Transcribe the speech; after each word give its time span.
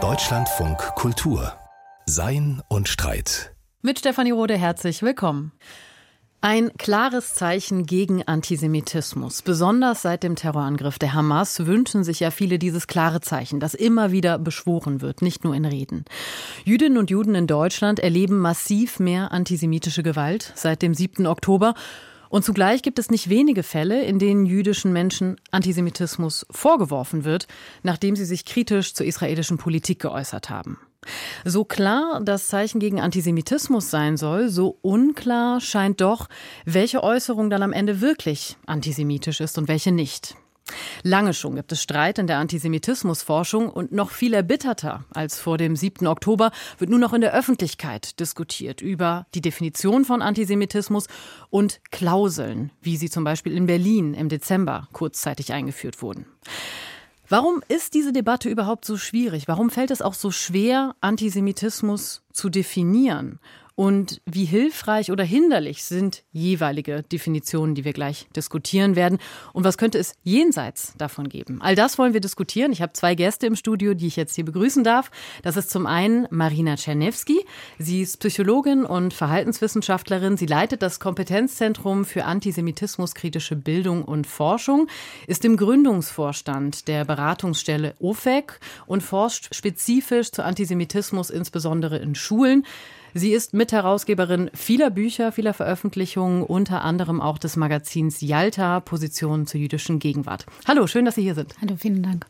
Deutschlandfunk 0.00 0.78
Kultur 0.94 1.52
Sein 2.06 2.62
und 2.68 2.86
Streit. 2.86 3.56
Mit 3.82 3.98
Stefanie 3.98 4.30
Rode 4.30 4.56
herzlich 4.56 5.02
willkommen. 5.02 5.50
Ein 6.40 6.70
klares 6.78 7.34
Zeichen 7.34 7.86
gegen 7.86 8.22
Antisemitismus. 8.22 9.42
Besonders 9.42 10.02
seit 10.02 10.22
dem 10.22 10.36
Terrorangriff 10.36 11.00
der 11.00 11.12
Hamas 11.12 11.66
wünschen 11.66 12.04
sich 12.04 12.20
ja 12.20 12.30
viele 12.30 12.60
dieses 12.60 12.86
klare 12.86 13.20
Zeichen, 13.20 13.58
das 13.58 13.74
immer 13.74 14.12
wieder 14.12 14.38
beschworen 14.38 15.00
wird, 15.00 15.20
nicht 15.20 15.42
nur 15.42 15.56
in 15.56 15.64
Reden. 15.64 16.04
Jüdinnen 16.64 16.98
und 16.98 17.10
Juden 17.10 17.34
in 17.34 17.48
Deutschland 17.48 17.98
erleben 17.98 18.38
massiv 18.38 19.00
mehr 19.00 19.32
antisemitische 19.32 20.04
Gewalt 20.04 20.52
seit 20.54 20.82
dem 20.82 20.94
7. 20.94 21.26
Oktober. 21.26 21.74
Und 22.30 22.44
zugleich 22.44 22.82
gibt 22.82 22.98
es 22.98 23.10
nicht 23.10 23.28
wenige 23.28 23.62
Fälle, 23.62 24.02
in 24.04 24.18
denen 24.18 24.46
jüdischen 24.46 24.92
Menschen 24.92 25.40
Antisemitismus 25.50 26.46
vorgeworfen 26.50 27.24
wird, 27.24 27.46
nachdem 27.82 28.16
sie 28.16 28.24
sich 28.24 28.44
kritisch 28.44 28.94
zur 28.94 29.06
israelischen 29.06 29.58
Politik 29.58 30.00
geäußert 30.00 30.50
haben. 30.50 30.78
So 31.44 31.64
klar 31.64 32.20
das 32.22 32.48
Zeichen 32.48 32.80
gegen 32.80 33.00
Antisemitismus 33.00 33.90
sein 33.90 34.16
soll, 34.16 34.48
so 34.48 34.78
unklar 34.82 35.60
scheint 35.60 36.00
doch, 36.00 36.28
welche 36.64 37.02
Äußerung 37.02 37.50
dann 37.50 37.62
am 37.62 37.72
Ende 37.72 38.00
wirklich 38.00 38.56
antisemitisch 38.66 39.40
ist 39.40 39.56
und 39.58 39.68
welche 39.68 39.92
nicht. 39.92 40.36
Lange 41.02 41.34
schon 41.34 41.56
gibt 41.56 41.72
es 41.72 41.82
Streit 41.82 42.18
in 42.18 42.26
der 42.26 42.38
Antisemitismusforschung 42.38 43.68
und 43.68 43.92
noch 43.92 44.10
viel 44.10 44.34
erbitterter 44.34 45.04
als 45.12 45.38
vor 45.38 45.58
dem 45.58 45.76
7. 45.76 46.06
Oktober 46.06 46.50
wird 46.78 46.90
nur 46.90 46.98
noch 46.98 47.12
in 47.12 47.20
der 47.20 47.34
Öffentlichkeit 47.34 48.18
diskutiert 48.20 48.80
über 48.80 49.26
die 49.34 49.40
Definition 49.40 50.04
von 50.04 50.22
Antisemitismus 50.22 51.06
und 51.50 51.80
Klauseln, 51.90 52.70
wie 52.82 52.96
sie 52.96 53.10
zum 53.10 53.24
Beispiel 53.24 53.56
in 53.56 53.66
Berlin 53.66 54.14
im 54.14 54.28
Dezember 54.28 54.88
kurzzeitig 54.92 55.52
eingeführt 55.52 56.02
wurden. 56.02 56.26
Warum 57.30 57.62
ist 57.68 57.92
diese 57.92 58.12
Debatte 58.12 58.48
überhaupt 58.48 58.86
so 58.86 58.96
schwierig? 58.96 59.48
Warum 59.48 59.68
fällt 59.68 59.90
es 59.90 60.00
auch 60.00 60.14
so 60.14 60.30
schwer, 60.30 60.94
Antisemitismus 61.02 62.22
zu 62.32 62.48
definieren? 62.48 63.38
Und 63.78 64.20
wie 64.26 64.44
hilfreich 64.44 65.12
oder 65.12 65.22
hinderlich 65.22 65.84
sind 65.84 66.24
jeweilige 66.32 67.04
Definitionen, 67.04 67.76
die 67.76 67.84
wir 67.84 67.92
gleich 67.92 68.26
diskutieren 68.34 68.96
werden 68.96 69.18
und 69.52 69.62
was 69.62 69.78
könnte 69.78 69.98
es 69.98 70.16
jenseits 70.24 70.94
davon 70.98 71.28
geben. 71.28 71.60
All 71.62 71.76
das 71.76 71.96
wollen 71.96 72.12
wir 72.12 72.20
diskutieren. 72.20 72.72
Ich 72.72 72.82
habe 72.82 72.94
zwei 72.94 73.14
Gäste 73.14 73.46
im 73.46 73.54
Studio, 73.54 73.94
die 73.94 74.08
ich 74.08 74.16
jetzt 74.16 74.34
hier 74.34 74.44
begrüßen 74.44 74.82
darf. 74.82 75.12
Das 75.44 75.56
ist 75.56 75.70
zum 75.70 75.86
einen 75.86 76.26
Marina 76.32 76.74
Czernewski. 76.74 77.46
Sie 77.78 78.02
ist 78.02 78.18
Psychologin 78.18 78.82
und 78.82 79.14
Verhaltenswissenschaftlerin. 79.14 80.36
Sie 80.36 80.46
leitet 80.46 80.82
das 80.82 80.98
Kompetenzzentrum 80.98 82.04
für 82.04 82.24
antisemitismuskritische 82.24 83.54
Bildung 83.54 84.02
und 84.02 84.26
Forschung, 84.26 84.88
ist 85.28 85.44
im 85.44 85.56
Gründungsvorstand 85.56 86.88
der 86.88 87.04
Beratungsstelle 87.04 87.94
OFEC 88.00 88.58
und 88.86 89.04
forscht 89.04 89.54
spezifisch 89.54 90.32
zu 90.32 90.44
Antisemitismus, 90.44 91.30
insbesondere 91.30 91.98
in 91.98 92.16
Schulen. 92.16 92.66
Sie 93.18 93.32
ist 93.32 93.52
Mitherausgeberin 93.52 94.48
vieler 94.54 94.90
Bücher, 94.90 95.32
vieler 95.32 95.52
Veröffentlichungen, 95.52 96.44
unter 96.44 96.82
anderem 96.82 97.20
auch 97.20 97.38
des 97.38 97.56
Magazins 97.56 98.20
Yalta, 98.20 98.78
Positionen 98.78 99.48
zur 99.48 99.60
jüdischen 99.60 99.98
Gegenwart. 99.98 100.46
Hallo, 100.68 100.86
schön, 100.86 101.04
dass 101.04 101.16
Sie 101.16 101.22
hier 101.22 101.34
sind. 101.34 101.52
Hallo, 101.60 101.74
vielen 101.76 102.04
Dank. 102.04 102.26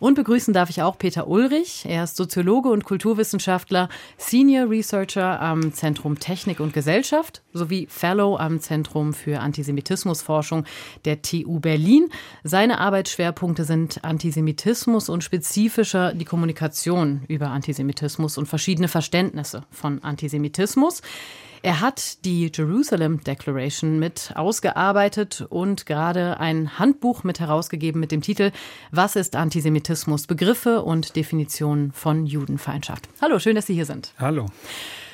Und 0.00 0.14
begrüßen 0.16 0.52
darf 0.52 0.68
ich 0.68 0.82
auch 0.82 0.98
Peter 0.98 1.28
Ulrich. 1.28 1.84
Er 1.86 2.02
ist 2.02 2.16
Soziologe 2.16 2.70
und 2.70 2.84
Kulturwissenschaftler, 2.84 3.88
Senior 4.16 4.68
Researcher 4.68 5.40
am 5.40 5.72
Zentrum 5.74 6.18
Technik 6.18 6.58
und 6.58 6.72
Gesellschaft 6.72 7.42
sowie 7.52 7.86
Fellow 7.88 8.36
am 8.36 8.58
Zentrum 8.58 9.14
für 9.14 9.38
Antisemitismusforschung 9.38 10.64
der 11.04 11.22
TU 11.22 11.60
Berlin. 11.60 12.08
Seine 12.42 12.80
Arbeitsschwerpunkte 12.80 13.62
sind 13.62 14.02
Antisemitismus 14.02 15.08
und 15.08 15.22
spezifischer 15.22 16.14
die 16.14 16.24
Kommunikation 16.24 17.22
über 17.28 17.50
Antisemitismus 17.50 18.38
und 18.38 18.46
verschiedene 18.46 18.88
Verständnisse 18.88 19.62
von 19.70 20.02
Antisemitismus. 20.02 20.31
Antisemitismus. 20.32 21.02
Er 21.64 21.80
hat 21.80 22.24
die 22.24 22.50
Jerusalem 22.52 23.22
Declaration 23.22 23.98
mit 23.98 24.32
ausgearbeitet 24.34 25.46
und 25.48 25.84
gerade 25.86 26.40
ein 26.40 26.78
Handbuch 26.78 27.22
mit 27.22 27.38
herausgegeben 27.38 28.00
mit 28.00 28.10
dem 28.10 28.22
Titel 28.22 28.50
Was 28.90 29.14
ist 29.14 29.36
Antisemitismus? 29.36 30.26
Begriffe 30.26 30.82
und 30.82 31.14
Definitionen 31.14 31.92
von 31.92 32.26
Judenfeindschaft. 32.26 33.08
Hallo, 33.20 33.38
schön, 33.38 33.54
dass 33.54 33.66
Sie 33.66 33.74
hier 33.74 33.84
sind. 33.84 34.14
Hallo. 34.18 34.46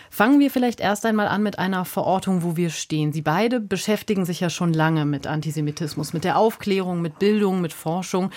Fangen 0.09 0.41
wir 0.41 0.51
vielleicht 0.51 0.81
erst 0.81 1.05
einmal 1.05 1.29
an 1.29 1.43
mit 1.43 1.59
einer 1.59 1.85
Verortung, 1.85 2.43
wo 2.43 2.57
wir 2.57 2.71
stehen. 2.71 3.13
Sie 3.13 3.23
beide 3.23 3.61
beschäftigen 3.61 4.25
sich 4.25 4.41
ja 4.41 4.49
schon 4.51 4.73
lange 4.73 5.05
mit 5.05 5.27
Antisemitismus, 5.27 6.13
mit 6.13 6.25
der 6.25 6.39
Aufklärung, 6.39 7.03
mit 7.03 7.19
Bildung, 7.19 7.61
mit 7.61 7.73
Forschung. 7.73 8.31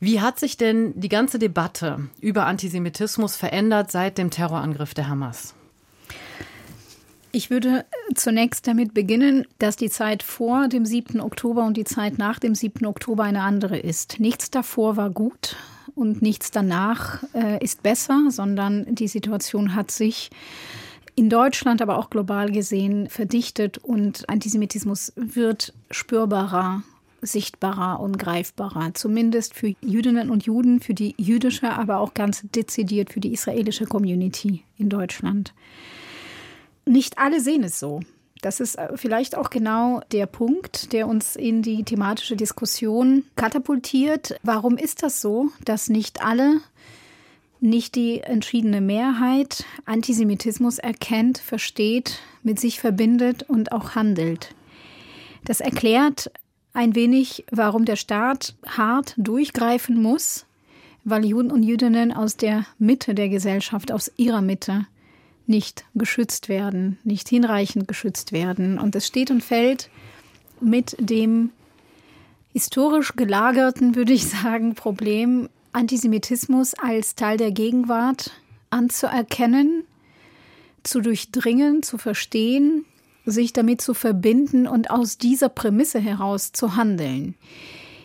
Wie 0.00 0.20
hat 0.20 0.38
sich 0.38 0.56
denn 0.56 0.92
die 1.00 1.08
ganze 1.08 1.38
Debatte 1.38 2.08
über 2.20 2.46
Antisemitismus 2.46 3.36
verändert 3.36 3.90
seit 3.90 4.18
dem 4.18 4.30
Terrorangriff 4.30 4.94
der 4.94 5.08
Hamas? 5.08 5.54
Ich 7.30 7.50
würde 7.50 7.84
zunächst 8.14 8.66
damit 8.66 8.94
beginnen, 8.94 9.46
dass 9.58 9.76
die 9.76 9.90
Zeit 9.90 10.22
vor 10.22 10.68
dem 10.68 10.86
7. 10.86 11.20
Oktober 11.20 11.64
und 11.64 11.76
die 11.76 11.84
Zeit 11.84 12.18
nach 12.18 12.38
dem 12.38 12.54
7. 12.54 12.86
Oktober 12.86 13.24
eine 13.24 13.42
andere 13.42 13.78
ist. 13.78 14.18
Nichts 14.18 14.50
davor 14.50 14.96
war 14.96 15.10
gut 15.10 15.56
und 15.94 16.22
nichts 16.22 16.50
danach 16.50 17.22
äh, 17.34 17.62
ist 17.62 17.82
besser, 17.82 18.30
sondern 18.30 18.94
die 18.94 19.08
Situation 19.08 19.74
hat 19.74 19.90
sich 19.90 20.30
in 21.16 21.28
Deutschland, 21.28 21.82
aber 21.82 21.98
auch 21.98 22.10
global 22.10 22.50
gesehen 22.50 23.10
verdichtet 23.10 23.76
und 23.78 24.28
Antisemitismus 24.28 25.12
wird 25.16 25.74
spürbarer 25.90 26.82
sichtbarer 27.20 28.00
und 28.00 28.18
greifbarer, 28.18 28.94
zumindest 28.94 29.54
für 29.54 29.74
Jüdinnen 29.80 30.30
und 30.30 30.44
Juden, 30.44 30.80
für 30.80 30.94
die 30.94 31.14
jüdische, 31.18 31.70
aber 31.70 31.98
auch 31.98 32.14
ganz 32.14 32.44
dezidiert 32.54 33.12
für 33.12 33.20
die 33.20 33.32
israelische 33.32 33.86
Community 33.86 34.62
in 34.76 34.88
Deutschland. 34.88 35.52
Nicht 36.88 37.18
alle 37.18 37.40
sehen 37.40 37.64
es 37.64 37.78
so. 37.78 38.00
Das 38.40 38.60
ist 38.60 38.76
äh, 38.76 38.96
vielleicht 38.96 39.36
auch 39.36 39.50
genau 39.50 40.00
der 40.10 40.24
Punkt, 40.24 40.92
der 40.94 41.06
uns 41.06 41.36
in 41.36 41.60
die 41.60 41.82
thematische 41.84 42.34
Diskussion 42.34 43.24
katapultiert. 43.36 44.38
Warum 44.42 44.78
ist 44.78 45.02
das 45.02 45.20
so, 45.20 45.50
dass 45.66 45.90
nicht 45.90 46.24
alle, 46.24 46.62
nicht 47.60 47.94
die 47.94 48.20
entschiedene 48.20 48.80
Mehrheit 48.80 49.66
Antisemitismus 49.84 50.78
erkennt, 50.78 51.36
versteht, 51.36 52.20
mit 52.42 52.58
sich 52.58 52.80
verbindet 52.80 53.42
und 53.42 53.72
auch 53.72 53.94
handelt? 53.94 54.54
Das 55.44 55.60
erklärt 55.60 56.30
ein 56.72 56.94
wenig, 56.94 57.44
warum 57.50 57.84
der 57.84 57.96
Staat 57.96 58.54
hart 58.66 59.14
durchgreifen 59.18 60.00
muss, 60.00 60.46
weil 61.04 61.26
Juden 61.26 61.50
und 61.50 61.64
Jüdinnen 61.64 62.12
aus 62.12 62.38
der 62.38 62.64
Mitte 62.78 63.14
der 63.14 63.28
Gesellschaft, 63.28 63.92
aus 63.92 64.10
ihrer 64.16 64.40
Mitte, 64.40 64.86
nicht 65.48 65.84
geschützt 65.94 66.48
werden, 66.48 66.98
nicht 67.04 67.28
hinreichend 67.28 67.88
geschützt 67.88 68.32
werden. 68.32 68.78
Und 68.78 68.94
es 68.94 69.06
steht 69.06 69.30
und 69.30 69.42
fällt 69.42 69.90
mit 70.60 70.96
dem 70.98 71.50
historisch 72.52 73.14
gelagerten, 73.16 73.94
würde 73.94 74.12
ich 74.12 74.26
sagen, 74.28 74.74
Problem, 74.74 75.48
Antisemitismus 75.72 76.74
als 76.74 77.14
Teil 77.14 77.36
der 77.36 77.52
Gegenwart 77.52 78.32
anzuerkennen, 78.70 79.84
zu 80.82 81.00
durchdringen, 81.00 81.82
zu 81.82 81.98
verstehen, 81.98 82.84
sich 83.24 83.52
damit 83.52 83.80
zu 83.80 83.94
verbinden 83.94 84.66
und 84.66 84.90
aus 84.90 85.18
dieser 85.18 85.48
Prämisse 85.48 85.98
heraus 85.98 86.52
zu 86.52 86.76
handeln. 86.76 87.34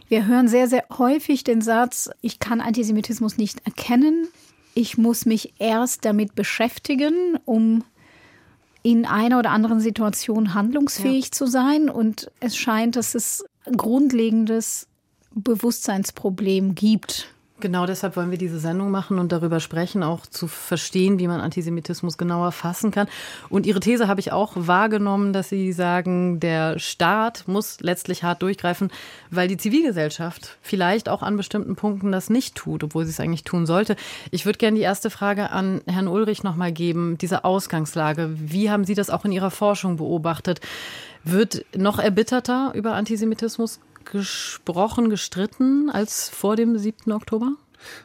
Wir 0.10 0.28
hören 0.28 0.48
sehr, 0.48 0.68
sehr 0.68 0.86
häufig 0.98 1.44
den 1.44 1.62
Satz, 1.62 2.10
ich 2.22 2.40
kann 2.40 2.62
Antisemitismus 2.62 3.38
nicht 3.38 3.66
erkennen, 3.66 4.28
ich 4.76 4.98
muss 4.98 5.26
mich 5.26 5.54
erst 5.60 6.06
damit 6.06 6.36
beschäftigen, 6.36 7.38
um 7.46 7.84
in 8.82 9.06
einer 9.06 9.40
oder 9.40 9.52
anderen 9.52 9.80
Situation 9.80 10.54
handlungsfähig 10.54 11.26
ja. 11.26 11.32
zu 11.32 11.48
sein. 11.48 11.90
Und 11.90 12.32
es 12.40 12.58
scheint, 12.58 12.96
dass 12.96 13.16
es 13.16 13.46
grundlegendes 13.78 14.88
Bewusstseinsproblem 15.34 16.76
gibt 16.76 17.34
Genau 17.60 17.86
deshalb 17.86 18.18
wollen 18.18 18.32
wir 18.32 18.40
diese 18.40 18.60
Sendung 18.60 18.90
machen 18.90 19.20
und 19.20 19.32
darüber 19.32 19.60
sprechen, 19.60 20.02
auch 20.02 20.26
zu 20.26 20.48
verstehen, 20.48 21.20
wie 21.20 21.28
man 21.28 21.40
Antisemitismus 21.40 22.18
genauer 22.18 22.52
fassen 22.52 22.90
kann. 22.90 23.08
Und 23.48 23.68
Ihre 23.68 23.80
These 23.80 24.08
habe 24.08 24.20
ich 24.20 24.32
auch 24.32 24.54
wahrgenommen, 24.56 25.34
dass 25.34 25.50
Sie 25.50 25.72
sagen, 25.72 26.40
der 26.40 26.80
Staat 26.80 27.48
muss 27.48 27.80
letztlich 27.80 28.24
hart 28.24 28.42
durchgreifen, 28.42 28.92
weil 29.30 29.48
die 29.48 29.58
Zivilgesellschaft 29.58 30.58
vielleicht 30.62 31.08
auch 31.08 31.22
an 31.22 31.38
bestimmten 31.38 31.76
Punkten 31.76 32.12
das 32.12 32.32
nicht 32.32 32.56
tut, 32.56 32.84
obwohl 32.84 33.06
sie 33.06 33.12
es 33.12 33.20
eigentlich 33.20 33.44
tun 33.44 33.68
sollte. 33.68 33.96
Ich 34.32 34.46
würde 34.46 34.58
gerne 34.58 34.78
die 34.78 34.84
erste 34.84 35.12
Frage 35.12 35.52
an 35.52 35.82
Herrn 35.86 36.08
Ulrich 36.08 36.44
nochmal 36.44 36.72
geben, 36.72 37.18
diese 37.20 37.46
Ausgangslage. 37.46 38.32
Wie 38.36 38.72
haben 38.72 38.84
Sie 38.84 38.96
das 38.96 39.12
auch 39.12 39.26
in 39.26 39.32
Ihrer 39.32 39.52
Forschung 39.52 39.98
beobachtet? 39.98 40.60
Wird 41.24 41.66
noch 41.78 42.00
erbitterter 42.00 42.72
über 42.74 42.96
Antisemitismus 42.96 43.80
gesprochen, 44.06 45.10
gestritten 45.10 45.90
als 45.90 46.30
vor 46.30 46.56
dem 46.56 46.78
7. 46.78 47.12
Oktober? 47.12 47.54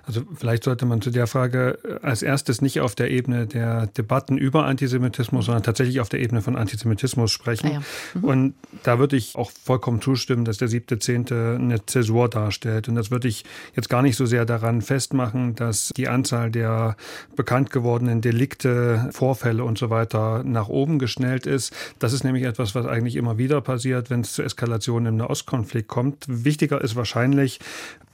Also 0.04 0.22
vielleicht 0.34 0.64
sollte 0.64 0.86
man 0.86 1.00
zu 1.00 1.10
der 1.10 1.26
Frage 1.26 1.78
äh, 1.84 2.06
als 2.06 2.22
erstes 2.22 2.60
nicht 2.62 2.80
auf 2.80 2.94
der 2.94 3.10
Ebene 3.10 3.46
der 3.46 3.86
Debatten 3.86 4.38
über 4.38 4.64
Antisemitismus, 4.66 5.46
sondern 5.46 5.62
tatsächlich 5.62 6.00
auf 6.00 6.08
der 6.08 6.20
Ebene 6.20 6.42
von 6.42 6.56
Antisemitismus 6.56 7.30
sprechen. 7.30 7.69
Ah 7.69 7.72
ja. 7.72 7.82
mhm. 8.14 8.25
Und 8.25 8.54
da 8.82 8.98
würde 8.98 9.16
ich 9.16 9.36
auch 9.36 9.50
vollkommen 9.50 10.00
zustimmen, 10.00 10.44
dass 10.44 10.58
der 10.58 10.69
siebte, 10.69 10.98
zehnte 10.98 11.56
eine 11.58 11.84
Zäsur 11.86 12.28
darstellt. 12.28 12.88
Und 12.88 12.94
das 12.94 13.10
würde 13.10 13.28
ich 13.28 13.44
jetzt 13.75 13.88
gar 13.88 14.02
nicht 14.02 14.16
so 14.16 14.26
sehr 14.26 14.44
daran 14.44 14.82
festmachen, 14.82 15.54
dass 15.54 15.92
die 15.96 16.08
Anzahl 16.08 16.50
der 16.50 16.96
bekannt 17.36 17.70
gewordenen 17.70 18.20
Delikte, 18.20 19.08
Vorfälle 19.12 19.64
und 19.64 19.78
so 19.78 19.90
weiter 19.90 20.42
nach 20.44 20.69
oben 20.69 20.98
geschnellt 20.98 21.46
ist. 21.46 21.74
Das 21.98 22.12
ist 22.12 22.24
nämlich 22.24 22.44
etwas, 22.44 22.74
was 22.74 22.86
eigentlich 22.86 23.16
immer 23.16 23.38
wieder 23.38 23.60
passiert, 23.60 24.10
wenn 24.10 24.20
es 24.20 24.32
zu 24.32 24.42
Eskalationen 24.42 25.14
im 25.14 25.16
Nahostkonflikt 25.16 25.88
kommt. 25.88 26.24
Wichtiger 26.28 26.81
ist 26.81 26.96
wahrscheinlich, 26.96 27.60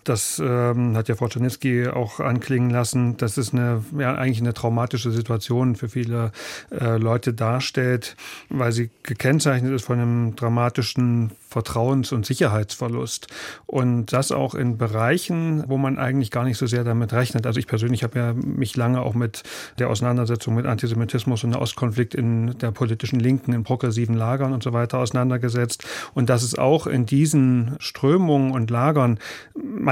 das 0.04 0.40
ähm, 0.44 0.96
hat 0.96 1.08
ja 1.08 1.14
Frau 1.14 1.28
Czernitzki 1.28 1.88
auch 1.88 2.20
anklingen 2.20 2.70
lassen, 2.70 3.16
dass 3.16 3.36
es 3.36 3.52
eine, 3.52 3.84
ja, 3.98 4.14
eigentlich 4.14 4.40
eine 4.40 4.54
traumatische 4.54 5.10
Situation 5.10 5.76
für 5.76 5.88
viele 5.88 6.32
äh, 6.70 6.96
Leute 6.96 7.34
darstellt, 7.34 8.16
weil 8.48 8.72
sie 8.72 8.90
gekennzeichnet 9.02 9.72
ist 9.72 9.84
von 9.84 9.98
einem 9.98 10.36
dramatischen 10.36 11.32
Vertrauens- 11.54 12.12
und 12.12 12.26
Sicherheitsverlust. 12.26 13.28
Und 13.66 14.12
das 14.12 14.32
auch 14.32 14.54
in 14.54 14.76
Bereichen, 14.76 15.64
wo 15.68 15.78
man 15.78 15.98
eigentlich 15.98 16.30
gar 16.30 16.44
nicht 16.44 16.58
so 16.58 16.66
sehr 16.66 16.82
damit 16.82 17.12
rechnet. 17.12 17.46
Also 17.46 17.60
ich 17.60 17.66
persönlich 17.66 18.02
habe 18.02 18.18
ja 18.18 18.32
mich 18.34 18.76
lange 18.76 19.00
auch 19.00 19.14
mit 19.14 19.44
der 19.78 19.88
Auseinandersetzung 19.88 20.54
mit 20.54 20.66
Antisemitismus 20.66 21.44
und 21.44 21.52
der 21.52 21.60
Ostkonflikt 21.60 22.14
in 22.14 22.58
der 22.58 22.72
politischen 22.72 23.20
Linken, 23.20 23.52
in 23.52 23.62
progressiven 23.62 24.16
Lagern 24.16 24.52
und 24.52 24.62
so 24.62 24.72
weiter 24.72 24.98
auseinandergesetzt. 24.98 25.84
Und 26.12 26.28
dass 26.28 26.42
es 26.42 26.58
auch 26.58 26.86
in 26.86 27.06
diesen 27.06 27.76
Strömungen 27.78 28.50
und 28.50 28.70
Lagern 28.70 29.18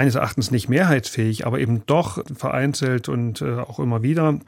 meines 0.03 0.17
Erachtens 0.17 0.51
nicht 0.51 0.69
mehrheitsfähig, 0.69 1.47
aber 1.47 1.61
eben 1.61 1.87
doch 1.87 2.25
vereinzelt 2.35 3.09
und 3.09 3.41
äh, 3.41 3.55
auch 3.55 3.79
immer 3.79 4.03
wieder 4.03 4.41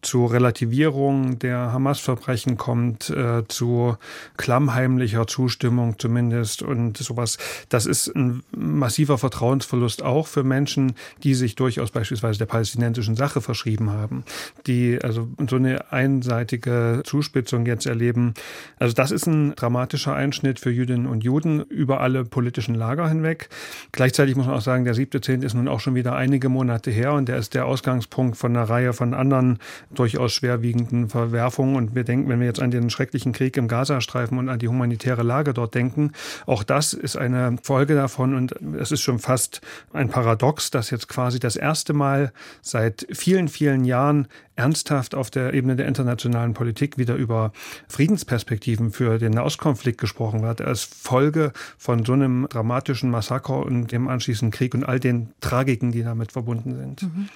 zu 0.00 0.24
Relativierung 0.24 1.38
der 1.38 1.70
Hamas-Verbrechen 1.70 2.56
kommt, 2.56 3.10
äh, 3.10 3.42
zu 3.46 3.98
klammheimlicher 4.38 5.26
Zustimmung 5.26 5.98
zumindest 5.98 6.62
und 6.62 6.96
sowas. 6.96 7.36
Das 7.68 7.84
ist 7.84 8.08
ein 8.16 8.42
massiver 8.56 9.18
Vertrauensverlust 9.18 10.02
auch 10.02 10.26
für 10.26 10.44
Menschen, 10.44 10.94
die 11.24 11.34
sich 11.34 11.56
durchaus 11.56 11.90
beispielsweise 11.90 12.38
der 12.38 12.46
palästinensischen 12.46 13.14
Sache 13.14 13.42
verschrieben 13.42 13.90
haben, 13.90 14.24
die 14.66 14.98
also 15.02 15.28
so 15.46 15.56
eine 15.56 15.92
einseitige 15.92 17.02
Zuspitzung 17.04 17.66
jetzt 17.66 17.84
erleben. 17.84 18.32
Also 18.78 18.94
das 18.94 19.10
ist 19.10 19.26
ein 19.26 19.54
dramatischer 19.56 20.14
Einschnitt 20.14 20.58
für 20.58 20.70
Jüdinnen 20.70 21.06
und 21.06 21.22
Juden 21.22 21.60
über 21.60 22.00
alle 22.00 22.24
politischen 22.24 22.74
Lager 22.74 23.10
hinweg. 23.10 23.50
Gleichzeitig 23.92 24.36
muss 24.36 24.46
man 24.46 24.56
auch 24.56 24.62
sagen, 24.62 24.86
der 24.86 24.94
siebte 25.02 25.20
Zehnt 25.20 25.42
ist 25.42 25.54
nun 25.54 25.66
auch 25.66 25.80
schon 25.80 25.96
wieder 25.96 26.14
einige 26.14 26.48
Monate 26.48 26.92
her 26.92 27.14
und 27.14 27.28
der 27.28 27.36
ist 27.36 27.54
der 27.54 27.66
Ausgangspunkt 27.66 28.36
von 28.36 28.56
einer 28.56 28.70
Reihe 28.70 28.92
von 28.92 29.14
anderen 29.14 29.58
durchaus 29.92 30.32
schwerwiegenden 30.32 31.08
Verwerfungen. 31.08 31.74
Und 31.74 31.96
wir 31.96 32.04
denken, 32.04 32.28
wenn 32.28 32.38
wir 32.38 32.46
jetzt 32.46 32.62
an 32.62 32.70
den 32.70 32.88
schrecklichen 32.88 33.32
Krieg 33.32 33.56
im 33.56 33.66
Gazastreifen 33.66 34.38
und 34.38 34.48
an 34.48 34.60
die 34.60 34.68
humanitäre 34.68 35.24
Lage 35.24 35.54
dort 35.54 35.74
denken, 35.74 36.12
auch 36.46 36.62
das 36.62 36.92
ist 36.92 37.16
eine 37.16 37.56
Folge 37.64 37.96
davon. 37.96 38.36
Und 38.36 38.54
es 38.78 38.92
ist 38.92 39.00
schon 39.00 39.18
fast 39.18 39.60
ein 39.92 40.08
Paradox, 40.08 40.70
dass 40.70 40.90
jetzt 40.90 41.08
quasi 41.08 41.40
das 41.40 41.56
erste 41.56 41.94
Mal 41.94 42.32
seit 42.60 43.04
vielen, 43.10 43.48
vielen 43.48 43.84
Jahren 43.84 44.28
ernsthaft 44.54 45.14
auf 45.14 45.30
der 45.30 45.54
Ebene 45.54 45.76
der 45.76 45.88
internationalen 45.88 46.54
Politik 46.54 46.98
wieder 46.98 47.14
über 47.14 47.52
Friedensperspektiven 47.88 48.92
für 48.92 49.18
den 49.18 49.32
Nahostkonflikt 49.32 49.98
gesprochen 49.98 50.42
wird, 50.42 50.60
als 50.60 50.84
Folge 50.84 51.52
von 51.78 52.04
so 52.04 52.12
einem 52.12 52.46
dramatischen 52.48 53.10
Massaker 53.10 53.56
und 53.56 53.90
dem 53.92 54.08
anschließenden 54.08 54.52
Krieg. 54.52 54.74
Und 54.74 54.84
all 54.92 55.00
den 55.00 55.32
Tragiken, 55.40 55.90
die 55.90 56.02
damit 56.02 56.32
verbunden 56.32 56.76
sind. 56.76 57.02
Mhm. 57.02 57.28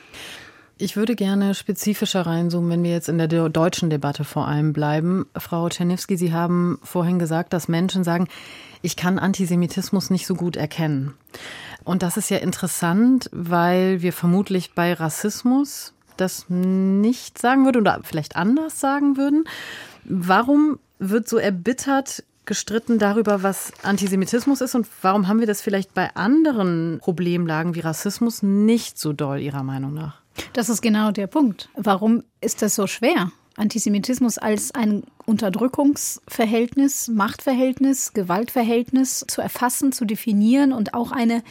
Ich 0.76 0.94
würde 0.94 1.17
gerne 1.17 1.55
spezifischer 1.55 2.26
reinzoomen, 2.26 2.70
wenn 2.70 2.82
wir 2.82 2.91
jetzt 2.91 3.08
in 3.08 3.17
der 3.17 3.29
deutschen 3.49 3.88
Debatte 3.88 4.25
vor 4.25 4.47
allem 4.47 4.75
bleiben. 4.75 5.25
Frau 5.35 5.67
Czerniewski, 5.70 6.19
Sie 6.19 6.35
haben 6.35 6.79
vorhin 6.82 7.19
gesagt, 7.19 7.55
dass 7.55 7.67
Menschen 7.67 8.05
sagen, 8.05 8.29
ich 8.82 8.94
kann 8.94 9.19
Antisemitismus 9.19 10.11
nicht 10.11 10.26
so 10.26 10.35
gut 10.35 10.56
erkennen. 10.56 11.14
Und 11.82 12.03
das 12.03 12.19
ist 12.19 12.29
ja 12.29 12.37
interessant, 12.37 13.31
weil 13.32 14.02
wir 14.02 14.12
vermutlich 14.12 14.75
bei 14.75 14.93
Rassismus 14.93 15.94
das 16.19 16.50
nicht 16.50 17.38
sagen 17.38 17.64
würden 17.64 17.81
oder 17.81 18.00
vielleicht 18.02 18.37
anders 18.37 18.81
sagen 18.81 19.17
würden. 19.17 19.44
Warum 20.05 20.79
wird 20.99 21.26
so 21.26 21.38
erbittert 21.38 22.23
gestritten 22.46 22.98
darüber, 22.98 23.43
was 23.43 23.72
Antisemitismus 23.82 24.60
ist 24.60 24.75
und 24.75 24.87
warum 25.02 25.28
haben 25.28 25.40
wir 25.40 25.46
das 25.46 25.60
vielleicht 25.60 25.94
bei 25.94 26.14
anderen 26.14 26.98
Problemlagen 27.00 27.75
wie 27.75 27.81
Rassismus 27.81 28.43
nicht 28.43 28.98
so 28.98 29.12
doll 29.12 29.40
Ihrer 29.40 29.62
Meinung 29.62 29.93
nach? 29.94 30.20
Das 30.52 30.69
ist 30.69 30.82
genau 30.82 31.10
der 31.10 31.26
Punkt. 31.26 31.69
Warum 31.76 32.22
ist 32.40 32.62
das 32.62 32.75
so 32.75 32.87
schwer? 32.87 33.31
Antisemitismus 33.56 34.37
als 34.37 34.75
ein 34.75 35.02
Unterdrückungsverhältnis, 35.25 37.08
Machtverhältnis, 37.08 38.12
Gewaltverhältnis 38.12 39.25
zu 39.26 39.40
erfassen, 39.40 39.92
zu 39.92 40.04
definieren 40.04 40.72
und 40.72 40.92
auch 40.94 41.10
eine 41.10 41.42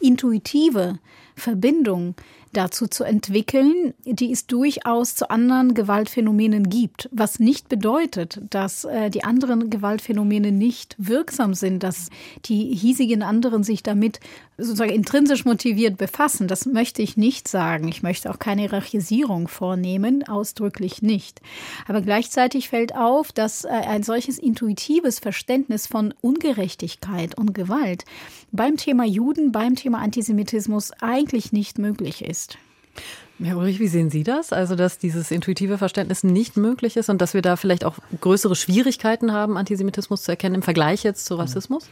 intuitive 0.00 0.98
Verbindung 1.36 2.14
dazu 2.52 2.86
zu 2.86 3.04
entwickeln, 3.04 3.94
die 4.04 4.32
es 4.32 4.46
durchaus 4.46 5.14
zu 5.14 5.30
anderen 5.30 5.74
Gewaltphänomenen 5.74 6.68
gibt. 6.68 7.08
Was 7.12 7.38
nicht 7.38 7.68
bedeutet, 7.68 8.40
dass 8.50 8.84
äh, 8.84 9.10
die 9.10 9.24
anderen 9.24 9.70
Gewaltphänomene 9.70 10.50
nicht 10.50 10.96
wirksam 10.98 11.54
sind, 11.54 11.82
dass 11.82 12.08
die 12.46 12.74
hiesigen 12.74 13.22
anderen 13.22 13.62
sich 13.62 13.82
damit 13.82 14.20
sozusagen 14.60 14.92
intrinsisch 14.92 15.44
motiviert 15.44 15.96
befassen. 15.96 16.48
Das 16.48 16.66
möchte 16.66 17.02
ich 17.02 17.16
nicht 17.16 17.48
sagen. 17.48 17.88
Ich 17.88 18.02
möchte 18.02 18.30
auch 18.30 18.38
keine 18.38 18.62
Hierarchisierung 18.62 19.48
vornehmen, 19.48 20.26
ausdrücklich 20.26 21.02
nicht. 21.02 21.40
Aber 21.86 22.00
gleichzeitig 22.00 22.68
fällt 22.68 22.94
auf, 22.94 23.32
dass 23.32 23.64
äh, 23.64 23.68
ein 23.68 24.02
solches 24.02 24.38
intuitives 24.38 25.18
Verständnis 25.18 25.86
von 25.86 26.14
Ungerechtigkeit 26.20 27.36
und 27.36 27.54
Gewalt 27.54 28.04
beim 28.52 28.76
Thema 28.76 29.04
Juden, 29.04 29.52
beim 29.52 29.76
Thema 29.76 29.98
Antisemitismus 29.98 30.92
eigentlich 31.00 31.52
nicht 31.52 31.78
möglich 31.78 32.24
ist. 32.24 32.58
Herr 33.42 33.56
Ulrich, 33.56 33.80
wie 33.80 33.88
sehen 33.88 34.10
Sie 34.10 34.22
das? 34.22 34.52
Also, 34.52 34.76
dass 34.76 34.98
dieses 34.98 35.30
intuitive 35.30 35.78
Verständnis 35.78 36.22
nicht 36.22 36.58
möglich 36.58 36.96
ist 36.96 37.08
und 37.08 37.22
dass 37.22 37.32
wir 37.32 37.40
da 37.40 37.56
vielleicht 37.56 37.84
auch 37.84 37.96
größere 38.20 38.54
Schwierigkeiten 38.54 39.32
haben, 39.32 39.56
Antisemitismus 39.56 40.22
zu 40.22 40.32
erkennen 40.32 40.56
im 40.56 40.62
Vergleich 40.62 41.04
jetzt 41.04 41.24
zu 41.24 41.36
Rassismus? 41.36 41.88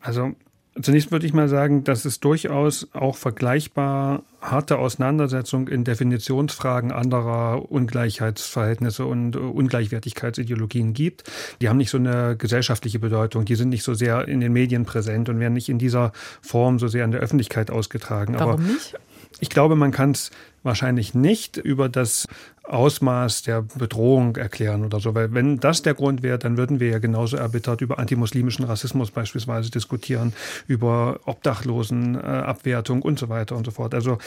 Also, 0.00 0.32
Zunächst 0.80 1.12
würde 1.12 1.26
ich 1.26 1.34
mal 1.34 1.48
sagen, 1.48 1.84
dass 1.84 2.06
es 2.06 2.20
durchaus 2.20 2.88
auch 2.94 3.16
vergleichbar 3.16 4.22
harte 4.40 4.78
Auseinandersetzungen 4.78 5.66
in 5.66 5.84
Definitionsfragen 5.84 6.92
anderer 6.92 7.70
Ungleichheitsverhältnisse 7.70 9.04
und 9.04 9.36
Ungleichwertigkeitsideologien 9.36 10.94
gibt. 10.94 11.24
Die 11.60 11.68
haben 11.68 11.76
nicht 11.76 11.90
so 11.90 11.98
eine 11.98 12.36
gesellschaftliche 12.36 12.98
Bedeutung, 12.98 13.44
die 13.44 13.54
sind 13.54 13.68
nicht 13.68 13.82
so 13.82 13.92
sehr 13.92 14.26
in 14.28 14.40
den 14.40 14.54
Medien 14.54 14.86
präsent 14.86 15.28
und 15.28 15.38
werden 15.40 15.52
nicht 15.52 15.68
in 15.68 15.78
dieser 15.78 16.12
Form 16.40 16.78
so 16.78 16.88
sehr 16.88 17.04
in 17.04 17.10
der 17.10 17.20
Öffentlichkeit 17.20 17.70
ausgetragen. 17.70 18.34
Warum 18.38 18.52
Aber 18.52 18.62
nicht? 18.62 18.94
Ich 19.40 19.50
glaube, 19.50 19.76
man 19.76 19.90
kann 19.90 20.12
es 20.12 20.30
wahrscheinlich 20.62 21.14
nicht 21.14 21.56
über 21.56 21.88
das 21.88 22.26
Ausmaß 22.64 23.42
der 23.42 23.62
Bedrohung 23.62 24.36
erklären 24.36 24.84
oder 24.84 25.00
so. 25.00 25.14
Weil 25.14 25.34
wenn 25.34 25.58
das 25.58 25.82
der 25.82 25.94
Grund 25.94 26.22
wäre, 26.22 26.38
dann 26.38 26.56
würden 26.56 26.78
wir 26.78 26.88
ja 26.88 26.98
genauso 27.00 27.36
erbittert 27.36 27.80
über 27.80 27.98
antimuslimischen 27.98 28.64
Rassismus 28.64 29.10
beispielsweise 29.10 29.70
diskutieren, 29.70 30.32
über 30.68 31.20
Obdachlosenabwertung 31.24 33.02
und 33.02 33.18
so 33.18 33.28
weiter 33.28 33.56
und 33.56 33.64
so 33.64 33.72
fort. 33.72 33.94
Also 33.94 34.18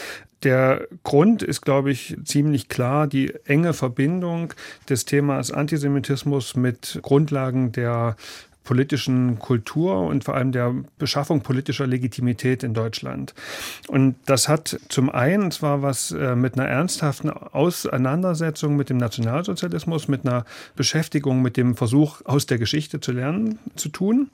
der 0.42 0.86
Grund 1.02 1.42
ist, 1.42 1.62
glaube 1.62 1.90
ich, 1.90 2.16
ziemlich 2.24 2.68
klar, 2.68 3.06
die 3.06 3.34
enge 3.46 3.72
Verbindung 3.72 4.52
des 4.88 5.06
Themas 5.06 5.50
Antisemitismus 5.50 6.56
mit 6.56 6.98
Grundlagen 7.02 7.72
der 7.72 8.16
politischen 8.66 9.38
Kultur 9.38 10.00
und 10.00 10.24
vor 10.24 10.34
allem 10.34 10.52
der 10.52 10.74
Beschaffung 10.98 11.40
politischer 11.40 11.86
Legitimität 11.86 12.62
in 12.62 12.74
Deutschland. 12.74 13.34
Und 13.88 14.16
das 14.26 14.48
hat 14.48 14.78
zum 14.88 15.08
einen 15.08 15.50
zwar 15.50 15.80
was 15.80 16.10
äh, 16.10 16.36
mit 16.36 16.58
einer 16.58 16.68
ernsthaften 16.68 17.30
Auseinandersetzung 17.30 18.76
mit 18.76 18.90
dem 18.90 18.98
Nationalsozialismus, 18.98 20.08
mit 20.08 20.26
einer 20.26 20.44
Beschäftigung 20.74 21.40
mit 21.40 21.56
dem 21.56 21.76
Versuch, 21.76 22.20
aus 22.24 22.44
der 22.46 22.58
Geschichte 22.58 23.00
zu 23.00 23.12
lernen, 23.12 23.58
zu 23.76 23.88
tun. 23.88 24.28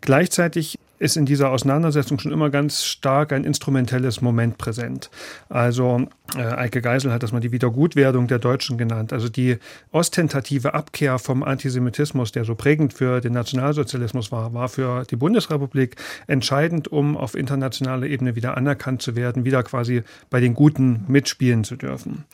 Gleichzeitig 0.00 0.78
ist 0.98 1.16
in 1.16 1.26
dieser 1.26 1.50
Auseinandersetzung 1.50 2.18
schon 2.18 2.32
immer 2.32 2.50
ganz 2.50 2.84
stark 2.84 3.32
ein 3.32 3.44
instrumentelles 3.44 4.20
Moment 4.20 4.58
präsent. 4.58 5.10
Also 5.48 6.06
äh, 6.36 6.42
Eike 6.42 6.82
Geisel 6.82 7.12
hat 7.12 7.22
das 7.22 7.32
mal 7.32 7.40
die 7.40 7.52
Wiedergutwerdung 7.52 8.26
der 8.26 8.38
Deutschen 8.38 8.78
genannt. 8.78 9.12
Also 9.12 9.28
die 9.28 9.58
ostentative 9.92 10.74
Abkehr 10.74 11.18
vom 11.18 11.42
Antisemitismus, 11.42 12.32
der 12.32 12.44
so 12.44 12.54
prägend 12.54 12.92
für 12.92 13.20
den 13.20 13.32
Nationalsozialismus 13.32 14.32
war, 14.32 14.52
war 14.54 14.68
für 14.68 15.04
die 15.04 15.16
Bundesrepublik 15.16 15.96
entscheidend, 16.26 16.88
um 16.88 17.16
auf 17.16 17.34
internationaler 17.34 18.06
Ebene 18.06 18.36
wieder 18.36 18.56
anerkannt 18.56 19.02
zu 19.02 19.16
werden, 19.16 19.44
wieder 19.44 19.62
quasi 19.62 20.02
bei 20.30 20.40
den 20.40 20.54
Guten 20.54 21.04
mitspielen 21.08 21.64
zu 21.64 21.76
dürfen. 21.76 22.24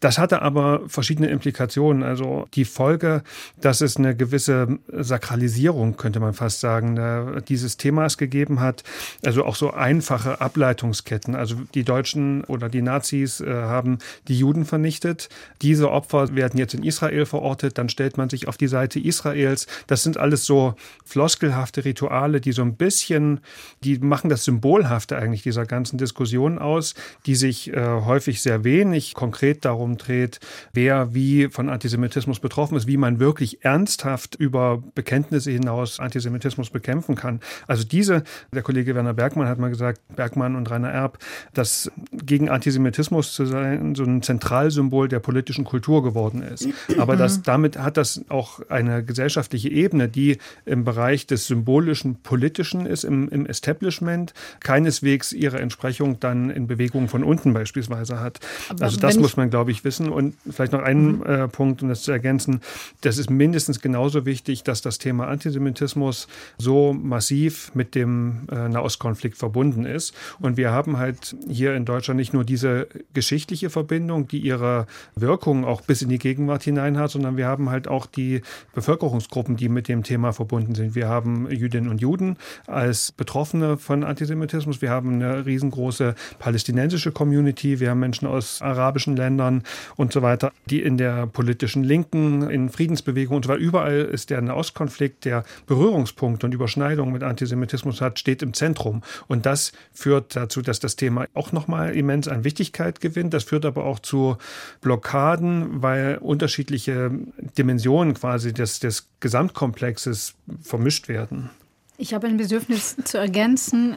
Das 0.00 0.18
hatte 0.18 0.42
aber 0.42 0.82
verschiedene 0.86 1.28
Implikationen. 1.28 2.02
Also 2.02 2.46
die 2.54 2.64
Folge, 2.64 3.22
dass 3.60 3.80
es 3.80 3.96
eine 3.96 4.14
gewisse 4.14 4.78
Sakralisierung, 4.92 5.96
könnte 5.96 6.20
man 6.20 6.34
fast 6.34 6.60
sagen, 6.60 7.42
dieses 7.48 7.76
Themas 7.76 8.16
gegeben 8.16 8.60
hat. 8.60 8.84
Also 9.24 9.44
auch 9.44 9.56
so 9.56 9.72
einfache 9.72 10.40
Ableitungsketten. 10.40 11.34
Also 11.34 11.56
die 11.74 11.84
Deutschen 11.84 12.44
oder 12.44 12.68
die 12.68 12.82
Nazis 12.82 13.40
äh, 13.40 13.46
haben 13.50 13.98
die 14.28 14.38
Juden 14.38 14.64
vernichtet. 14.64 15.28
Diese 15.62 15.90
Opfer 15.90 16.34
werden 16.34 16.58
jetzt 16.58 16.74
in 16.74 16.84
Israel 16.84 17.26
verortet. 17.26 17.78
Dann 17.78 17.88
stellt 17.88 18.16
man 18.16 18.28
sich 18.28 18.46
auf 18.46 18.56
die 18.56 18.68
Seite 18.68 19.00
Israels. 19.00 19.66
Das 19.86 20.02
sind 20.02 20.16
alles 20.16 20.44
so 20.44 20.74
floskelhafte 21.04 21.84
Rituale, 21.84 22.40
die 22.40 22.52
so 22.52 22.62
ein 22.62 22.76
bisschen, 22.76 23.40
die 23.82 23.98
machen 23.98 24.30
das 24.30 24.44
Symbolhafte 24.44 25.16
eigentlich 25.16 25.42
dieser 25.42 25.66
ganzen 25.66 25.98
Diskussion 25.98 26.58
aus, 26.58 26.94
die 27.26 27.34
sich 27.34 27.72
äh, 27.72 27.80
häufig 27.80 28.42
sehr 28.42 28.64
wenig 28.64 29.14
konkret 29.14 29.64
darum 29.64 29.87
darum 29.88 29.96
dreht, 29.96 30.40
wer 30.72 31.14
wie 31.14 31.48
von 31.48 31.68
Antisemitismus 31.68 32.40
betroffen 32.40 32.76
ist, 32.76 32.86
wie 32.86 32.96
man 32.96 33.18
wirklich 33.18 33.64
ernsthaft 33.64 34.34
über 34.34 34.82
Bekenntnisse 34.94 35.50
hinaus 35.50 36.00
Antisemitismus 36.00 36.70
bekämpfen 36.70 37.14
kann. 37.14 37.40
Also 37.66 37.84
diese, 37.84 38.22
der 38.52 38.62
Kollege 38.62 38.94
Werner 38.94 39.14
Bergmann 39.14 39.48
hat 39.48 39.58
mal 39.58 39.70
gesagt, 39.70 40.00
Bergmann 40.14 40.56
und 40.56 40.70
Rainer 40.70 40.90
Erb, 40.90 41.18
dass 41.54 41.90
gegen 42.12 42.48
Antisemitismus 42.48 43.32
zu 43.32 43.46
sein 43.46 43.94
so 43.94 44.04
ein 44.04 44.22
Zentralsymbol 44.22 45.08
der 45.08 45.20
politischen 45.20 45.64
Kultur 45.64 46.02
geworden 46.02 46.42
ist. 46.42 46.68
Aber 46.98 47.16
das, 47.16 47.42
damit 47.42 47.78
hat 47.78 47.96
das 47.96 48.22
auch 48.28 48.60
eine 48.68 49.02
gesellschaftliche 49.02 49.68
Ebene, 49.70 50.08
die 50.08 50.38
im 50.64 50.84
Bereich 50.84 51.26
des 51.26 51.46
symbolischen 51.46 52.16
Politischen 52.22 52.86
ist, 52.86 53.04
im, 53.04 53.28
im 53.28 53.46
Establishment, 53.46 54.34
keineswegs 54.60 55.32
ihre 55.32 55.58
Entsprechung 55.58 56.20
dann 56.20 56.50
in 56.50 56.66
Bewegungen 56.66 57.08
von 57.08 57.24
unten 57.24 57.54
beispielsweise 57.54 58.20
hat. 58.20 58.40
Aber 58.68 58.84
also 58.84 59.00
das 59.00 59.16
muss 59.16 59.36
man, 59.36 59.50
glaube 59.50 59.70
ich, 59.70 59.77
wissen. 59.84 60.08
Und 60.08 60.34
vielleicht 60.48 60.72
noch 60.72 60.82
einen 60.82 61.18
mhm. 61.18 61.22
äh, 61.26 61.48
Punkt, 61.48 61.82
um 61.82 61.88
das 61.88 62.02
zu 62.02 62.12
ergänzen. 62.12 62.60
Das 63.00 63.18
ist 63.18 63.30
mindestens 63.30 63.80
genauso 63.80 64.26
wichtig, 64.26 64.62
dass 64.64 64.82
das 64.82 64.98
Thema 64.98 65.28
Antisemitismus 65.28 66.28
so 66.58 66.92
massiv 66.92 67.74
mit 67.74 67.94
dem 67.94 68.46
äh, 68.50 68.68
Nahostkonflikt 68.68 69.36
verbunden 69.36 69.84
ist. 69.84 70.14
Und 70.40 70.56
wir 70.56 70.70
haben 70.70 70.98
halt 70.98 71.36
hier 71.48 71.74
in 71.74 71.84
Deutschland 71.84 72.18
nicht 72.18 72.32
nur 72.32 72.44
diese 72.44 72.88
geschichtliche 73.14 73.70
Verbindung, 73.70 74.28
die 74.28 74.40
ihre 74.40 74.86
Wirkung 75.14 75.64
auch 75.64 75.80
bis 75.82 76.02
in 76.02 76.08
die 76.08 76.18
Gegenwart 76.18 76.62
hinein 76.62 76.98
hat, 76.98 77.10
sondern 77.10 77.36
wir 77.36 77.46
haben 77.46 77.70
halt 77.70 77.88
auch 77.88 78.06
die 78.06 78.42
Bevölkerungsgruppen, 78.74 79.56
die 79.56 79.68
mit 79.68 79.88
dem 79.88 80.02
Thema 80.02 80.32
verbunden 80.32 80.74
sind. 80.74 80.94
Wir 80.94 81.08
haben 81.08 81.50
Jüdinnen 81.50 81.90
und 81.90 82.00
Juden 82.00 82.36
als 82.66 83.12
Betroffene 83.12 83.76
von 83.76 84.04
Antisemitismus. 84.04 84.82
Wir 84.82 84.90
haben 84.90 85.14
eine 85.14 85.46
riesengroße 85.46 86.14
palästinensische 86.38 87.12
Community. 87.12 87.80
Wir 87.80 87.90
haben 87.90 88.00
Menschen 88.00 88.26
aus 88.26 88.62
arabischen 88.62 89.16
Ländern 89.16 89.62
und 89.96 90.12
so 90.12 90.22
weiter, 90.22 90.52
die 90.66 90.82
in 90.82 90.98
der 90.98 91.26
politischen 91.26 91.84
Linken, 91.84 92.48
in 92.48 92.68
Friedensbewegungen 92.68 93.36
und 93.36 93.44
so 93.44 93.50
weiter, 93.50 93.60
überall 93.60 94.00
ist 94.00 94.30
der 94.30 94.40
Nahostkonflikt, 94.40 95.24
der 95.24 95.44
Berührungspunkt 95.66 96.44
und 96.44 96.54
Überschneidung 96.54 97.12
mit 97.12 97.22
Antisemitismus 97.22 98.00
hat, 98.00 98.18
steht 98.18 98.42
im 98.42 98.54
Zentrum. 98.54 99.02
Und 99.26 99.46
das 99.46 99.72
führt 99.92 100.36
dazu, 100.36 100.62
dass 100.62 100.80
das 100.80 100.96
Thema 100.96 101.26
auch 101.34 101.52
nochmal 101.52 101.94
immens 101.94 102.28
an 102.28 102.44
Wichtigkeit 102.44 103.00
gewinnt. 103.00 103.34
Das 103.34 103.44
führt 103.44 103.64
aber 103.64 103.84
auch 103.84 103.98
zu 103.98 104.36
Blockaden, 104.80 105.82
weil 105.82 106.18
unterschiedliche 106.18 107.10
Dimensionen 107.56 108.14
quasi 108.14 108.52
des, 108.52 108.80
des 108.80 109.08
Gesamtkomplexes 109.20 110.34
vermischt 110.62 111.08
werden. 111.08 111.50
Ich 111.96 112.14
habe 112.14 112.28
ein 112.28 112.36
Bedürfnis 112.36 112.96
zu 113.04 113.18
ergänzen. 113.18 113.96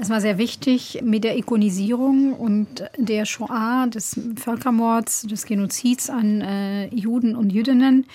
Es 0.00 0.10
war 0.10 0.20
sehr 0.20 0.38
wichtig 0.38 1.00
mit 1.02 1.24
der 1.24 1.36
Ikonisierung 1.36 2.32
und 2.32 2.84
der 2.96 3.24
Shoah, 3.26 3.88
des 3.88 4.18
Völkermords, 4.36 5.22
des 5.22 5.44
Genozids 5.44 6.08
an 6.08 6.40
äh, 6.40 6.86
Juden 6.94 7.34
und 7.34 7.50
Jüdinnen 7.50 8.06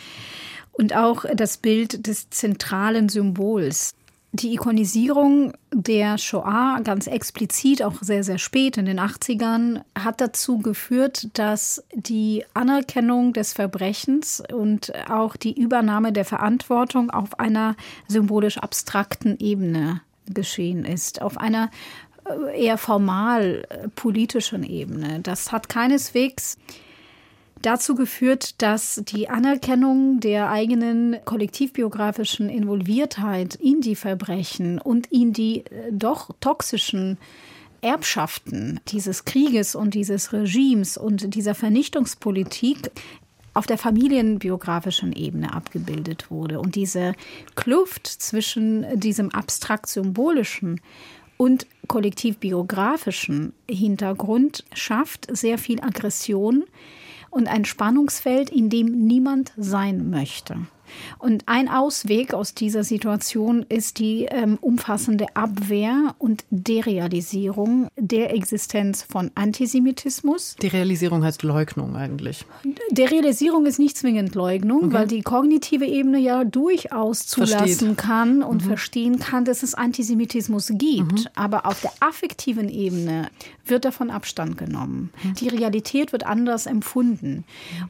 und 0.71 0.95
auch 0.95 1.25
das 1.35 1.57
Bild 1.57 2.07
des 2.07 2.29
zentralen 2.29 3.09
Symbols. 3.09 3.93
Die 4.31 4.53
Ikonisierung 4.53 5.53
der 5.73 6.17
Shoah 6.17 6.79
ganz 6.85 7.07
explizit, 7.07 7.83
auch 7.83 8.01
sehr, 8.01 8.23
sehr 8.23 8.37
spät 8.37 8.77
in 8.77 8.85
den 8.85 8.99
80ern, 8.99 9.81
hat 9.93 10.21
dazu 10.21 10.59
geführt, 10.59 11.37
dass 11.37 11.83
die 11.93 12.45
Anerkennung 12.53 13.33
des 13.33 13.51
Verbrechens 13.51 14.41
und 14.53 14.93
auch 15.09 15.35
die 15.35 15.59
Übernahme 15.59 16.13
der 16.13 16.25
Verantwortung 16.25 17.11
auf 17.11 17.39
einer 17.39 17.75
symbolisch 18.07 18.57
abstrakten 18.57 19.37
Ebene 19.37 20.01
geschehen 20.27 20.85
ist, 20.85 21.21
auf 21.21 21.37
einer 21.37 21.69
äh, 22.25 22.65
eher 22.65 22.77
formal 22.77 23.65
äh, 23.69 23.87
politischen 23.89 24.63
Ebene. 24.63 25.19
Das 25.21 25.51
hat 25.51 25.69
keineswegs 25.69 26.57
dazu 27.61 27.95
geführt, 27.95 28.61
dass 28.61 29.01
die 29.05 29.29
Anerkennung 29.29 30.19
der 30.19 30.49
eigenen 30.49 31.17
kollektivbiografischen 31.25 32.49
Involviertheit 32.49 33.55
in 33.55 33.81
die 33.81 33.95
Verbrechen 33.95 34.79
und 34.79 35.07
in 35.07 35.33
die 35.33 35.65
äh, 35.65 35.91
doch 35.91 36.29
toxischen 36.39 37.17
Erbschaften 37.81 38.79
dieses 38.87 39.25
Krieges 39.25 39.75
und 39.75 39.93
dieses 39.93 40.31
Regimes 40.31 40.97
und 40.97 41.35
dieser 41.35 41.53
Vernichtungspolitik 41.53 42.91
auf 43.53 43.67
der 43.67 43.77
familienbiografischen 43.77 45.13
Ebene 45.13 45.53
abgebildet 45.53 46.31
wurde. 46.31 46.59
Und 46.59 46.75
diese 46.75 47.13
Kluft 47.55 48.07
zwischen 48.07 48.99
diesem 48.99 49.29
abstrakt-symbolischen 49.29 50.81
und 51.37 51.67
kollektiv-biografischen 51.87 53.53
Hintergrund 53.69 54.63
schafft 54.73 55.27
sehr 55.35 55.57
viel 55.57 55.81
Aggression 55.81 56.63
und 57.29 57.47
ein 57.47 57.65
Spannungsfeld, 57.65 58.49
in 58.49 58.69
dem 58.69 59.07
niemand 59.07 59.51
sein 59.57 60.09
möchte. 60.09 60.57
Und 61.19 61.43
ein 61.47 61.69
Ausweg 61.69 62.33
aus 62.33 62.53
dieser 62.53 62.83
Situation 62.83 63.65
ist 63.69 63.99
die 63.99 64.25
ähm, 64.25 64.57
umfassende 64.61 65.27
Abwehr 65.35 66.15
und 66.19 66.43
Derealisierung 66.49 67.87
der 67.97 68.33
Existenz 68.33 69.03
von 69.03 69.31
Antisemitismus. 69.35 70.55
Derealisierung 70.61 71.23
heißt 71.23 71.43
Leugnung 71.43 71.95
eigentlich. 71.95 72.45
Derealisierung 72.91 73.65
ist 73.65 73.79
nicht 73.79 73.97
zwingend 73.97 74.35
Leugnung, 74.35 74.85
okay. 74.85 74.93
weil 74.93 75.07
die 75.07 75.21
kognitive 75.21 75.85
Ebene 75.85 76.19
ja 76.19 76.43
durchaus 76.43 77.27
zulassen 77.27 77.57
Versteht. 77.57 77.97
kann 77.97 78.43
und 78.43 78.63
mhm. 78.63 78.67
verstehen 78.67 79.19
kann, 79.19 79.45
dass 79.45 79.63
es 79.63 79.73
Antisemitismus 79.73 80.71
gibt. 80.75 81.11
Mhm. 81.11 81.27
Aber 81.35 81.65
auf 81.65 81.81
der 81.81 81.91
affektiven 81.99 82.69
Ebene 82.69 83.29
wird 83.65 83.85
davon 83.85 84.09
Abstand 84.09 84.57
genommen. 84.57 85.11
Mhm. 85.23 85.33
Die 85.35 85.47
Realität 85.49 86.11
wird 86.11 86.25
anders 86.25 86.65
empfunden. 86.65 87.45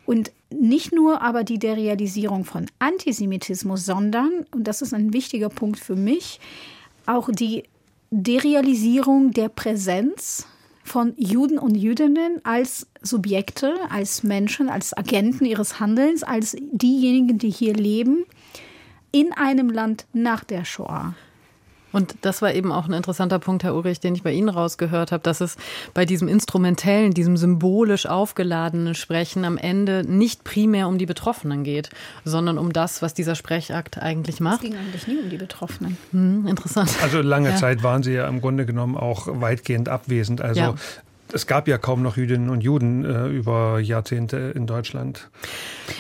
Und 0.06 0.32
nicht 0.60 0.94
nur 0.94 1.22
aber 1.22 1.44
die 1.44 1.60
Derealisierung 1.60 2.46
von 2.46 2.68
Antisemitismus, 2.80 3.86
sondern, 3.86 4.46
und 4.52 4.66
das 4.66 4.82
ist 4.82 4.94
ein 4.94 5.14
wichtiger 5.14 5.50
Punkt 5.50 5.80
für 5.80 5.96
mich, 5.96 6.40
auch 7.06 7.30
die 7.32 7.64
Derealisierung 8.12 9.32
der 9.32 9.50
Präsenz 9.50 10.48
von 10.84 11.14
Juden 11.18 11.58
und 11.58 11.76
Jüdinnen 11.76 12.42
als 12.44 12.88
Subjekte, 13.02 13.76
als 13.90 14.24
Menschen, 14.24 14.70
als 14.70 14.96
Agenten 14.96 15.46
ihres 15.46 15.80
Handelns, 15.80 16.24
als 16.24 16.56
diejenigen, 16.72 17.38
die 17.38 17.50
hier 17.50 17.74
leben, 17.74 18.26
in 19.12 19.32
einem 19.32 19.70
Land 19.70 20.06
nach 20.14 20.44
der 20.44 20.66
Shoah. 20.66 21.16
Und 21.94 22.16
das 22.22 22.42
war 22.42 22.54
eben 22.54 22.72
auch 22.72 22.88
ein 22.88 22.94
interessanter 22.94 23.40
Punkt, 23.40 23.64
Herr 23.64 23.76
Ulrich, 23.76 24.00
den 24.02 24.16
ich 24.16 24.24
bei 24.24 24.34
Ihnen 24.34 24.50
rausgehört 24.50 25.12
habe, 25.12 25.24
dass 25.24 25.40
es 25.40 25.56
bei 25.94 26.06
diesem 26.06 26.28
instrumentellen, 26.28 27.14
diesem 27.14 27.38
symbolisch 27.38 28.06
aufgeladenen 28.06 28.96
Sprechen 28.96 29.46
am 29.46 29.58
Ende 29.58 30.04
nicht 30.06 30.44
primär 30.44 30.88
um 30.88 30.98
die 30.98 31.06
Betroffenen 31.06 31.64
geht, 31.64 31.90
sondern 32.26 32.58
um 32.58 32.74
das, 32.74 33.02
was 33.02 33.14
dieser 33.14 33.36
Sprechakt 33.36 34.00
eigentlich 34.00 34.40
macht. 34.40 34.64
Es 34.64 34.70
ging 34.70 34.78
eigentlich 34.78 35.08
nie 35.08 35.18
um 35.18 35.30
die 35.30 35.38
Betroffenen. 35.38 35.98
Hm, 36.12 36.48
interessant. 36.48 36.92
Also 37.02 37.22
lange 37.22 37.52
ja. 37.52 37.56
Zeit 37.56 37.84
waren 37.84 38.04
sie 38.04 38.14
ja 38.14 38.28
im 38.28 38.42
Grunde 38.42 38.66
genommen 38.66 38.98
auch 38.98 39.28
weitgehend 39.28 39.88
abwesend. 39.88 40.42
Also 40.42 40.60
ja 40.60 40.76
es 41.34 41.48
gab 41.48 41.68
ja 41.68 41.78
kaum 41.78 42.02
noch 42.02 42.18
Jüdinnen 42.18 42.50
und 42.50 42.62
Juden 42.62 43.04
äh, 43.06 43.28
über 43.28 43.80
Jahrzehnte 43.80 44.54
in 44.56 44.68
Deutschland. 44.68 45.30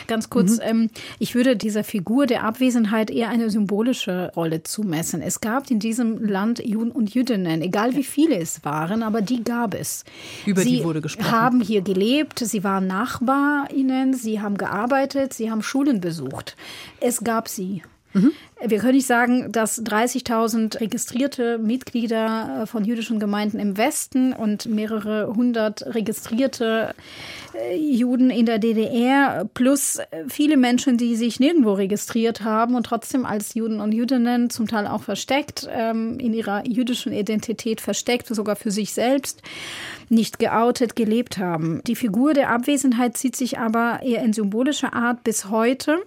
Ganz 0.07 0.29
kurz, 0.29 0.57
mhm. 0.57 0.63
ähm, 0.63 0.89
ich 1.19 1.35
würde 1.35 1.55
dieser 1.55 1.83
Figur 1.83 2.25
der 2.25 2.43
Abwesenheit 2.43 3.09
eher 3.09 3.29
eine 3.29 3.49
symbolische 3.49 4.31
Rolle 4.35 4.63
zumessen. 4.63 5.21
Es 5.21 5.41
gab 5.41 5.69
in 5.71 5.79
diesem 5.79 6.23
Land 6.23 6.63
Juden 6.65 6.91
und 6.91 7.13
Jüdinnen, 7.13 7.61
egal 7.61 7.95
wie 7.95 8.03
viele 8.03 8.37
es 8.37 8.63
waren, 8.63 9.03
aber 9.03 9.21
die 9.21 9.43
gab 9.43 9.73
es. 9.73 10.03
Über 10.45 10.61
sie 10.61 10.77
die 10.77 10.83
wurde 10.83 11.01
gesprochen. 11.01 11.25
Sie 11.25 11.31
haben 11.31 11.61
hier 11.61 11.81
gelebt, 11.81 12.39
sie 12.39 12.63
waren 12.63 12.87
NachbarInnen, 12.87 14.13
sie 14.13 14.41
haben 14.41 14.57
gearbeitet, 14.57 15.33
sie 15.33 15.49
haben 15.49 15.63
Schulen 15.63 16.01
besucht. 16.01 16.55
Es 16.99 17.23
gab 17.23 17.47
sie. 17.47 17.81
Mhm. 18.13 18.31
Wir 18.65 18.79
können 18.79 18.95
nicht 18.95 19.07
sagen, 19.07 19.51
dass 19.51 19.83
30.000 19.83 20.79
registrierte 20.79 21.57
Mitglieder 21.57 22.61
äh, 22.61 22.65
von 22.65 22.85
jüdischen 22.85 23.19
Gemeinden 23.19 23.59
im 23.59 23.75
Westen 23.77 24.31
und 24.31 24.67
mehrere 24.67 25.33
hundert 25.35 25.85
registrierte 25.93 26.95
äh, 27.53 27.75
Juden 27.75 28.29
in 28.29 28.45
der 28.45 28.59
DDR 28.59 29.49
plus 29.53 29.97
äh, 29.97 30.05
viele 30.29 30.55
Menschen, 30.55 30.97
die 30.97 31.17
sich 31.17 31.41
nirgendwo 31.41 31.73
registriert 31.73 32.41
haben 32.41 32.75
und 32.75 32.85
trotzdem 32.85 33.25
als 33.25 33.53
Juden 33.53 33.81
und 33.81 33.91
Jüdinnen 33.91 34.49
zum 34.49 34.67
Teil 34.67 34.87
auch 34.87 35.03
versteckt, 35.03 35.67
ähm, 35.69 36.17
in 36.19 36.33
ihrer 36.33 36.65
jüdischen 36.65 37.11
Identität 37.11 37.81
versteckt, 37.81 38.27
sogar 38.27 38.55
für 38.55 38.71
sich 38.71 38.93
selbst 38.93 39.41
nicht 40.07 40.39
geoutet 40.39 40.95
gelebt 40.95 41.37
haben. 41.37 41.81
Die 41.85 41.95
Figur 41.95 42.33
der 42.33 42.49
Abwesenheit 42.49 43.17
zieht 43.17 43.35
sich 43.35 43.59
aber 43.59 43.99
eher 44.03 44.23
in 44.23 44.31
symbolischer 44.31 44.93
Art 44.93 45.23
bis 45.25 45.49
heute 45.49 45.99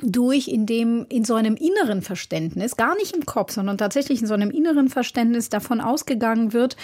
durch, 0.00 0.48
in 0.48 0.66
dem 0.66 1.06
in 1.08 1.24
so 1.24 1.34
einem 1.34 1.56
inneren 1.56 2.00
Verständnis, 2.02 2.76
gar 2.76 2.96
nicht 2.96 3.14
im 3.14 3.26
Kopf, 3.26 3.52
sondern 3.52 3.76
tatsächlich 3.76 4.20
in 4.20 4.26
so 4.26 4.34
einem 4.34 4.50
inneren 4.50 4.88
Verständnis 4.88 5.50
davon 5.50 5.80
ausgegangen 5.80 6.52
wird, 6.52 6.76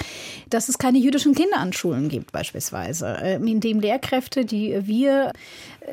dass 0.51 0.69
es 0.69 0.79
keine 0.79 0.99
jüdischen 0.99 1.35
Kinder 1.35 1.59
an 1.59 1.73
Schulen 1.73 2.09
gibt, 2.09 2.33
beispielsweise, 2.33 3.17
ähm, 3.23 3.47
in 3.47 3.61
dem 3.61 3.81
Lehrkräfte, 3.81 4.45
die 4.45 4.87
wir 4.87 5.33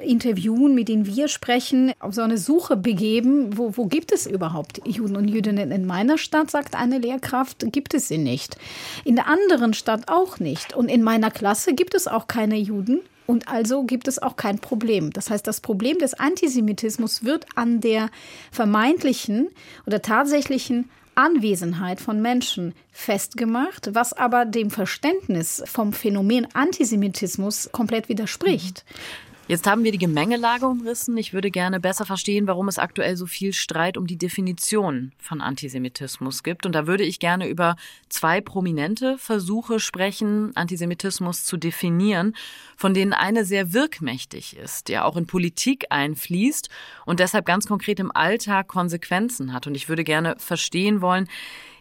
interviewen, 0.03 0.75
mit 0.75 0.89
denen 0.89 1.05
wir 1.05 1.27
sprechen, 1.27 1.93
auf 1.99 2.13
so 2.13 2.21
eine 2.21 2.37
Suche 2.37 2.75
begeben, 2.75 3.57
wo, 3.57 3.77
wo 3.77 3.85
gibt 3.85 4.11
es 4.11 4.27
überhaupt 4.27 4.81
Juden 4.85 5.15
und 5.15 5.27
Jüdinnen? 5.27 5.71
In 5.71 5.85
meiner 5.85 6.17
Stadt, 6.17 6.51
sagt 6.51 6.75
eine 6.75 6.97
Lehrkraft, 6.97 7.71
gibt 7.71 7.93
es 7.93 8.09
sie 8.09 8.17
nicht. 8.17 8.57
In 9.05 9.15
der 9.15 9.27
anderen 9.27 9.73
Stadt 9.73 10.07
auch 10.07 10.39
nicht. 10.39 10.75
Und 10.75 10.89
in 10.89 11.01
meiner 11.01 11.31
Klasse 11.31 11.73
gibt 11.73 11.95
es 11.95 12.07
auch 12.07 12.27
keine 12.27 12.57
Juden 12.57 12.99
und 13.27 13.47
also 13.47 13.83
gibt 13.83 14.07
es 14.07 14.21
auch 14.21 14.35
kein 14.35 14.59
Problem. 14.59 15.11
Das 15.11 15.29
heißt, 15.29 15.45
das 15.45 15.61
Problem 15.61 15.97
des 15.97 16.13
Antisemitismus 16.13 17.23
wird 17.23 17.45
an 17.55 17.81
der 17.81 18.09
vermeintlichen 18.51 19.49
oder 19.85 20.01
tatsächlichen 20.01 20.89
Anwesenheit 21.15 22.01
von 22.01 22.21
Menschen 22.21 22.73
festgemacht, 22.91 23.95
was 23.95 24.13
aber 24.13 24.45
dem 24.45 24.69
Verständnis 24.69 25.63
vom 25.65 25.93
Phänomen 25.93 26.47
Antisemitismus 26.53 27.69
komplett 27.71 28.09
widerspricht. 28.09 28.83
Jetzt 29.47 29.67
haben 29.67 29.83
wir 29.83 29.91
die 29.91 29.99
Gemengelage 29.99 30.65
umrissen. 30.65 31.15
Ich 31.17 31.31
würde 31.31 31.51
gerne 31.51 31.79
besser 31.79 32.03
verstehen, 32.03 32.47
warum 32.47 32.67
es 32.67 32.79
aktuell 32.79 33.15
so 33.15 33.27
viel 33.27 33.53
Streit 33.53 33.95
um 33.95 34.07
die 34.07 34.17
Definition 34.17 35.11
von 35.19 35.39
Antisemitismus 35.39 36.41
gibt. 36.41 36.65
Und 36.65 36.73
da 36.73 36.87
würde 36.87 37.03
ich 37.03 37.19
gerne 37.19 37.47
über 37.47 37.75
zwei 38.09 38.41
prominente 38.41 39.19
Versuche 39.19 39.79
sprechen, 39.79 40.51
Antisemitismus 40.55 41.45
zu 41.45 41.57
definieren, 41.57 42.35
von 42.75 42.95
denen 42.95 43.13
eine 43.13 43.45
sehr 43.45 43.71
wirkmächtig 43.71 44.57
ist, 44.57 44.87
der 44.87 45.05
auch 45.05 45.15
in 45.15 45.27
Politik 45.27 45.85
einfließt 45.91 46.69
und 47.05 47.19
deshalb 47.19 47.45
ganz 47.45 47.67
konkret 47.67 47.99
im 47.99 48.11
Alltag 48.15 48.67
Konsequenzen 48.67 49.53
hat. 49.53 49.67
Und 49.67 49.75
ich 49.75 49.89
würde 49.89 50.03
gerne 50.03 50.37
verstehen 50.39 51.01
wollen, 51.01 51.27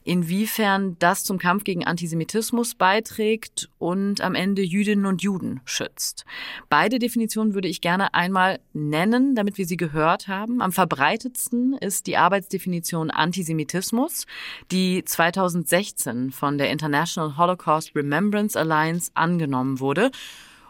inwiefern 0.05 0.97
das 0.99 1.25
zum 1.25 1.39
Kampf 1.39 1.65
gegen 1.65 1.85
Antisemitismus 1.85 2.75
beiträgt 2.75 3.71
und 3.79 4.21
am 4.21 4.35
Ende 4.35 4.63
Jüdinnen 4.63 5.07
und 5.07 5.23
Juden 5.23 5.61
schützt. 5.65 6.25
Beide 6.69 6.99
Definitionen 6.99 7.55
würde 7.55 7.69
ich 7.69 7.81
gerne 7.81 8.15
einmal 8.15 8.61
nennen, 8.75 9.35
damit 9.35 9.59
wir 9.59 9.67
sie 9.67 9.79
gehört 9.79 10.29
haben. 10.29 10.61
Am 10.61 10.73
verbreitetsten 10.73 11.73
ist 11.75 12.07
die 12.07 12.19
Arbeitsdefinition 12.19 13.11
Antisemitismus, 13.11 14.27
die 14.71 15.03
2016 15.05 16.31
von 16.31 16.59
der 16.59 16.71
International 16.71 17.37
Holocaust 17.37 17.97
Remembrance 17.97 18.59
Alliance 18.59 19.11
angenommen 19.15 19.81
wurde. 19.81 20.11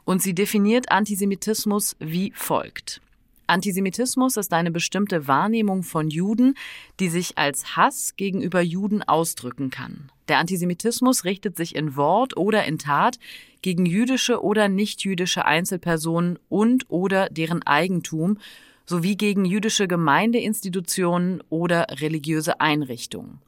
Und 0.04 0.22
sie 0.22 0.34
definiert 0.34 0.90
Antisemitismus 0.90 1.96
wie 1.98 2.32
folgt. 2.36 3.00
Antisemitismus 3.46 4.36
ist 4.36 4.52
eine 4.52 4.70
bestimmte 4.70 5.28
Wahrnehmung 5.28 5.82
von 5.82 6.08
Juden, 6.08 6.54
die 7.00 7.08
sich 7.08 7.36
als 7.38 7.76
Hass 7.76 8.16
gegenüber 8.16 8.60
Juden 8.60 9.02
ausdrücken 9.02 9.70
kann. 9.70 10.10
Der 10.28 10.38
Antisemitismus 10.38 11.24
richtet 11.24 11.56
sich 11.56 11.74
in 11.74 11.96
Wort 11.96 12.36
oder 12.36 12.64
in 12.64 12.78
Tat 12.78 13.18
gegen 13.62 13.86
jüdische 13.86 14.42
oder 14.42 14.68
nichtjüdische 14.68 15.44
Einzelpersonen 15.44 16.38
und 16.48 16.90
oder 16.90 17.28
deren 17.28 17.62
Eigentum 17.62 18.38
sowie 18.86 19.16
gegen 19.16 19.44
jüdische 19.44 19.88
Gemeindeinstitutionen 19.88 21.42
oder 21.48 21.86
religiöse 22.00 22.60
Einrichtungen. 22.60 23.40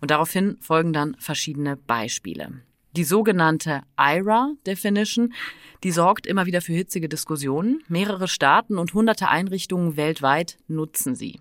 Und 0.00 0.10
daraufhin 0.10 0.58
folgen 0.60 0.92
dann 0.92 1.16
verschiedene 1.18 1.76
Beispiele. 1.76 2.60
Die 2.96 3.04
sogenannte 3.04 3.82
IRA-Definition, 3.98 5.34
die 5.84 5.90
sorgt 5.90 6.26
immer 6.26 6.46
wieder 6.46 6.62
für 6.62 6.72
hitzige 6.72 7.10
Diskussionen. 7.10 7.82
Mehrere 7.88 8.26
Staaten 8.26 8.78
und 8.78 8.94
hunderte 8.94 9.28
Einrichtungen 9.28 9.98
weltweit 9.98 10.56
nutzen 10.66 11.14
sie. 11.14 11.38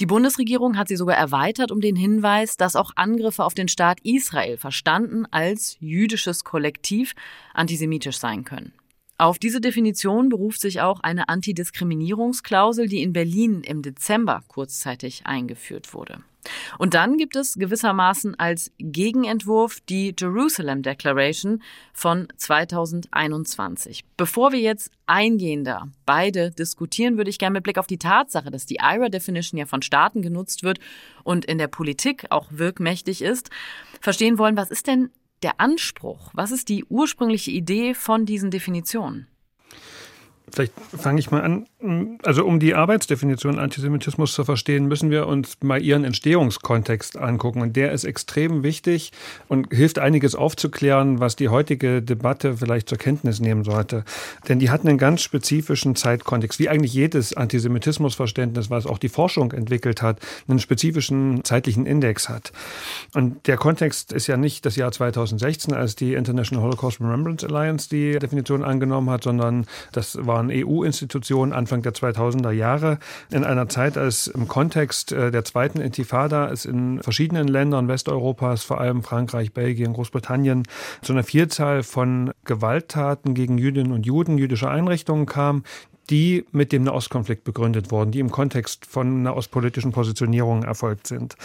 Die 0.00 0.06
Bundesregierung 0.06 0.78
hat 0.78 0.88
sie 0.88 0.96
sogar 0.96 1.16
erweitert 1.16 1.72
um 1.72 1.82
den 1.82 1.94
Hinweis, 1.94 2.56
dass 2.56 2.74
auch 2.74 2.92
Angriffe 2.96 3.44
auf 3.44 3.52
den 3.52 3.68
Staat 3.68 4.00
Israel 4.02 4.56
verstanden 4.56 5.26
als 5.30 5.76
jüdisches 5.78 6.42
Kollektiv 6.42 7.12
antisemitisch 7.52 8.16
sein 8.16 8.44
können. 8.44 8.72
Auf 9.18 9.38
diese 9.38 9.60
Definition 9.60 10.30
beruft 10.30 10.62
sich 10.62 10.80
auch 10.80 11.00
eine 11.00 11.28
Antidiskriminierungsklausel, 11.28 12.88
die 12.88 13.02
in 13.02 13.12
Berlin 13.12 13.60
im 13.60 13.82
Dezember 13.82 14.42
kurzzeitig 14.48 15.26
eingeführt 15.26 15.92
wurde. 15.92 16.24
Und 16.78 16.94
dann 16.94 17.16
gibt 17.16 17.36
es 17.36 17.54
gewissermaßen 17.54 18.38
als 18.38 18.72
Gegenentwurf 18.78 19.80
die 19.88 20.14
Jerusalem 20.18 20.82
Declaration 20.82 21.62
von 21.92 22.28
2021. 22.36 24.04
Bevor 24.16 24.52
wir 24.52 24.60
jetzt 24.60 24.90
eingehender 25.06 25.88
beide 26.06 26.50
diskutieren, 26.50 27.16
würde 27.16 27.30
ich 27.30 27.38
gerne 27.38 27.54
mit 27.54 27.64
Blick 27.64 27.78
auf 27.78 27.86
die 27.86 27.98
Tatsache, 27.98 28.50
dass 28.50 28.66
die 28.66 28.78
IRA 28.82 29.08
Definition 29.08 29.58
ja 29.58 29.66
von 29.66 29.82
Staaten 29.82 30.22
genutzt 30.22 30.62
wird 30.62 30.78
und 31.24 31.44
in 31.44 31.58
der 31.58 31.68
Politik 31.68 32.26
auch 32.30 32.46
wirkmächtig 32.50 33.22
ist, 33.22 33.50
verstehen 34.00 34.38
wollen, 34.38 34.56
was 34.56 34.70
ist 34.70 34.86
denn 34.86 35.10
der 35.42 35.60
Anspruch? 35.60 36.30
Was 36.34 36.50
ist 36.50 36.68
die 36.68 36.84
ursprüngliche 36.84 37.50
Idee 37.50 37.94
von 37.94 38.26
diesen 38.26 38.50
Definitionen? 38.50 39.26
Vielleicht 40.52 40.72
fange 40.98 41.18
ich 41.18 41.30
mal 41.30 41.42
an. 41.42 41.66
Also 42.22 42.44
um 42.44 42.60
die 42.60 42.74
Arbeitsdefinition 42.74 43.58
Antisemitismus 43.58 44.34
zu 44.34 44.44
verstehen, 44.44 44.86
müssen 44.86 45.10
wir 45.10 45.26
uns 45.26 45.56
mal 45.62 45.82
ihren 45.82 46.04
Entstehungskontext 46.04 47.16
angucken. 47.16 47.62
Und 47.62 47.74
der 47.74 47.92
ist 47.92 48.04
extrem 48.04 48.62
wichtig 48.62 49.12
und 49.48 49.72
hilft 49.72 49.98
einiges 49.98 50.34
aufzuklären, 50.34 51.20
was 51.20 51.36
die 51.36 51.48
heutige 51.48 52.02
Debatte 52.02 52.58
vielleicht 52.58 52.88
zur 52.88 52.98
Kenntnis 52.98 53.40
nehmen 53.40 53.64
sollte. 53.64 54.04
Denn 54.48 54.58
die 54.58 54.70
hat 54.70 54.82
einen 54.82 54.98
ganz 54.98 55.22
spezifischen 55.22 55.96
Zeitkontext, 55.96 56.58
wie 56.58 56.68
eigentlich 56.68 56.92
jedes 56.92 57.34
Antisemitismusverständnis, 57.34 58.68
was 58.68 58.86
auch 58.86 58.98
die 58.98 59.08
Forschung 59.08 59.52
entwickelt 59.52 60.02
hat, 60.02 60.20
einen 60.48 60.58
spezifischen 60.58 61.42
zeitlichen 61.44 61.86
Index 61.86 62.28
hat. 62.28 62.52
Und 63.14 63.46
der 63.46 63.56
Kontext 63.56 64.12
ist 64.12 64.26
ja 64.26 64.36
nicht 64.36 64.66
das 64.66 64.76
Jahr 64.76 64.92
2016, 64.92 65.72
als 65.72 65.96
die 65.96 66.14
International 66.14 66.64
Holocaust 66.64 67.00
Remembrance 67.00 67.46
Alliance 67.46 67.88
die 67.88 68.18
Definition 68.18 68.62
angenommen 68.62 69.08
hat, 69.08 69.24
sondern 69.24 69.66
das 69.92 70.18
war 70.20 70.41
waren 70.42 70.50
EU-Institutionen 70.50 71.52
Anfang 71.52 71.82
der 71.82 71.92
2000er 71.92 72.50
Jahre 72.50 72.98
in 73.30 73.44
einer 73.44 73.68
Zeit, 73.68 73.96
als 73.96 74.26
im 74.26 74.48
Kontext 74.48 75.12
äh, 75.12 75.30
der 75.30 75.44
zweiten 75.44 75.80
Intifada 75.80 76.50
es 76.50 76.64
in 76.64 77.00
verschiedenen 77.02 77.46
Ländern 77.46 77.88
Westeuropas, 77.88 78.64
vor 78.64 78.80
allem 78.80 79.02
Frankreich, 79.02 79.52
Belgien, 79.52 79.92
Großbritannien, 79.92 80.64
zu 81.02 81.12
einer 81.12 81.22
Vielzahl 81.22 81.82
von 81.82 82.32
Gewalttaten 82.44 83.34
gegen 83.34 83.58
Jüdinnen 83.58 83.92
und 83.92 84.04
Juden, 84.04 84.38
jüdische 84.38 84.68
Einrichtungen 84.68 85.26
kam, 85.26 85.62
die 86.10 86.44
mit 86.52 86.72
dem 86.72 86.84
Nahostkonflikt 86.84 87.44
begründet 87.44 87.90
wurden, 87.90 88.10
die 88.10 88.20
im 88.20 88.30
Kontext 88.30 88.86
von 88.86 89.22
nahostpolitischen 89.22 89.92
Positionierungen 89.92 90.64
erfolgt 90.64 91.06
sind. 91.06 91.36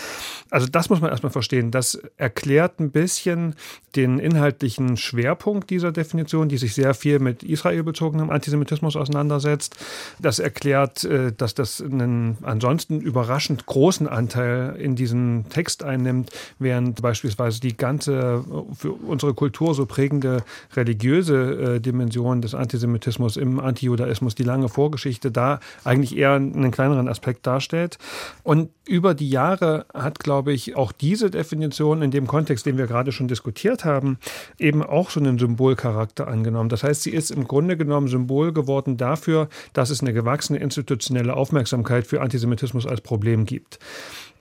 Also 0.50 0.68
das 0.68 0.90
muss 0.90 1.00
man 1.00 1.12
erstmal 1.12 1.32
verstehen. 1.32 1.72
Das 1.72 2.00
erklärt 2.18 2.80
ein 2.80 2.92
bisschen 2.92 3.56
den 3.96 4.20
inhaltlichen 4.20 4.98
Schwerpunkt 4.98 5.70
dieser 5.70 5.92
Definition, 5.92 6.50
die 6.50 6.58
sich 6.58 6.74
sehr 6.74 6.94
viel 6.94 7.20
mit 7.20 7.44
israelbezogenem 7.44 8.30
Antisemitismus 8.30 8.96
auseinandersetzt. 8.96 9.76
Das 10.20 10.40
erklärt, 10.40 11.04
äh, 11.04 11.32
dass 11.32 11.54
das 11.54 11.82
einen 11.82 12.38
ansonsten 12.42 13.00
überraschend 13.02 13.66
großen 13.66 14.08
Anteil 14.08 14.76
in 14.78 14.96
diesen 14.96 15.50
Text 15.50 15.84
einnimmt, 15.84 16.32
während 16.60 17.02
beispielsweise 17.02 17.60
die 17.60 17.76
ganze 17.76 18.44
für 18.78 18.92
unsere 18.92 19.34
Kultur 19.34 19.74
so 19.74 19.86
prägende 19.86 20.44
religiöse 20.76 21.76
äh, 21.76 21.80
Dimension 21.80 22.42
des 22.42 22.54
Antisemitismus 22.54 23.38
im 23.38 23.60
Antijudaismus, 23.60 24.36
die 24.36 24.44
lange 24.48 24.70
Vorgeschichte 24.70 25.30
da 25.30 25.60
eigentlich 25.84 26.18
eher 26.18 26.34
einen 26.34 26.72
kleineren 26.72 27.08
Aspekt 27.08 27.46
darstellt. 27.46 28.00
Und 28.44 28.70
über 28.88 29.14
die 29.14 29.30
Jahre 29.30 29.86
hat, 29.94 30.20
glaube 30.20 30.54
ich, 30.54 30.76
auch 30.76 30.92
diese 30.92 31.30
Definition 31.30 32.02
in 32.02 32.10
dem 32.10 32.26
Kontext, 32.26 32.66
den 32.66 32.78
wir 32.78 32.88
gerade 32.88 33.12
schon 33.12 33.28
diskutiert 33.28 33.86
haben, 33.86 34.18
eben 34.58 34.82
auch 34.82 35.10
so 35.10 35.20
einen 35.20 35.38
Symbolcharakter 35.38 36.28
angenommen. 36.28 36.70
Das 36.70 36.84
heißt, 36.84 37.04
sie 37.04 37.12
ist 37.12 37.30
im 37.30 37.48
Grunde 37.48 37.78
genommen 37.78 38.08
Symbol 38.08 38.54
geworden 38.54 38.98
dafür, 38.98 39.50
dass 39.74 39.90
es 39.90 40.02
eine 40.02 40.14
gewachsene 40.14 40.60
institutionelle 40.60 41.36
Aufmerksamkeit 41.36 42.08
für 42.08 42.22
Antisemitismus 42.22 42.88
als 42.88 43.02
Problem 43.02 43.46
gibt. 43.46 43.80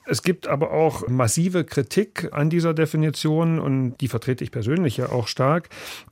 Es 0.09 0.23
gibt 0.23 0.47
aber 0.47 0.71
auch 0.71 1.07
massive 1.09 1.65
Kritik 1.65 2.29
an 2.31 2.49
dieser 2.49 2.73
Definition 2.73 3.59
und 3.59 3.97
die 3.97 4.07
vertrete 4.07 4.41
ich 4.41 4.51
persönlich 4.51 4.95
ja 4.95 5.09
auch 5.11 5.27
stark, 5.27 5.67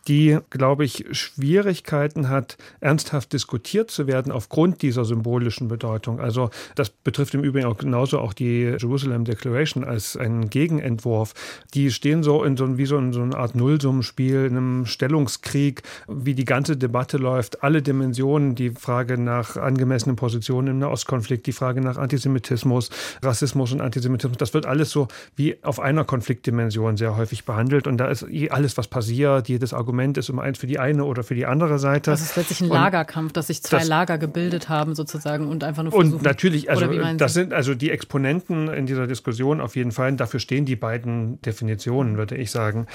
die, 0.10 0.38
glaube 0.50 0.84
ich, 0.84 1.06
Schwierigkeiten 1.12 2.28
hat, 2.28 2.58
ernsthaft 2.82 3.32
diskutiert 3.32 3.90
zu 3.90 4.06
werden 4.06 4.34
aufgrund 4.34 4.82
dieser 4.82 5.06
symbolischen 5.06 5.70
Bedeutung. 5.70 6.20
Also 6.20 6.50
das 6.76 6.90
betrifft 6.90 7.36
im 7.36 7.44
Übrigen 7.44 7.68
auch 7.68 7.78
genauso 7.78 8.20
auch 8.20 8.34
die 8.34 8.64
Jerusalem 8.64 9.24
Declaration 9.24 9.86
als 9.86 10.18
einen 10.18 10.50
Gegenentwurf. 10.50 11.34
Die 11.74 11.90
stehen 11.90 12.22
so 12.22 12.44
in 12.44 12.58
so, 12.58 12.78
wie 12.78 12.86
so 12.86 12.98
in 12.98 13.14
so 13.14 13.22
einer 13.22 13.38
Art 13.38 13.56
Nullsummenspiel, 13.56 14.46
in 14.46 14.58
einem 14.58 14.86
Stellungskrieg, 14.86 15.84
wie 16.10 16.36
die 16.36 16.44
ganze 16.44 16.76
Debatte 16.76 17.16
läuft, 17.16 17.64
alle 17.64 17.82
Dimensionen, 17.82 18.56
die 18.56 18.72
Frage 18.72 19.18
nach 19.18 19.56
angemessenen 19.56 20.18
Positionen 20.18 20.68
im 20.68 20.80
Nahostkonflikt, 20.80 21.48
die 21.48 21.54
Frage 21.54 21.80
nach 21.80 21.98
Antisemitismus, 21.98 22.90
Rassismus 23.24 23.72
und 23.72 23.85
Antisemitismus, 23.86 24.38
das 24.38 24.54
wird 24.54 24.66
alles 24.66 24.90
so 24.90 25.08
wie 25.36 25.58
auf 25.64 25.80
einer 25.80 26.04
Konfliktdimension 26.04 26.98
sehr 26.98 27.16
häufig 27.16 27.46
behandelt. 27.46 27.88
Und 27.88 27.98
da 27.98 28.08
ist 28.08 28.26
alles, 28.50 28.78
was 28.78 28.88
passiert, 28.88 29.48
jedes 29.48 29.74
Argument 29.74 30.18
ist 30.18 30.30
um 30.30 30.40
eins 30.40 30.58
für 30.58 30.68
die 30.68 30.80
eine 30.80 31.06
oder 31.06 31.24
für 31.24 31.36
die 31.36 31.46
andere 31.46 31.80
Seite. 31.80 32.12
Das 32.12 32.22
ist 32.22 32.36
letztlich 32.36 32.62
ein 32.62 32.70
Lagerkampf, 32.70 33.34
dass 33.34 33.48
sich 33.48 33.64
zwei 33.64 33.80
das, 33.80 33.88
Lager 33.88 34.18
gebildet 34.18 34.70
haben 34.70 34.96
sozusagen 34.96 35.48
und 35.48 35.64
einfach 35.64 35.84
nur 35.84 35.92
versuchen. 35.92 36.16
Und 36.16 36.24
natürlich, 36.24 36.70
also 36.70 36.88
das 37.18 37.34
sind 37.34 37.54
also 37.54 37.76
die 37.76 37.92
Exponenten 37.92 38.68
in 38.68 38.86
dieser 38.86 39.08
Diskussion 39.08 39.62
auf 39.62 39.76
jeden 39.76 39.92
Fall. 39.92 40.14
Dafür 40.16 40.40
stehen 40.40 40.66
die 40.66 40.76
beiden 40.76 41.42
Definitionen, 41.42 42.18
würde 42.18 42.36
ich 42.36 42.52
sagen. 42.52 42.88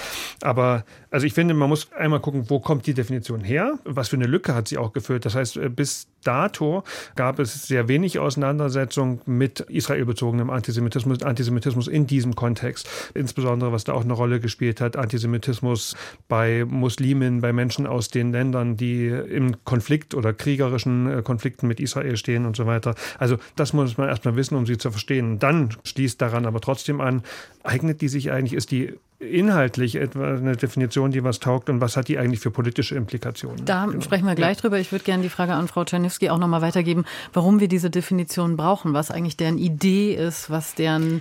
Aber 0.42 0.84
also 1.10 1.26
ich 1.26 1.34
finde, 1.34 1.54
man 1.54 1.68
muss 1.68 1.92
einmal 1.92 2.20
gucken, 2.20 2.48
wo 2.48 2.60
kommt 2.60 2.86
die 2.86 2.94
Definition 2.94 3.42
her? 3.42 3.78
Was 3.84 4.08
für 4.08 4.16
eine 4.16 4.26
Lücke 4.26 4.54
hat 4.54 4.68
sie 4.68 4.78
auch 4.78 4.92
gefüllt? 4.92 5.24
Das 5.24 5.34
heißt, 5.34 5.58
bis 5.74 6.08
dato 6.24 6.84
gab 7.16 7.38
es 7.38 7.66
sehr 7.66 7.88
wenig 7.88 8.18
Auseinandersetzung 8.18 9.20
mit 9.26 9.60
israelbezogenem 9.60 10.50
Antisemitismus, 10.50 11.22
Antisemitismus 11.22 11.88
in 11.88 12.06
diesem 12.06 12.34
Kontext. 12.34 12.88
Insbesondere, 13.14 13.72
was 13.72 13.84
da 13.84 13.92
auch 13.92 14.04
eine 14.04 14.12
Rolle 14.12 14.40
gespielt 14.40 14.80
hat, 14.80 14.96
Antisemitismus 14.96 15.96
bei 16.28 16.64
Muslimen, 16.64 17.40
bei 17.40 17.52
Menschen 17.52 17.86
aus 17.86 18.08
den 18.08 18.32
Ländern, 18.32 18.76
die 18.76 19.08
im 19.08 19.64
Konflikt 19.64 20.14
oder 20.14 20.32
kriegerischen 20.32 21.18
äh, 21.18 21.22
Konflikten 21.22 21.66
mit 21.66 21.80
Israel 21.80 22.16
stehen 22.16 22.46
und 22.46 22.56
so 22.56 22.66
weiter. 22.66 22.94
Also 23.18 23.36
das 23.56 23.72
muss 23.72 23.96
man 23.96 24.08
erstmal 24.08 24.36
wissen, 24.36 24.56
um 24.56 24.66
sie 24.66 24.78
zu 24.78 24.90
verstehen. 24.90 25.38
Dann 25.38 25.70
schließt 25.84 26.20
daran 26.20 26.46
aber 26.46 26.60
trotzdem 26.60 27.00
an, 27.00 27.22
eignet 27.62 28.00
die 28.00 28.08
sich 28.08 28.30
eigentlich, 28.30 28.54
ist 28.54 28.70
die 28.70 28.94
inhaltlich 29.20 29.96
etwa 29.96 30.34
eine 30.34 30.56
Definition, 30.56 31.10
die 31.10 31.22
was 31.22 31.40
taugt 31.40 31.68
und 31.68 31.80
was 31.80 31.96
hat 31.96 32.08
die 32.08 32.18
eigentlich 32.18 32.40
für 32.40 32.50
politische 32.50 32.96
Implikationen? 32.96 33.64
Da 33.64 33.84
genau. 33.84 34.00
sprechen 34.00 34.26
wir 34.26 34.34
gleich 34.34 34.56
ja. 34.56 34.62
drüber. 34.62 34.78
Ich 34.78 34.92
würde 34.92 35.04
gerne 35.04 35.22
die 35.22 35.28
Frage 35.28 35.52
an 35.52 35.68
Frau 35.68 35.84
Czerniewski 35.84 36.30
auch 36.30 36.38
nochmal 36.38 36.62
weitergeben, 36.62 37.04
warum 37.32 37.60
wir 37.60 37.68
diese 37.68 37.90
Definition 37.90 38.56
brauchen, 38.56 38.94
was 38.94 39.10
eigentlich 39.10 39.36
deren 39.36 39.58
Idee 39.58 40.14
ist, 40.14 40.50
was 40.50 40.74
deren 40.74 41.20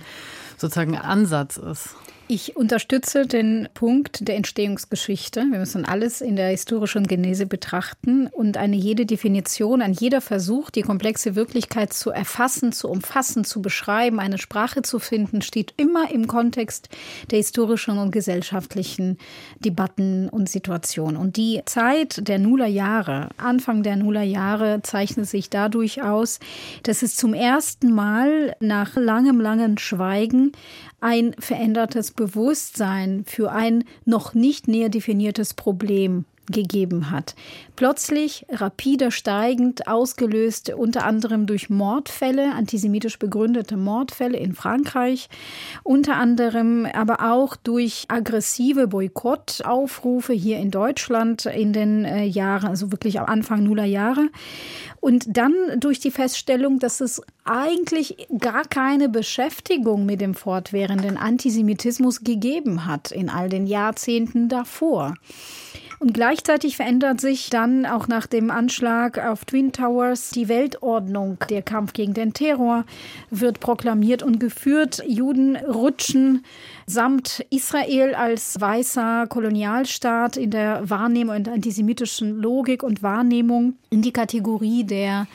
sozusagen 0.56 0.96
Ansatz 0.96 1.58
ist. 1.58 1.94
Ich 2.32 2.54
unterstütze 2.54 3.26
den 3.26 3.68
Punkt 3.74 4.28
der 4.28 4.36
Entstehungsgeschichte. 4.36 5.40
Wir 5.50 5.58
müssen 5.58 5.84
alles 5.84 6.20
in 6.20 6.36
der 6.36 6.50
historischen 6.50 7.08
Genese 7.08 7.44
betrachten 7.44 8.28
und 8.28 8.56
eine 8.56 8.76
jede 8.76 9.04
Definition, 9.04 9.82
ein 9.82 9.94
jeder 9.94 10.20
Versuch, 10.20 10.70
die 10.70 10.82
komplexe 10.82 11.34
Wirklichkeit 11.34 11.92
zu 11.92 12.10
erfassen, 12.10 12.70
zu 12.70 12.88
umfassen, 12.88 13.42
zu 13.42 13.60
beschreiben, 13.60 14.20
eine 14.20 14.38
Sprache 14.38 14.82
zu 14.82 15.00
finden, 15.00 15.42
steht 15.42 15.74
immer 15.76 16.12
im 16.12 16.28
Kontext 16.28 16.88
der 17.32 17.38
historischen 17.38 17.98
und 17.98 18.12
gesellschaftlichen 18.12 19.18
Debatten 19.58 20.28
und 20.28 20.48
Situationen. 20.48 21.16
Und 21.16 21.36
die 21.36 21.62
Zeit 21.64 22.28
der 22.28 22.38
Nullerjahre, 22.38 23.30
Anfang 23.38 23.82
der 23.82 23.96
Nullerjahre, 23.96 24.82
zeichnet 24.84 25.26
sich 25.26 25.50
dadurch 25.50 26.04
aus, 26.04 26.38
dass 26.84 27.02
es 27.02 27.16
zum 27.16 27.34
ersten 27.34 27.92
Mal 27.92 28.54
nach 28.60 28.94
langem, 28.94 29.40
langem 29.40 29.78
Schweigen 29.78 30.52
ein 31.00 31.34
verändertes 31.38 32.12
Bewusstsein 32.12 33.24
für 33.26 33.52
ein 33.52 33.84
noch 34.04 34.34
nicht 34.34 34.68
näher 34.68 34.88
definiertes 34.88 35.54
Problem 35.54 36.24
gegeben 36.50 37.10
hat. 37.10 37.34
Plötzlich 37.76 38.44
rapide 38.50 39.10
steigend, 39.10 39.86
ausgelöst 39.88 40.70
unter 40.70 41.04
anderem 41.04 41.46
durch 41.46 41.70
Mordfälle, 41.70 42.52
antisemitisch 42.52 43.18
begründete 43.18 43.76
Mordfälle 43.76 44.38
in 44.38 44.54
Frankreich, 44.54 45.28
unter 45.82 46.16
anderem 46.16 46.86
aber 46.86 47.32
auch 47.32 47.56
durch 47.56 48.04
aggressive 48.08 48.86
Boykottaufrufe 48.88 50.32
hier 50.32 50.58
in 50.58 50.70
Deutschland 50.70 51.46
in 51.46 51.72
den 51.72 52.04
äh, 52.04 52.24
Jahren, 52.24 52.68
also 52.68 52.92
wirklich 52.92 53.20
am 53.20 53.26
Anfang 53.26 53.62
Nuller 53.62 53.84
Jahre. 53.84 54.28
Und 55.00 55.24
dann 55.28 55.54
durch 55.78 55.98
die 55.98 56.10
Feststellung, 56.10 56.78
dass 56.78 57.00
es 57.00 57.22
eigentlich 57.44 58.28
gar 58.38 58.64
keine 58.64 59.08
Beschäftigung 59.08 60.04
mit 60.04 60.20
dem 60.20 60.34
fortwährenden 60.34 61.16
Antisemitismus 61.16 62.22
gegeben 62.22 62.86
hat 62.86 63.10
in 63.10 63.30
all 63.30 63.48
den 63.48 63.66
Jahrzehnten 63.66 64.48
davor. 64.48 65.14
Und 66.00 66.14
gleichzeitig 66.14 66.76
verändert 66.76 67.20
sich 67.20 67.50
dann 67.50 67.84
auch 67.84 68.08
nach 68.08 68.26
dem 68.26 68.50
Anschlag 68.50 69.18
auf 69.18 69.44
Twin 69.44 69.70
Towers 69.70 70.30
die 70.30 70.48
Weltordnung. 70.48 71.36
Der 71.50 71.60
Kampf 71.60 71.92
gegen 71.92 72.14
den 72.14 72.32
Terror 72.32 72.86
wird 73.28 73.60
proklamiert 73.60 74.22
und 74.22 74.40
geführt. 74.40 75.02
Juden 75.06 75.56
rutschen 75.56 76.42
samt 76.86 77.44
Israel 77.50 78.14
als 78.14 78.58
weißer 78.58 79.26
Kolonialstaat 79.26 80.38
in 80.38 80.50
der 80.50 80.88
Wahrnehmung 80.88 81.36
und 81.36 81.50
antisemitischen 81.50 82.40
Logik 82.40 82.82
und 82.82 83.02
Wahrnehmung 83.02 83.74
in 83.90 84.00
die 84.00 84.12
Kategorie 84.12 84.84
der 84.84 85.26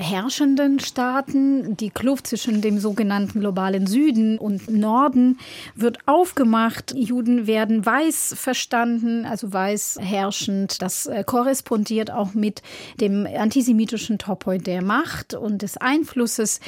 herrschenden 0.00 0.80
Staaten. 0.80 1.76
Die 1.76 1.90
Kluft 1.90 2.26
zwischen 2.26 2.60
dem 2.62 2.78
sogenannten 2.78 3.40
globalen 3.40 3.86
Süden 3.86 4.38
und 4.38 4.70
Norden 4.70 5.38
wird 5.74 5.98
aufgemacht. 6.06 6.94
Juden 6.96 7.46
werden 7.46 7.84
weiß 7.84 8.34
verstanden, 8.36 9.26
also 9.26 9.52
weiß 9.52 9.98
herrschend. 10.00 10.80
Das 10.82 11.06
äh, 11.06 11.22
korrespondiert 11.24 12.10
auch 12.10 12.34
mit 12.34 12.62
dem 13.00 13.26
antisemitischen 13.26 14.18
Topoi 14.18 14.58
der 14.58 14.82
Macht 14.82 15.34
und 15.34 15.62
des 15.62 15.76
Einflusses, 15.76 16.60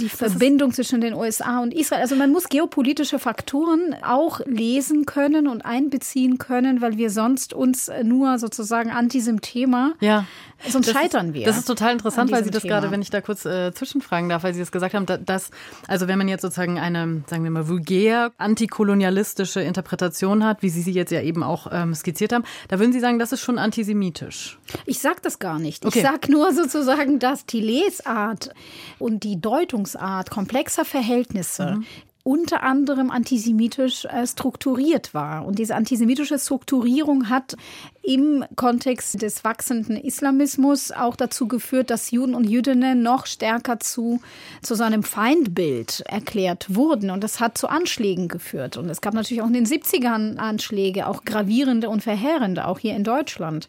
die 0.00 0.08
Verbindung 0.08 0.72
zwischen 0.72 1.00
den 1.00 1.14
USA 1.14 1.60
und 1.60 1.72
Israel. 1.72 2.02
Also 2.02 2.16
man 2.16 2.32
muss 2.32 2.48
geopolitische 2.48 3.18
Faktoren 3.18 3.94
auch 4.02 4.40
lesen 4.46 5.06
können 5.06 5.46
und 5.46 5.64
einbeziehen 5.64 6.38
können, 6.38 6.80
weil 6.80 6.98
wir 6.98 7.10
sonst 7.10 7.54
uns 7.54 7.90
nur 8.02 8.38
sozusagen 8.38 8.90
an 8.90 9.08
diesem 9.08 9.40
Thema 9.40 9.94
ja. 10.00 10.24
Sonst 10.68 10.88
das 10.88 10.94
scheitern 10.94 11.32
wir. 11.34 11.46
Das 11.46 11.56
ist 11.56 11.66
total 11.66 11.92
interessant, 11.92 12.30
weil 12.30 12.44
Sie 12.44 12.50
das 12.50 12.62
Thema. 12.62 12.74
gerade, 12.74 12.90
wenn 12.90 13.02
ich 13.02 13.10
da 13.10 13.20
kurz 13.20 13.44
äh, 13.44 13.72
zwischenfragen 13.72 14.28
darf, 14.28 14.42
weil 14.42 14.52
Sie 14.52 14.60
das 14.60 14.72
gesagt 14.72 14.94
haben, 14.94 15.06
dass, 15.24 15.50
also 15.88 16.08
wenn 16.08 16.18
man 16.18 16.28
jetzt 16.28 16.42
sozusagen 16.42 16.78
eine, 16.78 17.22
sagen 17.26 17.44
wir 17.44 17.50
mal, 17.50 17.68
vulgär 17.68 18.32
antikolonialistische 18.38 19.62
Interpretation 19.62 20.44
hat, 20.44 20.62
wie 20.62 20.68
Sie 20.68 20.82
sie 20.82 20.92
jetzt 20.92 21.12
ja 21.12 21.22
eben 21.22 21.42
auch 21.42 21.68
ähm, 21.70 21.94
skizziert 21.94 22.32
haben, 22.32 22.44
da 22.68 22.78
würden 22.78 22.92
Sie 22.92 23.00
sagen, 23.00 23.18
das 23.18 23.32
ist 23.32 23.40
schon 23.40 23.58
antisemitisch. 23.58 24.58
Ich 24.86 24.98
sage 24.98 25.20
das 25.22 25.38
gar 25.38 25.58
nicht. 25.58 25.86
Okay. 25.86 25.98
Ich 25.98 26.04
sage 26.04 26.30
nur 26.30 26.52
sozusagen, 26.52 27.18
dass 27.18 27.46
die 27.46 27.60
Lesart 27.60 28.50
und 28.98 29.24
die 29.24 29.40
Deutungsart 29.40 30.30
komplexer 30.30 30.84
Verhältnisse 30.84 31.76
mhm 31.76 31.86
unter 32.22 32.62
anderem 32.62 33.10
antisemitisch 33.10 34.04
äh, 34.04 34.26
strukturiert 34.26 35.14
war. 35.14 35.46
Und 35.46 35.58
diese 35.58 35.74
antisemitische 35.74 36.38
Strukturierung 36.38 37.30
hat 37.30 37.56
im 38.02 38.44
Kontext 38.56 39.22
des 39.22 39.44
wachsenden 39.44 39.96
Islamismus 39.96 40.92
auch 40.92 41.16
dazu 41.16 41.48
geführt, 41.48 41.90
dass 41.90 42.10
Juden 42.10 42.34
und 42.34 42.44
Jüdinnen 42.44 43.02
noch 43.02 43.26
stärker 43.26 43.80
zu, 43.80 44.20
zu 44.62 44.74
seinem 44.74 45.02
Feindbild 45.02 46.00
erklärt 46.06 46.74
wurden. 46.74 47.10
Und 47.10 47.24
das 47.24 47.40
hat 47.40 47.56
zu 47.56 47.68
Anschlägen 47.68 48.28
geführt. 48.28 48.76
Und 48.76 48.88
es 48.90 49.00
gab 49.00 49.14
natürlich 49.14 49.42
auch 49.42 49.48
in 49.48 49.54
den 49.54 49.66
70ern 49.66 50.36
Anschläge, 50.36 51.06
auch 51.06 51.24
gravierende 51.24 51.88
und 51.88 52.02
verheerende, 52.02 52.66
auch 52.66 52.78
hier 52.78 52.96
in 52.96 53.04
Deutschland. 53.04 53.68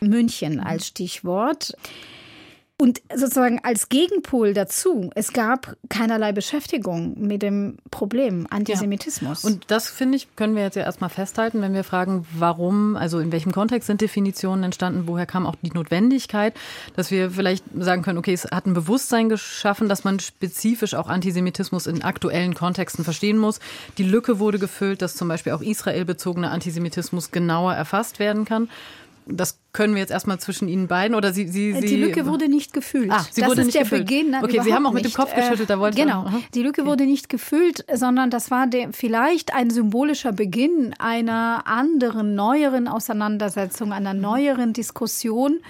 München 0.00 0.60
als 0.60 0.86
Stichwort. 0.86 1.74
Und 2.80 3.02
sozusagen 3.12 3.58
als 3.64 3.88
Gegenpol 3.88 4.54
dazu, 4.54 5.10
es 5.16 5.32
gab 5.32 5.76
keinerlei 5.88 6.30
Beschäftigung 6.30 7.14
mit 7.18 7.42
dem 7.42 7.78
Problem 7.90 8.46
Antisemitismus. 8.50 9.42
Ja. 9.42 9.50
Und 9.50 9.64
das, 9.66 9.90
finde 9.90 10.14
ich, 10.16 10.28
können 10.36 10.54
wir 10.54 10.62
jetzt 10.62 10.76
ja 10.76 10.84
erstmal 10.84 11.10
festhalten, 11.10 11.60
wenn 11.60 11.74
wir 11.74 11.82
fragen, 11.82 12.24
warum, 12.30 12.94
also 12.94 13.18
in 13.18 13.32
welchem 13.32 13.50
Kontext 13.50 13.88
sind 13.88 14.00
Definitionen 14.00 14.62
entstanden, 14.62 15.08
woher 15.08 15.26
kam 15.26 15.44
auch 15.44 15.56
die 15.60 15.72
Notwendigkeit, 15.72 16.54
dass 16.94 17.10
wir 17.10 17.32
vielleicht 17.32 17.64
sagen 17.76 18.02
können, 18.02 18.18
okay, 18.18 18.32
es 18.32 18.44
hat 18.44 18.66
ein 18.66 18.74
Bewusstsein 18.74 19.28
geschaffen, 19.28 19.88
dass 19.88 20.04
man 20.04 20.20
spezifisch 20.20 20.94
auch 20.94 21.08
Antisemitismus 21.08 21.88
in 21.88 22.02
aktuellen 22.02 22.54
Kontexten 22.54 23.02
verstehen 23.02 23.38
muss. 23.38 23.58
Die 23.98 24.04
Lücke 24.04 24.38
wurde 24.38 24.60
gefüllt, 24.60 25.02
dass 25.02 25.16
zum 25.16 25.26
Beispiel 25.26 25.52
auch 25.52 25.62
israelbezogener 25.62 26.52
Antisemitismus 26.52 27.32
genauer 27.32 27.74
erfasst 27.74 28.20
werden 28.20 28.44
kann 28.44 28.68
das 29.30 29.60
können 29.72 29.94
wir 29.94 30.00
jetzt 30.00 30.10
erstmal 30.10 30.38
zwischen 30.40 30.68
Ihnen 30.68 30.88
beiden 30.88 31.14
oder 31.14 31.32
Sie, 31.32 31.48
Sie, 31.48 31.72
Sie 31.74 31.80
Die 31.80 31.96
Lücke 31.96 32.26
wurde 32.26 32.48
nicht 32.48 32.72
gefüllt. 32.72 33.10
Ah, 33.10 33.26
sie 33.30 33.42
das 33.42 33.50
wurde 33.50 33.60
ist 33.60 33.66
nicht 33.66 33.76
der 33.76 33.82
gefüllt. 33.82 34.06
Beginn. 34.06 34.34
Okay, 34.34 34.60
Sie 34.62 34.72
haben 34.72 34.86
auch 34.86 34.92
mit 34.92 35.04
dem 35.04 35.12
Kopf 35.12 35.34
geschüttelt, 35.34 35.70
da 35.70 35.78
wollte 35.78 35.96
Genau, 36.00 36.30
die 36.54 36.62
Lücke 36.62 36.86
wurde 36.86 37.04
nicht 37.04 37.28
gefüllt, 37.28 37.84
sondern 37.92 38.30
das 38.30 38.50
war 38.50 38.66
der, 38.66 38.92
vielleicht 38.92 39.54
ein 39.54 39.70
symbolischer 39.70 40.32
Beginn 40.32 40.94
einer 40.98 41.66
anderen, 41.66 42.34
neueren 42.34 42.88
Auseinandersetzung, 42.88 43.92
einer 43.92 44.14
neueren 44.14 44.72
Diskussion 44.72 45.60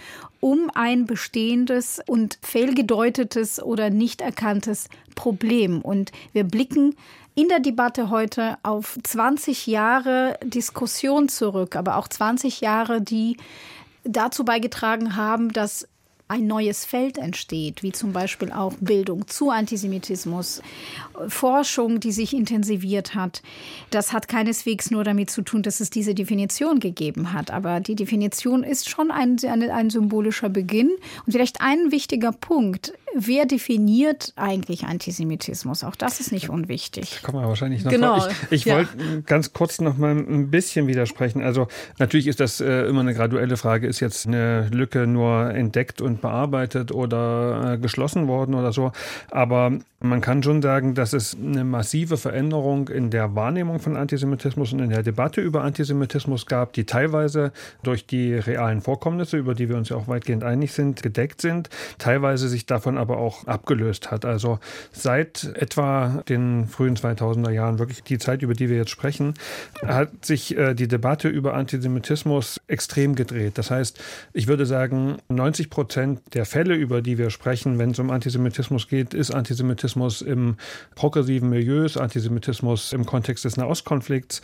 um 0.40 0.70
ein 0.74 1.04
bestehendes 1.06 2.00
und 2.06 2.38
fehlgedeutetes 2.42 3.60
oder 3.60 3.90
nicht 3.90 4.20
erkanntes 4.20 4.88
Problem. 5.16 5.80
Und 5.80 6.12
wir 6.32 6.44
blicken 6.44 6.94
in 7.38 7.46
der 7.46 7.60
Debatte 7.60 8.10
heute 8.10 8.58
auf 8.64 8.98
20 9.00 9.68
Jahre 9.68 10.36
Diskussion 10.42 11.28
zurück, 11.28 11.76
aber 11.76 11.96
auch 11.96 12.08
20 12.08 12.60
Jahre, 12.60 13.00
die 13.00 13.36
dazu 14.02 14.44
beigetragen 14.44 15.14
haben, 15.14 15.52
dass 15.52 15.86
ein 16.26 16.48
neues 16.48 16.84
Feld 16.84 17.16
entsteht, 17.16 17.84
wie 17.84 17.92
zum 17.92 18.12
Beispiel 18.12 18.50
auch 18.50 18.74
Bildung 18.80 19.28
zu 19.28 19.50
Antisemitismus, 19.50 20.62
Forschung, 21.28 22.00
die 22.00 22.10
sich 22.10 22.34
intensiviert 22.34 23.14
hat. 23.14 23.40
Das 23.90 24.12
hat 24.12 24.26
keineswegs 24.26 24.90
nur 24.90 25.04
damit 25.04 25.30
zu 25.30 25.42
tun, 25.42 25.62
dass 25.62 25.78
es 25.78 25.90
diese 25.90 26.14
Definition 26.14 26.80
gegeben 26.80 27.32
hat. 27.32 27.52
Aber 27.52 27.78
die 27.78 27.94
Definition 27.94 28.64
ist 28.64 28.90
schon 28.90 29.12
ein, 29.12 29.38
ein, 29.44 29.70
ein 29.70 29.90
symbolischer 29.90 30.50
Beginn. 30.50 30.90
Und 31.24 31.32
vielleicht 31.32 31.60
ein 31.60 31.92
wichtiger 31.92 32.32
Punkt. 32.32 32.92
Wer 33.14 33.46
definiert 33.46 34.32
eigentlich 34.36 34.84
Antisemitismus? 34.84 35.84
Auch 35.84 35.96
das 35.96 36.20
ist 36.20 36.32
nicht 36.32 36.48
unwichtig. 36.48 37.18
Da 37.20 37.26
kommen 37.26 37.42
wir 37.42 37.48
wahrscheinlich 37.48 37.84
noch 37.84 37.90
genau. 37.90 38.20
Vor. 38.20 38.30
Ich, 38.50 38.52
ich 38.52 38.64
ja. 38.64 38.76
wollte 38.76 39.22
ganz 39.22 39.52
kurz 39.52 39.80
noch 39.80 39.96
mal 39.96 40.12
ein 40.12 40.50
bisschen 40.50 40.86
widersprechen. 40.86 41.42
Also 41.42 41.68
natürlich 41.98 42.26
ist 42.26 42.40
das 42.40 42.60
äh, 42.60 42.82
immer 42.86 43.00
eine 43.00 43.14
graduelle 43.14 43.56
Frage. 43.56 43.86
Ist 43.86 44.00
jetzt 44.00 44.26
eine 44.26 44.68
Lücke 44.68 45.06
nur 45.06 45.50
entdeckt 45.50 46.00
und 46.00 46.20
bearbeitet 46.20 46.92
oder 46.92 47.74
äh, 47.74 47.78
geschlossen 47.78 48.28
worden 48.28 48.54
oder 48.54 48.72
so? 48.72 48.92
Aber 49.30 49.78
man 50.00 50.20
kann 50.20 50.42
schon 50.44 50.62
sagen, 50.62 50.94
dass 50.94 51.12
es 51.12 51.36
eine 51.36 51.64
massive 51.64 52.18
Veränderung 52.18 52.88
in 52.88 53.10
der 53.10 53.34
Wahrnehmung 53.34 53.80
von 53.80 53.96
Antisemitismus 53.96 54.72
und 54.72 54.78
in 54.78 54.90
der 54.90 55.02
Debatte 55.02 55.40
über 55.40 55.64
Antisemitismus 55.64 56.46
gab, 56.46 56.72
die 56.72 56.84
teilweise 56.84 57.52
durch 57.82 58.06
die 58.06 58.34
realen 58.34 58.80
Vorkommnisse, 58.80 59.38
über 59.38 59.54
die 59.54 59.68
wir 59.68 59.76
uns 59.76 59.88
ja 59.88 59.96
auch 59.96 60.06
weitgehend 60.06 60.44
einig 60.44 60.72
sind, 60.72 61.02
gedeckt 61.02 61.40
sind, 61.40 61.68
teilweise 61.98 62.48
sich 62.48 62.66
davon 62.66 62.96
aber 62.98 63.18
auch 63.18 63.46
abgelöst 63.46 64.10
hat. 64.10 64.24
Also 64.24 64.58
seit 64.92 65.44
etwa 65.54 66.22
den 66.28 66.66
frühen 66.66 66.96
2000er 66.96 67.50
Jahren, 67.50 67.78
wirklich 67.78 68.02
die 68.02 68.18
Zeit, 68.18 68.42
über 68.42 68.54
die 68.54 68.68
wir 68.68 68.76
jetzt 68.76 68.90
sprechen, 68.90 69.34
hat 69.84 70.24
sich 70.24 70.56
äh, 70.56 70.74
die 70.74 70.88
Debatte 70.88 71.28
über 71.28 71.54
Antisemitismus 71.54 72.60
extrem 72.66 73.14
gedreht. 73.14 73.58
Das 73.58 73.70
heißt, 73.70 74.02
ich 74.32 74.46
würde 74.46 74.66
sagen, 74.66 75.18
90 75.28 75.70
Prozent 75.70 76.20
der 76.34 76.44
Fälle, 76.44 76.74
über 76.74 77.02
die 77.02 77.18
wir 77.18 77.30
sprechen, 77.30 77.78
wenn 77.78 77.90
es 77.90 77.98
um 77.98 78.10
Antisemitismus 78.10 78.88
geht, 78.88 79.14
ist 79.14 79.30
Antisemitismus 79.30 80.22
im 80.22 80.56
progressiven 80.94 81.48
Milieus, 81.48 81.96
Antisemitismus 81.96 82.92
im 82.92 83.06
Kontext 83.06 83.44
des 83.44 83.56
Nahostkonflikts. 83.56 84.42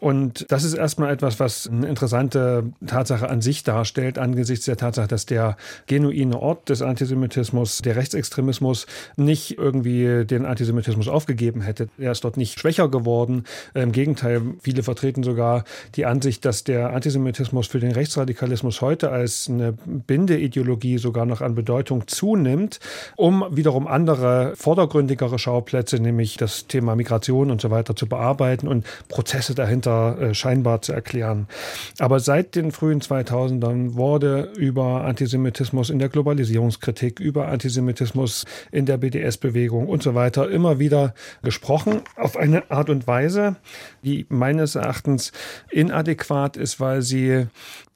Und 0.00 0.46
das 0.50 0.64
ist 0.64 0.74
erstmal 0.74 1.12
etwas, 1.12 1.40
was 1.40 1.68
eine 1.68 1.86
interessante 1.86 2.72
Tatsache 2.86 3.28
an 3.28 3.40
sich 3.40 3.62
darstellt, 3.62 4.18
angesichts 4.18 4.66
der 4.66 4.76
Tatsache, 4.76 5.08
dass 5.08 5.26
der 5.26 5.56
genuine 5.86 6.38
Ort 6.40 6.68
des 6.68 6.82
Antisemitismus, 6.82 7.78
der 7.84 7.96
Rechtsextremismus, 7.96 8.86
nicht 9.16 9.58
irgendwie 9.58 10.24
den 10.24 10.44
Antisemitismus 10.46 11.08
aufgegeben 11.08 11.60
hätte. 11.60 11.88
Er 11.98 12.12
ist 12.12 12.24
dort 12.24 12.36
nicht 12.36 12.58
schwächer 12.58 12.88
geworden. 12.88 13.44
Im 13.74 13.92
Gegenteil, 13.92 14.42
viele 14.60 14.82
vertreten 14.82 15.22
sogar 15.22 15.64
die 15.94 16.06
Ansicht, 16.06 16.44
dass 16.44 16.64
der 16.64 16.92
Antisemitismus 16.92 17.66
für 17.66 17.80
den 17.80 17.92
Rechtsradikalismus 17.92 18.80
heute 18.80 19.10
als 19.10 19.48
eine 19.48 19.72
Bindeideologie 19.72 20.98
sogar 20.98 21.26
noch 21.26 21.40
an 21.40 21.54
Bedeutung 21.54 22.06
zunimmt, 22.06 22.80
um 23.16 23.44
wiederum 23.50 23.86
andere 23.86 24.54
vordergründigere 24.56 25.38
Schauplätze, 25.38 25.98
nämlich 25.98 26.36
das 26.36 26.66
Thema 26.66 26.96
Migration 26.96 27.50
und 27.50 27.60
so 27.60 27.70
weiter 27.70 27.96
zu 27.96 28.06
bearbeiten 28.06 28.68
und 28.68 28.86
Prozesse 29.08 29.54
dahinter 29.54 30.20
äh, 30.20 30.34
scheinbar 30.34 30.82
zu 30.82 30.92
erklären. 30.92 31.46
Aber 31.98 32.20
seit 32.20 32.54
den 32.54 32.72
frühen 32.72 33.00
2000ern 33.00 33.94
wurde 33.94 34.52
über 34.56 35.04
Antisemitismus 35.04 35.90
in 35.90 35.98
der 35.98 36.08
Globalisierungskritik, 36.08 37.20
über 37.20 37.48
Antisemitismus 37.48 37.73
in 38.70 38.86
der 38.86 38.96
BDS-Bewegung 38.98 39.88
und 39.88 40.02
so 40.02 40.14
weiter 40.14 40.50
immer 40.50 40.78
wieder 40.78 41.14
gesprochen 41.42 42.02
auf 42.16 42.36
eine 42.36 42.70
Art 42.70 42.90
und 42.90 43.06
Weise, 43.06 43.56
die 44.02 44.26
meines 44.28 44.74
Erachtens 44.74 45.32
inadäquat 45.70 46.56
ist, 46.56 46.80
weil 46.80 47.02
sie 47.02 47.46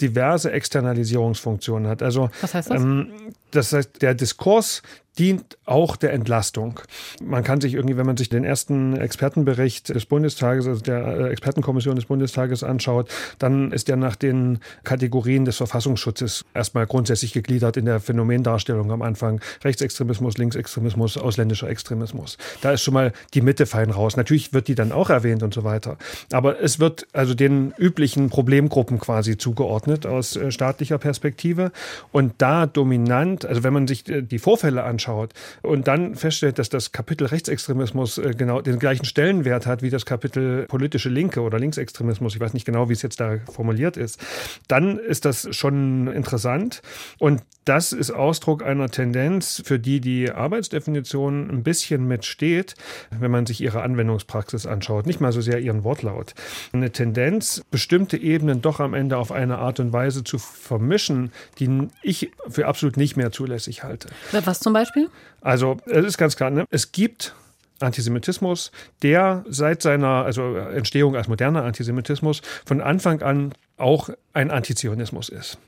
diverse 0.00 0.52
Externalisierungsfunktionen 0.52 1.88
hat. 1.88 2.02
Also, 2.02 2.30
Was 2.40 2.54
heißt 2.54 2.70
das? 2.70 2.80
Ähm, 2.82 3.10
das 3.50 3.72
heißt, 3.72 4.02
der 4.02 4.14
Diskurs 4.14 4.82
dient 5.18 5.58
auch 5.64 5.96
der 5.96 6.12
Entlastung. 6.12 6.80
Man 7.20 7.42
kann 7.42 7.61
sich 7.61 7.74
irgendwie, 7.74 7.96
wenn 7.96 8.06
man 8.06 8.16
sich 8.16 8.28
den 8.28 8.44
ersten 8.44 8.96
Expertenbericht 8.96 9.88
des 9.88 10.06
Bundestages, 10.06 10.66
also 10.66 10.80
der 10.80 11.06
äh, 11.06 11.30
Expertenkommission 11.30 11.96
des 11.96 12.04
Bundestages 12.04 12.62
anschaut, 12.62 13.11
dann 13.38 13.72
ist 13.72 13.88
der 13.88 13.96
nach 13.96 14.14
den 14.14 14.61
Kategorien 14.84 15.44
des 15.44 15.56
Verfassungsschutzes 15.56 16.44
erstmal 16.54 16.87
grundsätzlich 16.87 17.32
gegliedert 17.32 17.76
in 17.76 17.84
der 17.84 18.00
Phänomendarstellung 18.00 18.92
am 18.92 19.02
Anfang. 19.02 19.40
Rechtsextremismus, 19.64 20.38
Linksextremismus, 20.38 21.16
ausländischer 21.16 21.68
Extremismus. 21.68 22.38
Da 22.61 22.72
ist 22.72 22.82
schon 22.82 22.94
mal 22.94 23.12
die 23.34 23.40
Mitte 23.40 23.66
fein 23.66 23.90
raus. 23.90 24.16
Natürlich 24.16 24.52
wird 24.52 24.68
die 24.68 24.76
dann 24.76 24.92
auch 24.92 25.11
erwähnt 25.11 25.42
und 25.42 25.52
so 25.52 25.64
weiter. 25.64 25.98
Aber 26.32 26.61
es 26.61 26.78
wird 26.78 27.08
also 27.12 27.34
den 27.34 27.72
üblichen 27.76 28.30
Problemgruppen 28.30 29.00
quasi 29.00 29.37
zugeordnet 29.37 30.06
aus 30.06 30.37
äh, 30.37 30.52
staatlicher 30.52 30.98
Perspektive. 30.98 31.72
Und 32.12 32.34
da 32.38 32.66
dominant, 32.66 33.38
also 33.44 33.62
wenn 33.62 33.72
man 33.72 33.87
sich 33.87 34.09
äh, 34.09 34.22
die 34.22 34.38
Vorfälle 34.38 34.85
anschaut, 34.85 34.98
anschaut 35.09 35.33
und 35.62 35.88
dann 35.88 36.14
feststellt, 36.14 36.59
dass 36.59 36.68
das 36.68 36.92
Kapitel 36.92 37.27
Rechtsextremismus 37.27 38.18
äh, 38.18 38.35
genau 38.37 38.61
den 38.61 38.79
gleichen 38.79 39.05
Stellenwert 39.05 39.66
hat 39.66 39.83
wie 39.83 39.90
das 39.90 40.05
Kapitel 40.05 40.66
politische 40.66 41.09
Linke 41.09 41.40
oder 41.40 41.59
Linksextremismus, 41.59 42.35
ich 42.35 42.40
weiß 42.40 42.55
nicht 42.55 42.64
genau, 42.64 42.88
wie 42.88 42.92
es 42.92 43.03
jetzt 43.03 43.20
da 43.20 43.38
formuliert 43.51 43.96
ist, 43.96 44.20
dann 44.68 44.98
ist 44.98 45.24
das 45.24 45.55
schon 45.55 46.09
interessant 46.09 46.83
und 47.18 47.42
das 47.64 47.92
ist 47.92 48.11
Ausdruck 48.11 48.64
einer 48.64 48.88
Tendenz, 48.88 49.62
für 49.62 49.79
die 49.79 50.01
die 50.01 50.31
Arbeitsdefinition 50.31 51.51
ein 51.51 51.62
bisschen 51.62 52.09
mitsteht, 52.09 52.74
wenn 53.11 53.31
man 53.31 53.44
sich 53.44 53.61
ihre 53.61 53.83
Anwendungspraxis 53.83 54.64
anschaut, 54.64 55.07
nicht 55.07 55.20
mal 55.20 55.33
so 55.33 55.42
sehr 55.42 55.61
ihren 55.61 55.85
Wortlaut. 55.85 56.35
Eine 56.72 56.92
Tendenz, 56.92 57.62
bestimmte 57.70 58.16
Ebenen 58.16 58.62
doch 58.62 58.81
am 58.81 58.94
Ende 58.94 59.18
auf 59.18 59.33
eine 59.33 59.59
Art 59.59 59.81
und 59.81 59.92
Weise 59.92 60.24
zu 60.24 60.38
vermischen, 60.38 61.31
die 61.59 61.88
ich 62.03 62.33
für 62.48 62.66
absolut 62.66 62.96
nicht 62.96 63.18
mehr 63.18 63.27
zulässig 63.30 63.84
halte. 63.84 64.08
Was 64.32 64.60
zum 64.60 64.72
Beispiel? 64.72 64.88
Beispiel? 64.88 65.10
Also 65.40 65.76
es 65.86 66.04
ist 66.04 66.18
ganz 66.18 66.36
klar, 66.36 66.50
ne? 66.50 66.64
es 66.70 66.92
gibt 66.92 67.34
Antisemitismus, 67.80 68.72
der 69.02 69.44
seit 69.48 69.82
seiner 69.82 70.24
also 70.24 70.56
Entstehung 70.56 71.14
als 71.14 71.28
moderner 71.28 71.64
Antisemitismus 71.64 72.42
von 72.64 72.80
Anfang 72.80 73.22
an 73.22 73.52
auch 73.76 74.10
ein 74.32 74.50
Antizionismus 74.50 75.28
ist. 75.28 75.58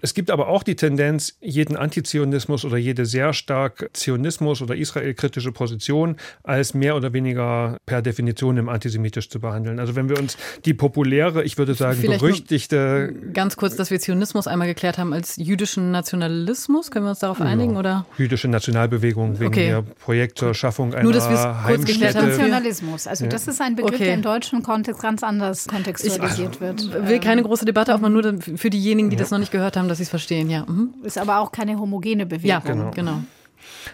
Es 0.00 0.14
gibt 0.14 0.30
aber 0.30 0.48
auch 0.48 0.62
die 0.62 0.76
Tendenz, 0.76 1.36
jeden 1.40 1.76
Antizionismus 1.76 2.64
oder 2.64 2.76
jede 2.76 3.04
sehr 3.04 3.32
stark 3.32 3.90
Zionismus 3.92 4.62
oder 4.62 4.76
israelkritische 4.76 5.50
Position 5.50 6.16
als 6.44 6.72
mehr 6.72 6.94
oder 6.94 7.12
weniger 7.12 7.76
per 7.84 8.00
Definition 8.00 8.56
im 8.58 8.68
antisemitisch 8.68 9.28
zu 9.28 9.40
behandeln. 9.40 9.80
Also 9.80 9.96
wenn 9.96 10.08
wir 10.08 10.18
uns 10.18 10.36
die 10.64 10.74
populäre, 10.74 11.42
ich 11.42 11.58
würde 11.58 11.74
sagen, 11.74 11.98
Vielleicht 12.00 12.20
berüchtigte. 12.20 13.12
Ganz 13.32 13.56
kurz, 13.56 13.74
dass 13.74 13.90
wir 13.90 13.98
Zionismus 13.98 14.46
einmal 14.46 14.68
geklärt 14.68 14.98
haben 14.98 15.12
als 15.12 15.36
jüdischen 15.36 15.90
Nationalismus. 15.90 16.92
Können 16.92 17.06
wir 17.06 17.10
uns 17.10 17.18
darauf 17.18 17.40
einigen? 17.40 17.72
Ja. 17.72 17.78
Oder? 17.78 18.06
Jüdische 18.18 18.46
Nationalbewegung 18.46 19.40
wegen 19.40 19.48
okay. 19.48 19.68
der 19.68 19.82
Projekt 19.82 20.38
zur 20.38 20.54
Schaffung 20.54 20.94
einer 20.94 21.02
Nur, 21.02 21.12
dass 21.12 21.26
kurz 21.26 21.84
geklärt 21.84 22.14
haben. 22.14 22.28
Nationalismus. 22.28 23.08
Also 23.08 23.24
ja. 23.24 23.30
das 23.30 23.48
ist 23.48 23.60
ein 23.60 23.74
Begriff, 23.74 23.94
okay. 23.94 24.04
der 24.04 24.14
im 24.14 24.22
deutschen 24.22 24.62
Kontext 24.62 25.02
ganz 25.02 25.24
anders 25.24 25.66
kontextualisiert 25.66 26.54
ich, 26.54 26.60
wird. 26.60 26.80
Ich 26.82 27.08
will 27.08 27.18
keine 27.18 27.42
große 27.42 27.64
Debatte 27.64 27.97
aufmachen, 27.98 28.12
nur 28.12 28.58
für 28.58 28.70
diejenigen, 28.70 29.10
die 29.10 29.16
das 29.16 29.30
noch 29.30 29.38
nicht 29.38 29.52
gehört 29.52 29.76
haben, 29.76 29.88
dass 29.88 29.98
sie 29.98 30.04
es 30.04 30.08
verstehen, 30.08 30.50
ja. 30.50 30.64
Mhm. 30.66 30.94
Ist 31.02 31.18
aber 31.18 31.38
auch 31.38 31.52
keine 31.52 31.78
homogene 31.78 32.26
Bewegung. 32.26 32.48
Ja, 32.48 32.60
genau. 32.60 32.90
genau. 32.94 33.18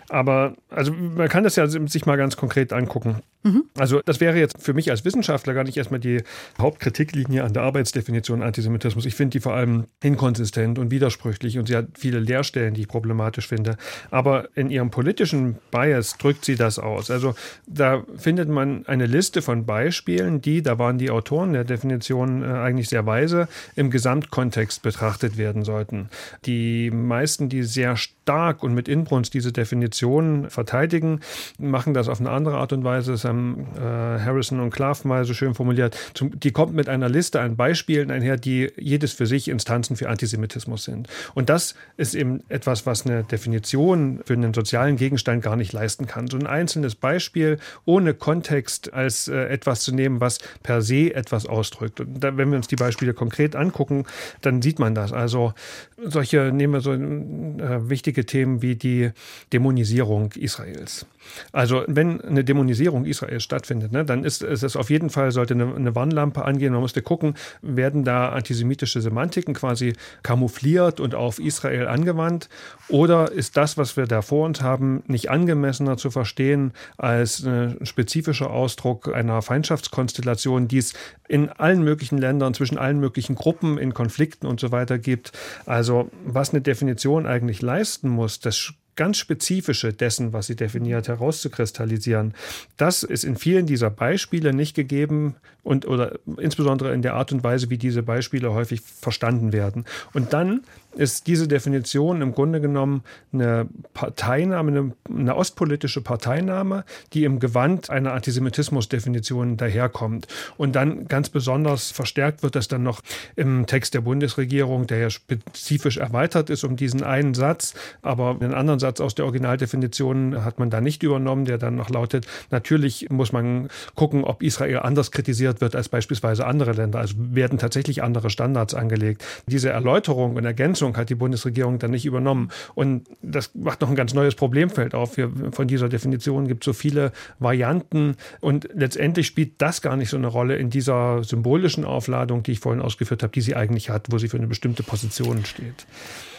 Aber 0.08 0.54
also 0.70 0.92
man 0.92 1.28
kann 1.28 1.44
das 1.44 1.56
ja 1.56 1.66
sich 1.66 2.06
mal 2.06 2.16
ganz 2.16 2.36
konkret 2.36 2.72
angucken. 2.72 3.22
Mhm. 3.44 3.64
Also 3.76 4.00
das 4.04 4.20
wäre 4.20 4.38
jetzt 4.38 4.62
für 4.62 4.72
mich 4.72 4.90
als 4.90 5.04
Wissenschaftler 5.04 5.52
gar 5.52 5.64
nicht 5.64 5.76
erstmal 5.76 6.00
die 6.00 6.22
Hauptkritiklinie 6.58 7.44
an 7.44 7.52
der 7.52 7.62
Arbeitsdefinition 7.62 8.42
Antisemitismus. 8.42 9.04
Ich 9.04 9.14
finde 9.14 9.32
die 9.32 9.40
vor 9.40 9.52
allem 9.52 9.84
inkonsistent 10.02 10.78
und 10.78 10.90
widersprüchlich 10.90 11.58
und 11.58 11.68
sie 11.68 11.76
hat 11.76 11.88
viele 11.98 12.20
Leerstellen, 12.20 12.72
die 12.72 12.82
ich 12.82 12.88
problematisch 12.88 13.46
finde. 13.46 13.76
Aber 14.10 14.48
in 14.54 14.70
ihrem 14.70 14.90
politischen 14.90 15.58
Bias 15.70 16.16
drückt 16.16 16.46
sie 16.46 16.56
das 16.56 16.78
aus. 16.78 17.10
Also 17.10 17.34
da 17.66 18.04
findet 18.16 18.48
man 18.48 18.86
eine 18.86 19.04
Liste 19.04 19.42
von 19.42 19.66
Beispielen, 19.66 20.40
die, 20.40 20.62
da 20.62 20.78
waren 20.78 20.96
die 20.96 21.10
Autoren 21.10 21.52
der 21.52 21.64
Definition 21.64 22.42
äh, 22.42 22.46
eigentlich 22.46 22.88
sehr 22.88 23.04
weise, 23.04 23.46
im 23.76 23.90
Gesamtkontext 23.90 24.80
betrachtet 24.80 25.36
werden 25.36 25.64
sollten. 25.64 26.08
Die 26.46 26.90
meisten, 26.90 27.50
die 27.50 27.62
sehr 27.62 27.96
stark 27.98 28.62
und 28.62 28.72
mit 28.72 28.88
Inbrunst 28.88 29.34
diese 29.34 29.52
Definition 29.52 29.63
verteidigen, 29.64 31.20
machen 31.58 31.94
das 31.94 32.08
auf 32.08 32.20
eine 32.20 32.30
andere 32.30 32.56
Art 32.56 32.72
und 32.72 32.84
Weise. 32.84 33.12
Das 33.12 33.24
haben 33.24 33.66
äh, 33.76 33.80
Harrison 33.80 34.60
und 34.60 34.70
Clark 34.70 35.04
mal 35.04 35.24
so 35.24 35.34
schön 35.34 35.54
formuliert. 35.54 35.96
Zum, 36.14 36.38
die 36.38 36.52
kommt 36.52 36.74
mit 36.74 36.88
einer 36.88 37.08
Liste 37.08 37.40
an 37.40 37.56
Beispielen 37.56 38.10
einher, 38.10 38.36
die 38.36 38.70
jedes 38.76 39.12
für 39.12 39.26
sich 39.26 39.48
Instanzen 39.48 39.96
für 39.96 40.08
Antisemitismus 40.08 40.84
sind. 40.84 41.08
Und 41.34 41.48
das 41.48 41.74
ist 41.96 42.14
eben 42.14 42.42
etwas, 42.48 42.86
was 42.86 43.06
eine 43.06 43.24
Definition 43.24 44.20
für 44.24 44.34
einen 44.34 44.54
sozialen 44.54 44.96
Gegenstand 44.96 45.42
gar 45.42 45.56
nicht 45.56 45.72
leisten 45.72 46.06
kann. 46.06 46.28
So 46.28 46.36
ein 46.36 46.46
einzelnes 46.46 46.94
Beispiel 46.94 47.58
ohne 47.84 48.14
Kontext 48.14 48.92
als 48.92 49.28
äh, 49.28 49.46
etwas 49.48 49.80
zu 49.80 49.94
nehmen, 49.94 50.20
was 50.20 50.38
per 50.62 50.82
se 50.82 51.14
etwas 51.14 51.46
ausdrückt. 51.46 52.00
Und 52.00 52.22
da, 52.22 52.36
wenn 52.36 52.50
wir 52.50 52.56
uns 52.56 52.68
die 52.68 52.76
Beispiele 52.76 53.14
konkret 53.14 53.56
angucken, 53.56 54.04
dann 54.40 54.62
sieht 54.62 54.78
man 54.78 54.94
das. 54.94 55.12
Also 55.12 55.54
solche, 56.02 56.52
nehmen 56.52 56.74
wir 56.74 56.80
so 56.80 56.92
äh, 56.92 57.88
wichtige 57.88 58.26
Themen 58.26 58.62
wie 58.62 58.76
die 58.76 59.10
Dämonisierung 59.52 60.32
Israels. 60.32 61.06
Also 61.52 61.84
wenn 61.86 62.20
eine 62.20 62.44
Dämonisierung 62.44 63.04
Israels 63.04 63.42
stattfindet, 63.42 63.92
ne, 63.92 64.04
dann 64.04 64.24
ist, 64.24 64.42
es 64.42 64.76
auf 64.76 64.90
jeden 64.90 65.10
Fall, 65.10 65.32
sollte 65.32 65.54
eine, 65.54 65.74
eine 65.74 65.94
Warnlampe 65.94 66.44
angehen. 66.44 66.72
Man 66.72 66.82
musste 66.82 67.02
gucken, 67.02 67.34
werden 67.62 68.04
da 68.04 68.30
antisemitische 68.30 69.00
Semantiken 69.00 69.54
quasi 69.54 69.94
kamoufliert 70.22 71.00
und 71.00 71.14
auf 71.14 71.38
Israel 71.38 71.86
angewandt? 71.86 72.48
Oder 72.88 73.32
ist 73.32 73.56
das, 73.56 73.78
was 73.78 73.96
wir 73.96 74.06
da 74.06 74.22
vor 74.22 74.46
uns 74.46 74.60
haben, 74.60 75.02
nicht 75.06 75.30
angemessener 75.30 75.96
zu 75.96 76.10
verstehen 76.10 76.72
als 76.96 77.44
ein 77.44 77.78
spezifischer 77.84 78.50
Ausdruck 78.50 79.14
einer 79.14 79.42
Feindschaftskonstellation, 79.42 80.68
die 80.68 80.78
es 80.78 80.94
in 81.28 81.48
allen 81.50 81.82
möglichen 81.82 82.18
Ländern, 82.18 82.54
zwischen 82.54 82.78
allen 82.78 83.00
möglichen 83.00 83.34
Gruppen, 83.34 83.78
in 83.78 83.94
Konflikten 83.94 84.46
und 84.46 84.60
so 84.60 84.72
weiter 84.72 84.98
gibt? 84.98 85.32
Also 85.66 86.10
was 86.24 86.50
eine 86.50 86.60
Definition 86.60 87.26
eigentlich 87.26 87.62
leisten 87.62 88.08
muss, 88.08 88.40
das 88.40 88.74
ganz 88.96 89.18
Spezifische 89.18 89.92
dessen, 89.92 90.32
was 90.32 90.46
sie 90.46 90.56
definiert, 90.56 91.08
herauszukristallisieren. 91.08 92.34
Das 92.76 93.02
ist 93.02 93.24
in 93.24 93.36
vielen 93.36 93.66
dieser 93.66 93.90
Beispiele 93.90 94.52
nicht 94.52 94.74
gegeben 94.74 95.36
und 95.62 95.86
oder 95.86 96.18
insbesondere 96.36 96.92
in 96.92 97.02
der 97.02 97.14
Art 97.14 97.32
und 97.32 97.42
Weise, 97.42 97.70
wie 97.70 97.78
diese 97.78 98.02
Beispiele 98.02 98.52
häufig 98.52 98.82
verstanden 98.82 99.52
werden. 99.52 99.86
Und 100.12 100.32
dann 100.32 100.60
ist 100.96 101.26
diese 101.26 101.48
Definition 101.48 102.22
im 102.22 102.32
Grunde 102.32 102.60
genommen 102.60 103.02
eine 103.32 103.66
Parteinahme, 103.94 104.70
eine, 104.70 104.92
eine 105.08 105.34
ostpolitische 105.34 106.02
Parteinahme, 106.02 106.84
die 107.12 107.24
im 107.24 107.40
Gewand 107.40 107.90
einer 107.90 108.12
Antisemitismusdefinition 108.12 109.56
daherkommt. 109.56 110.28
Und 110.56 110.76
dann 110.76 111.08
ganz 111.08 111.30
besonders 111.30 111.90
verstärkt 111.90 112.42
wird 112.42 112.54
das 112.54 112.68
dann 112.68 112.82
noch 112.82 113.00
im 113.34 113.66
Text 113.66 113.94
der 113.94 114.02
Bundesregierung, 114.02 114.86
der 114.86 114.98
ja 114.98 115.10
spezifisch 115.10 115.96
erweitert 115.96 116.50
ist 116.50 116.62
um 116.62 116.76
diesen 116.76 117.02
einen 117.02 117.34
Satz, 117.34 117.74
aber 118.02 118.36
einen 118.40 118.54
anderen 118.54 118.78
Satz 118.84 119.00
aus 119.00 119.14
der 119.14 119.24
Originaldefinition 119.24 120.44
hat 120.44 120.58
man 120.58 120.68
da 120.68 120.82
nicht 120.82 121.02
übernommen, 121.02 121.46
der 121.46 121.56
dann 121.56 121.74
noch 121.74 121.88
lautet, 121.88 122.26
natürlich 122.50 123.08
muss 123.08 123.32
man 123.32 123.68
gucken, 123.94 124.24
ob 124.24 124.42
Israel 124.42 124.80
anders 124.80 125.10
kritisiert 125.10 125.62
wird 125.62 125.74
als 125.74 125.88
beispielsweise 125.88 126.46
andere 126.46 126.72
Länder. 126.72 126.98
Also 126.98 127.14
werden 127.16 127.58
tatsächlich 127.58 128.02
andere 128.02 128.28
Standards 128.28 128.74
angelegt. 128.74 129.24
Diese 129.46 129.70
Erläuterung 129.70 130.36
und 130.36 130.44
Ergänzung 130.44 130.98
hat 130.98 131.08
die 131.08 131.14
Bundesregierung 131.14 131.78
dann 131.78 131.92
nicht 131.92 132.04
übernommen. 132.04 132.50
Und 132.74 133.06
das 133.22 133.54
macht 133.54 133.80
noch 133.80 133.88
ein 133.88 133.96
ganz 133.96 134.12
neues 134.12 134.34
Problemfeld 134.34 134.94
auf. 134.94 135.16
Wir, 135.16 135.32
von 135.52 135.66
dieser 135.66 135.88
Definition 135.88 136.46
gibt 136.46 136.64
es 136.64 136.66
so 136.66 136.72
viele 136.74 137.12
Varianten 137.38 138.16
und 138.40 138.68
letztendlich 138.74 139.26
spielt 139.26 139.62
das 139.62 139.80
gar 139.80 139.96
nicht 139.96 140.10
so 140.10 140.18
eine 140.18 140.26
Rolle 140.26 140.56
in 140.56 140.68
dieser 140.68 141.24
symbolischen 141.24 141.86
Aufladung, 141.86 142.42
die 142.42 142.52
ich 142.52 142.60
vorhin 142.60 142.82
ausgeführt 142.82 143.22
habe, 143.22 143.32
die 143.32 143.40
sie 143.40 143.56
eigentlich 143.56 143.88
hat, 143.88 144.08
wo 144.10 144.18
sie 144.18 144.28
für 144.28 144.36
eine 144.36 144.46
bestimmte 144.46 144.82
Position 144.82 145.46
steht. 145.46 145.86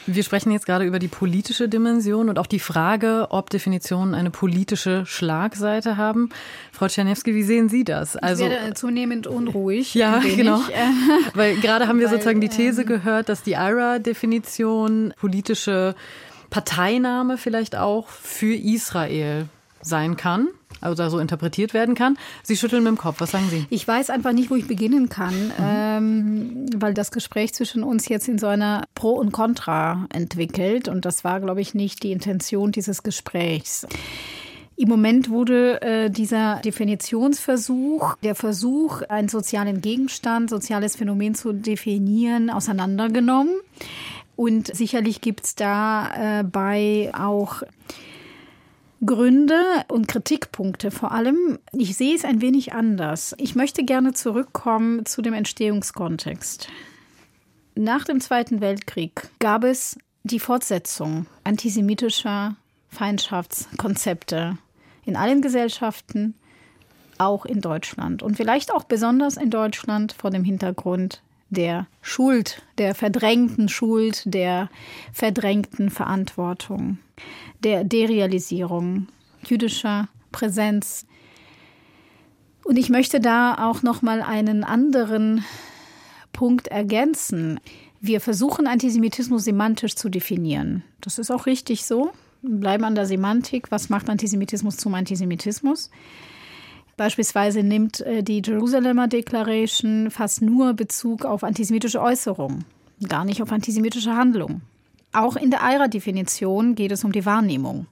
Wir 0.07 0.23
sprechen 0.23 0.51
jetzt 0.51 0.65
gerade 0.65 0.85
über 0.85 0.99
die 0.99 1.07
politische 1.07 1.67
Dimension 1.67 2.29
und 2.29 2.37
auch 2.37 2.45
die 2.45 2.59
Frage, 2.59 3.27
ob 3.29 3.49
Definitionen 3.49 4.13
eine 4.13 4.29
politische 4.29 5.05
Schlagseite 5.05 5.97
haben. 5.97 6.29
Frau 6.71 6.87
Czerniewski, 6.87 7.33
wie 7.33 7.43
sehen 7.43 7.69
Sie 7.69 7.83
das? 7.83 8.15
Also, 8.15 8.45
ich 8.45 8.51
werde 8.51 8.73
zunehmend 8.75 9.25
unruhig. 9.25 9.95
Ja, 9.95 10.19
genau. 10.19 10.61
Weil 11.33 11.55
gerade 11.57 11.87
haben 11.87 11.99
wir 11.99 12.05
Weil, 12.05 12.13
sozusagen 12.13 12.41
die 12.41 12.49
These 12.49 12.81
ähm, 12.81 12.87
gehört, 12.87 13.29
dass 13.29 13.41
die 13.41 13.53
IRA-Definition 13.53 15.13
politische 15.19 15.95
Parteinahme 16.51 17.37
vielleicht 17.37 17.75
auch 17.75 18.07
für 18.07 18.53
Israel 18.53 19.47
sein 19.85 20.17
kann 20.17 20.47
oder 20.81 21.09
so 21.09 21.19
interpretiert 21.19 21.73
werden 21.73 21.95
kann. 21.95 22.17
Sie 22.43 22.57
schütteln 22.57 22.83
mit 22.83 22.91
dem 22.91 22.97
Kopf. 22.97 23.19
Was 23.19 23.31
sagen 23.31 23.47
Sie? 23.49 23.65
Ich 23.69 23.87
weiß 23.87 24.09
einfach 24.09 24.33
nicht, 24.33 24.49
wo 24.49 24.55
ich 24.55 24.67
beginnen 24.67 25.09
kann, 25.09 25.47
mhm. 25.47 25.53
ähm, 25.59 26.65
weil 26.75 26.93
das 26.93 27.11
Gespräch 27.11 27.53
zwischen 27.53 27.83
uns 27.83 28.07
jetzt 28.07 28.27
in 28.27 28.37
so 28.37 28.47
einer 28.47 28.83
Pro 28.93 29.11
und 29.11 29.31
Contra 29.31 30.07
entwickelt. 30.13 30.87
Und 30.87 31.05
das 31.05 31.23
war, 31.23 31.39
glaube 31.39 31.61
ich, 31.61 31.73
nicht 31.73 32.03
die 32.03 32.11
Intention 32.11 32.71
dieses 32.71 33.03
Gesprächs. 33.03 33.87
Im 34.77 34.89
Moment 34.89 35.29
wurde 35.29 35.81
äh, 35.81 36.09
dieser 36.09 36.57
Definitionsversuch, 36.57 38.17
der 38.23 38.35
Versuch, 38.35 39.03
einen 39.03 39.29
sozialen 39.29 39.79
Gegenstand, 39.79 40.49
soziales 40.49 40.97
Phänomen 40.97 41.33
zu 41.33 41.53
definieren, 41.53 42.49
auseinandergenommen. 42.49 43.53
Und 44.35 44.75
sicherlich 44.75 45.21
gibt 45.21 45.45
es 45.45 45.55
dabei 45.55 47.09
äh, 47.09 47.17
auch 47.17 47.63
Gründe 49.03 49.59
und 49.89 50.07
Kritikpunkte 50.07 50.91
vor 50.91 51.11
allem. 51.11 51.59
Ich 51.71 51.97
sehe 51.97 52.15
es 52.15 52.23
ein 52.23 52.41
wenig 52.41 52.73
anders. 52.73 53.35
Ich 53.37 53.55
möchte 53.55 53.83
gerne 53.83 54.13
zurückkommen 54.13 55.05
zu 55.05 55.21
dem 55.21 55.33
Entstehungskontext. 55.33 56.69
Nach 57.75 58.05
dem 58.05 58.21
Zweiten 58.21 58.61
Weltkrieg 58.61 59.29
gab 59.39 59.63
es 59.63 59.97
die 60.23 60.39
Fortsetzung 60.39 61.25
antisemitischer 61.43 62.55
Feindschaftskonzepte 62.89 64.57
in 65.05 65.17
allen 65.17 65.41
Gesellschaften, 65.41 66.33
auch 67.17 67.45
in 67.45 67.61
Deutschland 67.61 68.23
und 68.23 68.37
vielleicht 68.37 68.73
auch 68.73 68.85
besonders 68.85 69.37
in 69.37 69.49
Deutschland 69.49 70.13
vor 70.13 70.31
dem 70.31 70.43
Hintergrund 70.43 71.21
der 71.49 71.87
Schuld, 72.01 72.63
der 72.77 72.95
verdrängten 72.95 73.69
Schuld, 73.69 74.23
der 74.25 74.69
verdrängten 75.13 75.89
Verantwortung 75.89 76.97
der 77.63 77.83
Derealisierung 77.83 79.07
jüdischer 79.43 80.07
Präsenz. 80.31 81.05
Und 82.63 82.77
ich 82.77 82.89
möchte 82.89 83.19
da 83.19 83.69
auch 83.69 83.83
noch 83.83 84.01
mal 84.01 84.21
einen 84.21 84.63
anderen 84.63 85.43
Punkt 86.33 86.67
ergänzen. 86.67 87.59
Wir 88.01 88.21
versuchen 88.21 88.67
Antisemitismus 88.67 89.43
semantisch 89.43 89.95
zu 89.95 90.09
definieren. 90.09 90.83
Das 91.01 91.17
ist 91.17 91.31
auch 91.31 91.45
richtig 91.45 91.85
so. 91.85 92.11
Bleiben 92.41 92.83
an 92.83 92.95
der 92.95 93.05
Semantik. 93.05 93.71
Was 93.71 93.89
macht 93.89 94.09
Antisemitismus 94.09 94.77
zum 94.77 94.93
Antisemitismus? 94.93 95.89
Beispielsweise 96.97 97.61
nimmt 97.61 98.01
äh, 98.01 98.23
die 98.23 98.41
Jerusalemer 98.45 99.07
Declaration 99.07 100.11
fast 100.11 100.41
nur 100.41 100.73
Bezug 100.73 101.25
auf 101.25 101.43
antisemitische 101.43 102.01
Äußerungen, 102.01 102.63
gar 103.07 103.25
nicht 103.25 103.41
auf 103.41 103.51
antisemitische 103.51 104.15
Handlungen. 104.15 104.61
Auch 105.15 105.35
in 105.35 105.51
der 105.51 105.63
EIRA-Definition 105.63 106.75
geht 106.75 106.91
es 106.91 107.03
um 107.03 107.11
die 107.11 107.25
Wahrnehmung. 107.25 107.87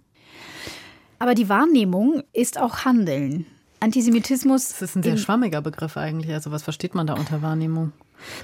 Aber 1.20 1.36
die 1.36 1.48
Wahrnehmung 1.48 2.24
ist 2.34 2.60
auch 2.60 2.86
Handeln. 2.86 3.46
Antisemitismus. 3.80 4.70
Das 4.70 4.82
ist 4.82 4.96
ein 4.96 5.04
sehr 5.04 5.18
schwammiger 5.18 5.62
Begriff 5.62 5.98
eigentlich. 5.98 6.34
Also 6.34 6.52
was 6.52 6.64
versteht 6.64 6.96
man 6.96 7.08
da 7.08 7.14
unter 7.14 7.42
Wahrnehmung? 7.42 7.92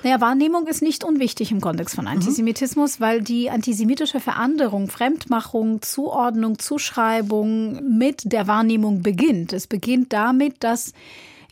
Naja, 0.03 0.19
Wahrnehmung 0.19 0.67
ist 0.67 0.81
nicht 0.81 1.03
unwichtig 1.03 1.51
im 1.51 1.61
Kontext 1.61 1.95
von 1.95 2.07
Antisemitismus, 2.07 2.99
mhm. 2.99 3.03
weil 3.03 3.21
die 3.21 3.49
antisemitische 3.49 4.19
Veranderung, 4.19 4.89
Fremdmachung, 4.89 5.81
Zuordnung, 5.81 6.59
Zuschreibung 6.59 7.97
mit 7.97 8.31
der 8.31 8.47
Wahrnehmung 8.47 9.01
beginnt. 9.01 9.53
Es 9.53 9.67
beginnt 9.67 10.11
damit, 10.11 10.63
dass 10.63 10.93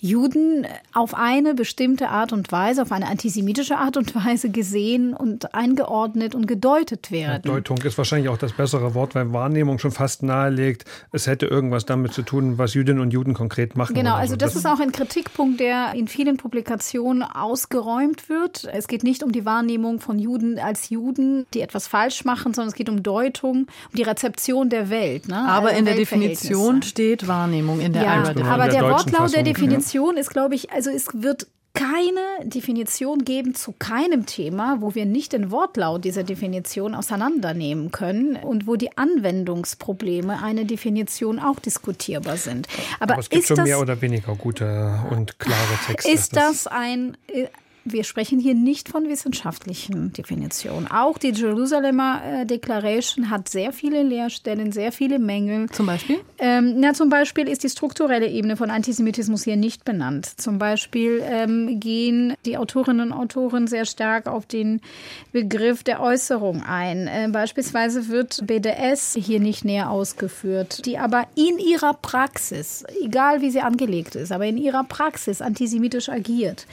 Juden 0.08 0.66
auf 0.94 1.14
eine 1.14 1.54
bestimmte 1.54 2.10
Art 2.10 2.34
und 2.34 2.52
Weise, 2.52 2.82
auf 2.82 2.92
eine 2.92 3.08
antisemitische 3.08 3.78
Art 3.78 3.98
und 3.98 4.16
Weise 4.16 4.50
gesehen 4.50 5.14
und 5.14 5.54
eingeordnet 5.54 6.34
und 6.34 6.48
gedeutet 6.48 7.12
werden. 7.12 7.44
Deutung 7.44 7.78
ist 7.80 7.98
wahrscheinlich 7.98 8.30
auch 8.30 8.38
das 8.38 8.54
bessere 8.54 8.94
Wort, 8.94 9.16
weil 9.16 9.34
Wahrnehmung 9.34 9.80
schon 9.80 9.92
fast 9.92 10.24
nahelegt, 10.24 10.86
es 11.12 11.28
hätte 11.28 11.46
irgendwas 11.46 11.86
damit 11.86 12.14
zu 12.14 12.22
tun, 12.22 12.58
was 12.58 12.74
Jüdinnen 12.74 13.02
und 13.02 13.12
Juden 13.12 13.34
konkret 13.34 13.76
machen. 13.76 13.94
Genau, 13.94 14.16
also 14.16 14.36
das, 14.36 14.54
das 14.54 14.64
ist 14.64 14.66
auch 14.66 14.80
ein 14.80 14.92
Kritikpunkt, 14.92 15.60
der 15.60 15.94
in 15.94 16.08
vielen 16.08 16.38
Publikationen 16.38 17.24
ausgeräumt 17.24 18.30
wird. 18.30 18.68
Es 18.72 18.88
geht 18.88 19.04
nicht 19.04 19.24
um 19.24 19.32
die 19.32 19.46
Wahrnehmung 19.46 20.00
von 20.00 20.20
Juden 20.20 20.58
als 20.60 20.90
Juden, 20.90 21.46
die 21.54 21.62
etwas 21.62 21.88
falsch 21.88 22.24
machen, 22.24 22.54
sondern 22.54 22.70
es 22.70 22.76
geht 22.76 22.90
um 22.90 23.04
Deutung, 23.04 23.68
um 23.92 23.96
die 23.96 24.04
Rezeption 24.04 24.70
der 24.70 24.90
Welt. 24.90 25.28
Ne? 25.28 25.38
Aber 25.38 25.68
also 25.68 25.80
in 25.80 25.86
der 25.86 25.96
Definition 25.96 26.82
steht 26.82 27.28
Wahrnehmung 27.28 27.80
in 27.80 27.94
der 27.94 28.04
ja, 28.04 28.24
Aber 28.46 28.64
der, 28.64 28.82
der 28.82 28.90
Wortlaut 28.90 29.34
der 29.34 29.44
Definition 29.44 29.97
Definition 29.98 30.18
ist, 30.18 30.30
glaube 30.30 30.56
ich, 30.56 30.72
also 30.72 30.92
es 30.92 31.08
wird 31.14 31.48
keine 31.74 32.50
Definition 32.50 33.24
geben 33.24 33.54
zu 33.54 33.72
keinem 33.72 34.26
Thema, 34.26 34.78
wo 34.80 34.96
wir 34.96 35.06
nicht 35.06 35.34
den 35.34 35.52
Wortlaut 35.52 36.06
dieser 36.06 36.24
Definition 36.24 36.96
auseinandernehmen 36.96 37.92
können 37.92 38.36
und 38.36 38.66
wo 38.66 38.76
die 38.76 38.98
Anwendungsprobleme 38.98 40.42
einer 40.42 40.64
Definition 40.66 41.40
auch 41.40 41.60
diskutierbar 41.60 42.38
sind. 42.38 42.68
Aber, 43.00 43.14
Aber 43.14 43.22
es 43.22 43.30
gibt 43.30 43.46
schon 43.46 43.58
das, 43.58 43.66
mehr 43.66 43.80
oder 43.80 44.02
weniger 44.02 44.36
gute 44.36 45.00
und 45.12 45.38
klare 45.40 45.78
Texte. 45.86 46.12
Ist 46.12 46.36
das 46.36 46.66
ein 46.66 47.16
wir 47.92 48.04
sprechen 48.04 48.40
hier 48.40 48.54
nicht 48.54 48.90
von 48.90 49.08
wissenschaftlichen 49.08 50.14
Definitionen. 50.14 50.88
Auch 50.88 51.18
die 51.18 51.32
Jerusalemer 51.32 52.22
äh, 52.24 52.46
Declaration 52.46 53.30
hat 53.30 53.50
sehr 53.50 53.72
viele 53.72 54.04
Leerstellen, 54.04 54.72
sehr 54.72 54.92
viele 54.92 55.20
Mängel. 55.20 55.70
Zum 55.70 55.86
Beispiel? 55.86 56.18
Ähm, 56.40 56.76
na, 56.78 56.94
zum 56.94 57.10
Beispiel 57.10 57.48
ist 57.48 57.64
die 57.64 57.70
strukturelle 57.70 58.28
Ebene 58.28 58.58
von 58.58 58.70
Antisemitismus 58.70 59.44
hier 59.44 59.58
nicht 59.58 59.86
benannt. 59.86 60.26
Zum 60.38 60.60
Beispiel 60.60 61.22
ähm, 61.24 61.80
gehen 61.80 62.36
die 62.46 62.58
Autorinnen 62.58 63.12
und 63.12 63.18
Autoren 63.18 63.68
sehr 63.68 63.86
stark 63.86 64.28
auf 64.28 64.46
den 64.46 64.82
Begriff 65.32 65.84
der 65.84 66.02
Äußerung 66.02 66.64
ein. 66.64 67.08
Äh, 67.08 67.30
beispielsweise 67.32 68.08
wird 68.08 68.46
BDS 68.46 69.18
hier 69.20 69.40
nicht 69.40 69.66
näher 69.66 69.90
ausgeführt, 69.90 70.86
die 70.86 70.98
aber 70.98 71.28
in 71.36 71.60
ihrer 71.60 71.94
Praxis, 71.94 72.84
egal 73.04 73.42
wie 73.42 73.52
sie 73.52 73.62
angelegt 73.62 74.16
ist, 74.16 74.32
aber 74.32 74.46
in 74.46 74.58
ihrer 74.58 74.84
Praxis 74.84 75.42
antisemitisch 75.42 76.10
agiert 76.10 76.68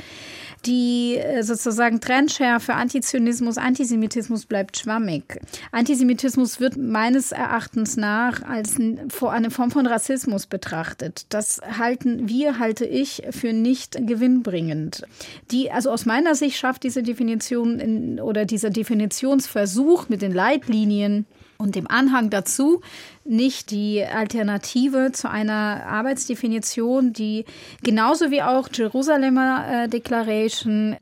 die 0.66 1.16
äh, 1.16 1.42
sozusagen 1.42 2.00
Trendschärfe 2.00 2.74
Antizionismus, 2.74 3.59
Antisemitismus 3.59 4.46
bleibt 4.46 4.77
schwammig. 4.77 5.40
Antisemitismus 5.72 6.61
wird 6.61 6.77
meines 6.77 7.33
Erachtens 7.33 7.96
nach 7.96 8.42
als 8.42 8.77
eine 8.77 9.50
Form 9.50 9.70
von 9.70 9.87
Rassismus 9.87 10.46
betrachtet. 10.46 11.27
Das 11.29 11.61
halten 11.79 12.29
wir, 12.29 12.59
halte 12.59 12.85
ich, 12.85 13.22
für 13.31 13.53
nicht 13.53 13.98
gewinnbringend. 14.07 15.05
Die, 15.50 15.70
also 15.70 15.90
aus 15.90 16.07
meiner 16.07 16.35
Sicht 16.35 16.57
schafft 16.57 16.83
diese 16.83 17.03
Definition 17.03 17.81
in, 17.81 18.20
oder 18.20 18.44
dieser 18.44 18.70
Definitionsversuch 18.70 20.09
mit 20.09 20.22
den 20.22 20.33
Leitlinien 20.33 21.27
und 21.64 21.74
dem 21.74 21.90
Anhang 21.90 22.31
dazu 22.31 22.83
nicht 23.24 23.70
die 23.70 24.05
Alternative 24.05 25.11
zu 25.12 25.31
einer 25.31 25.85
Arbeitsdefinition, 25.87 27.14
die 27.14 27.47
genauso 27.82 28.30
wie 28.30 28.43
auch 28.43 28.68
Jerusalemer 28.70 29.84
äh, 29.84 29.89
Declaration 29.89 30.97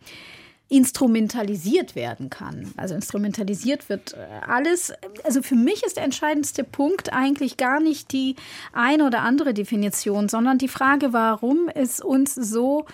instrumentalisiert 0.68 1.97
werden 1.97 2.30
kann. 2.30 2.72
Also 2.76 2.95
instrumentalisiert 2.95 3.89
wird 3.89 4.14
äh, 4.14 4.18
alles. 4.47 4.93
Also 5.24 5.43
für 5.43 5.57
mich 5.57 5.82
ist 5.82 5.97
der 5.97 6.05
entscheidendste 6.05 6.64
Punkt 6.64 7.12
eigentlich 7.12 7.57
gar 7.57 7.80
nicht 7.80 8.12
die 8.12 8.37
eine 8.72 9.05
oder 9.05 9.20
andere 9.20 9.53
Definition, 9.53 10.28
sondern 10.28 10.59
die 10.59 10.68
Frage, 10.68 11.12
warum 11.12 11.68
es 11.74 12.01
uns 12.01 12.34
so 12.37 12.87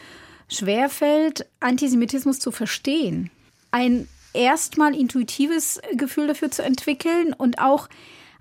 schwerfällt, 0.49 1.47
Antisemitismus 1.61 2.41
zu 2.41 2.51
verstehen. 2.51 3.31
Ein 3.71 4.09
erstmal 4.35 4.95
intuitives 4.95 5.81
Gefühl 5.95 6.27
dafür 6.27 6.51
zu 6.51 6.63
entwickeln 6.63 7.33
und 7.37 7.59
auch 7.59 7.89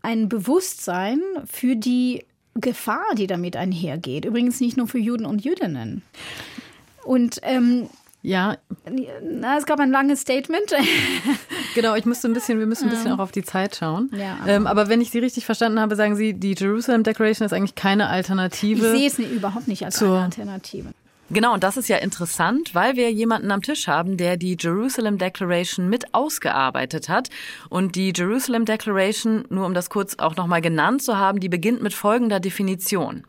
ein 0.02 0.30
Bewusstsein 0.30 1.22
für 1.46 1.76
die 1.76 2.26
Gefahr, 2.56 3.16
die 3.16 3.28
damit 3.28 3.56
einhergeht. 3.56 4.26
Übrigens 4.26 4.60
nicht 4.60 4.78
nur 4.78 4.88
für 4.88 5.00
Juden 5.00 5.26
und 5.26 5.44
Jüdinnen. 5.44 6.02
Und 7.04 7.40
ähm, 7.44 7.90
ja. 8.22 8.58
Na, 9.22 9.58
es 9.58 9.66
gab 9.66 9.80
ein 9.80 9.92
langes 9.92 10.22
Statement. 10.22 10.74
genau, 11.76 11.96
ich 11.96 12.06
müsste 12.06 12.28
ein 12.28 12.34
bisschen, 12.34 12.60
wir 12.60 12.66
müssen 12.66 12.86
ein 12.86 12.90
bisschen 12.90 13.12
auch 13.12 13.20
auf 13.20 13.32
die 13.32 13.44
Zeit 13.44 13.76
schauen. 13.76 14.10
Ja, 14.14 14.38
aber, 14.42 14.52
ähm, 14.52 14.68
aber 14.68 14.90
wenn 14.90 15.02
ich 15.02 15.12
Sie 15.12 15.20
richtig 15.20 15.46
verstanden 15.46 15.80
habe, 15.80 15.96
sagen 15.96 16.16
Sie, 16.16 16.34
die 16.34 16.54
Jerusalem 16.54 17.04
Declaration 17.04 17.46
ist 17.46 17.54
eigentlich 17.54 17.76
keine 17.76 18.10
Alternative. 18.10 18.94
Ich 18.94 19.14
sehe 19.14 19.26
es 19.26 19.32
überhaupt 19.32 19.68
nicht 19.68 19.86
als 19.86 20.02
eine 20.02 20.24
Alternative. 20.24 20.90
Genau, 21.30 21.54
und 21.54 21.64
das 21.64 21.76
ist 21.76 21.90
ja 21.90 21.98
interessant, 21.98 22.74
weil 22.74 22.96
wir 22.96 23.12
jemanden 23.12 23.52
am 23.52 23.62
Tisch 23.62 23.90
haben, 23.90 24.16
der 24.16 24.38
die 24.38 24.56
Jerusalem 24.58 25.18
Declaration 25.18 25.90
mit 25.90 26.14
ausgearbeitet 26.14 27.10
hat. 27.10 27.30
Und 27.70 27.96
die 27.98 28.14
Jerusalem 28.16 28.64
Declaration, 28.64 29.44
nur 29.50 29.66
um 29.66 29.74
das 29.74 29.90
kurz 29.90 30.16
auch 30.20 30.38
nochmal 30.38 30.62
genannt 30.62 31.02
zu 31.02 31.18
haben, 31.18 31.42
die 31.42 31.50
beginnt 31.50 31.82
mit 31.84 31.94
folgender 31.94 32.40
Definition. 32.40 33.26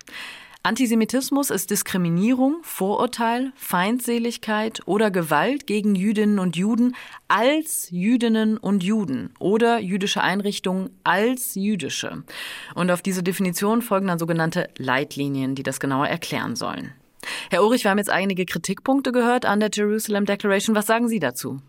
Antisemitismus 0.62 1.50
ist 1.50 1.70
Diskriminierung, 1.70 2.58
Vorurteil, 2.62 3.52
Feindseligkeit 3.56 4.80
oder 4.86 5.10
Gewalt 5.10 5.66
gegen 5.66 5.96
Jüdinnen 5.96 6.38
und 6.38 6.56
Juden 6.56 6.94
als 7.26 7.88
Jüdinnen 7.90 8.58
und 8.58 8.84
Juden 8.84 9.30
oder 9.40 9.80
jüdische 9.80 10.22
Einrichtungen 10.22 10.90
als 11.02 11.56
jüdische. 11.56 12.22
Und 12.74 12.90
auf 12.90 13.02
diese 13.02 13.22
Definition 13.22 13.82
folgen 13.82 14.08
dann 14.08 14.18
sogenannte 14.18 14.68
Leitlinien, 14.76 15.54
die 15.54 15.62
das 15.62 15.80
genauer 15.80 16.08
erklären 16.08 16.54
sollen. 16.54 16.92
Herr 17.50 17.62
Ulrich, 17.62 17.84
wir 17.84 17.90
haben 17.90 17.98
jetzt 17.98 18.10
einige 18.10 18.46
Kritikpunkte 18.46 19.12
gehört 19.12 19.44
an 19.44 19.60
der 19.60 19.70
Jerusalem 19.72 20.24
Declaration. 20.24 20.76
Was 20.76 20.86
sagen 20.86 21.08
Sie 21.08 21.20
dazu? 21.20 21.60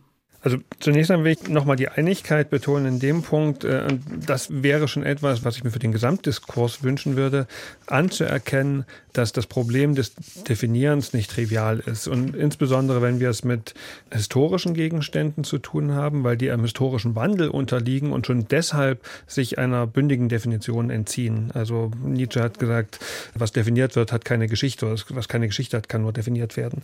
Also 0.42 0.58
zunächst 0.80 1.12
einmal 1.12 1.26
will 1.26 1.38
ich 1.40 1.50
nochmal 1.50 1.76
die 1.76 1.90
Einigkeit 1.90 2.50
betonen 2.50 2.86
in 2.94 3.00
dem 3.00 3.24
Punkt, 3.24 3.64
äh, 3.64 3.86
und 3.90 4.04
das 4.26 4.48
wäre 4.64 4.88
schon 4.88 5.04
etwas, 5.04 5.44
was 5.44 5.58
ich 5.58 5.64
mir 5.64 5.72
für 5.72 5.80
den 5.80 5.92
Gesamtdiskurs 5.92 6.84
wünschen 6.84 7.16
würde, 7.16 7.48
anzuerkennen, 7.88 8.86
dass 9.14 9.34
das 9.34 9.48
Problem 9.48 9.96
des 9.96 10.14
Definierens 10.48 11.14
nicht 11.14 11.32
trivial 11.32 11.80
ist. 11.80 12.08
Und 12.08 12.36
insbesondere, 12.36 13.02
wenn 13.02 13.20
wir 13.20 13.30
es 13.30 13.44
mit 13.44 13.74
historischen 14.12 14.74
Gegenständen 14.74 15.44
zu 15.44 15.58
tun 15.58 15.94
haben, 15.94 16.24
weil 16.24 16.38
die 16.38 16.52
einem 16.52 16.64
historischen 16.64 17.16
Wandel 17.16 17.50
unterliegen 17.50 18.12
und 18.12 18.28
schon 18.28 18.48
deshalb 18.48 19.06
sich 19.28 19.58
einer 19.58 19.88
bündigen 19.88 20.30
Definition 20.30 20.90
entziehen. 20.90 21.52
Also 21.54 21.92
Nietzsche 22.04 22.42
hat 22.42 22.60
gesagt, 22.60 23.00
was 23.34 23.52
definiert 23.52 23.96
wird, 23.96 24.12
hat 24.12 24.26
keine 24.26 24.48
Geschichte, 24.48 24.96
was 25.10 25.28
keine 25.28 25.48
Geschichte 25.48 25.78
hat, 25.78 25.90
kann 25.90 26.04
nur 26.04 26.14
definiert 26.14 26.56
werden. 26.56 26.84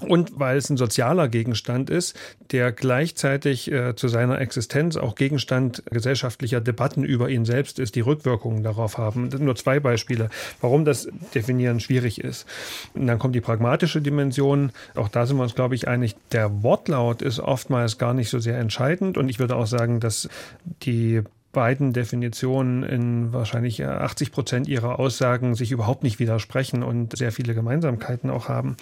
Und 0.00 0.38
weil 0.38 0.56
es 0.56 0.70
ein 0.70 0.76
sozialer 0.76 1.28
Gegenstand 1.28 1.90
ist, 1.90 2.16
der 2.50 2.72
gleichzeitig 2.88 3.70
äh, 3.70 3.94
zu 3.96 4.08
seiner 4.08 4.40
Existenz 4.40 4.96
auch 4.96 5.14
Gegenstand 5.14 5.82
gesellschaftlicher 5.90 6.62
Debatten 6.62 7.04
über 7.04 7.28
ihn 7.28 7.44
selbst 7.44 7.78
ist, 7.78 7.96
die 7.96 8.00
Rückwirkungen 8.00 8.62
darauf 8.62 8.96
haben. 8.96 9.28
Das 9.28 9.36
sind 9.36 9.44
nur 9.44 9.56
zwei 9.56 9.78
Beispiele, 9.78 10.30
warum 10.62 10.86
das 10.86 11.06
Definieren 11.34 11.80
schwierig 11.80 12.18
ist. 12.18 12.46
Und 12.94 13.06
dann 13.06 13.18
kommt 13.18 13.34
die 13.34 13.42
pragmatische 13.42 14.00
Dimension. 14.00 14.72
Auch 14.94 15.10
da 15.10 15.26
sind 15.26 15.36
wir 15.36 15.42
uns, 15.42 15.54
glaube 15.54 15.74
ich, 15.74 15.86
einig. 15.86 16.16
Der 16.32 16.62
Wortlaut 16.62 17.20
ist 17.20 17.40
oftmals 17.40 17.98
gar 17.98 18.14
nicht 18.14 18.30
so 18.30 18.38
sehr 18.38 18.58
entscheidend. 18.58 19.18
Und 19.18 19.28
ich 19.28 19.38
würde 19.38 19.56
auch 19.56 19.66
sagen, 19.66 20.00
dass 20.00 20.30
die 20.64 21.20
beiden 21.52 21.92
Definitionen 21.92 22.82
in 22.82 23.32
wahrscheinlich 23.32 23.84
80 23.84 24.32
Prozent 24.32 24.68
ihrer 24.68 24.98
Aussagen 24.98 25.54
sich 25.54 25.72
überhaupt 25.72 26.02
nicht 26.02 26.18
widersprechen 26.18 26.82
und 26.82 27.16
sehr 27.16 27.32
viele 27.32 27.54
Gemeinsamkeiten 27.54 28.30
auch 28.30 28.48
haben. 28.48 28.76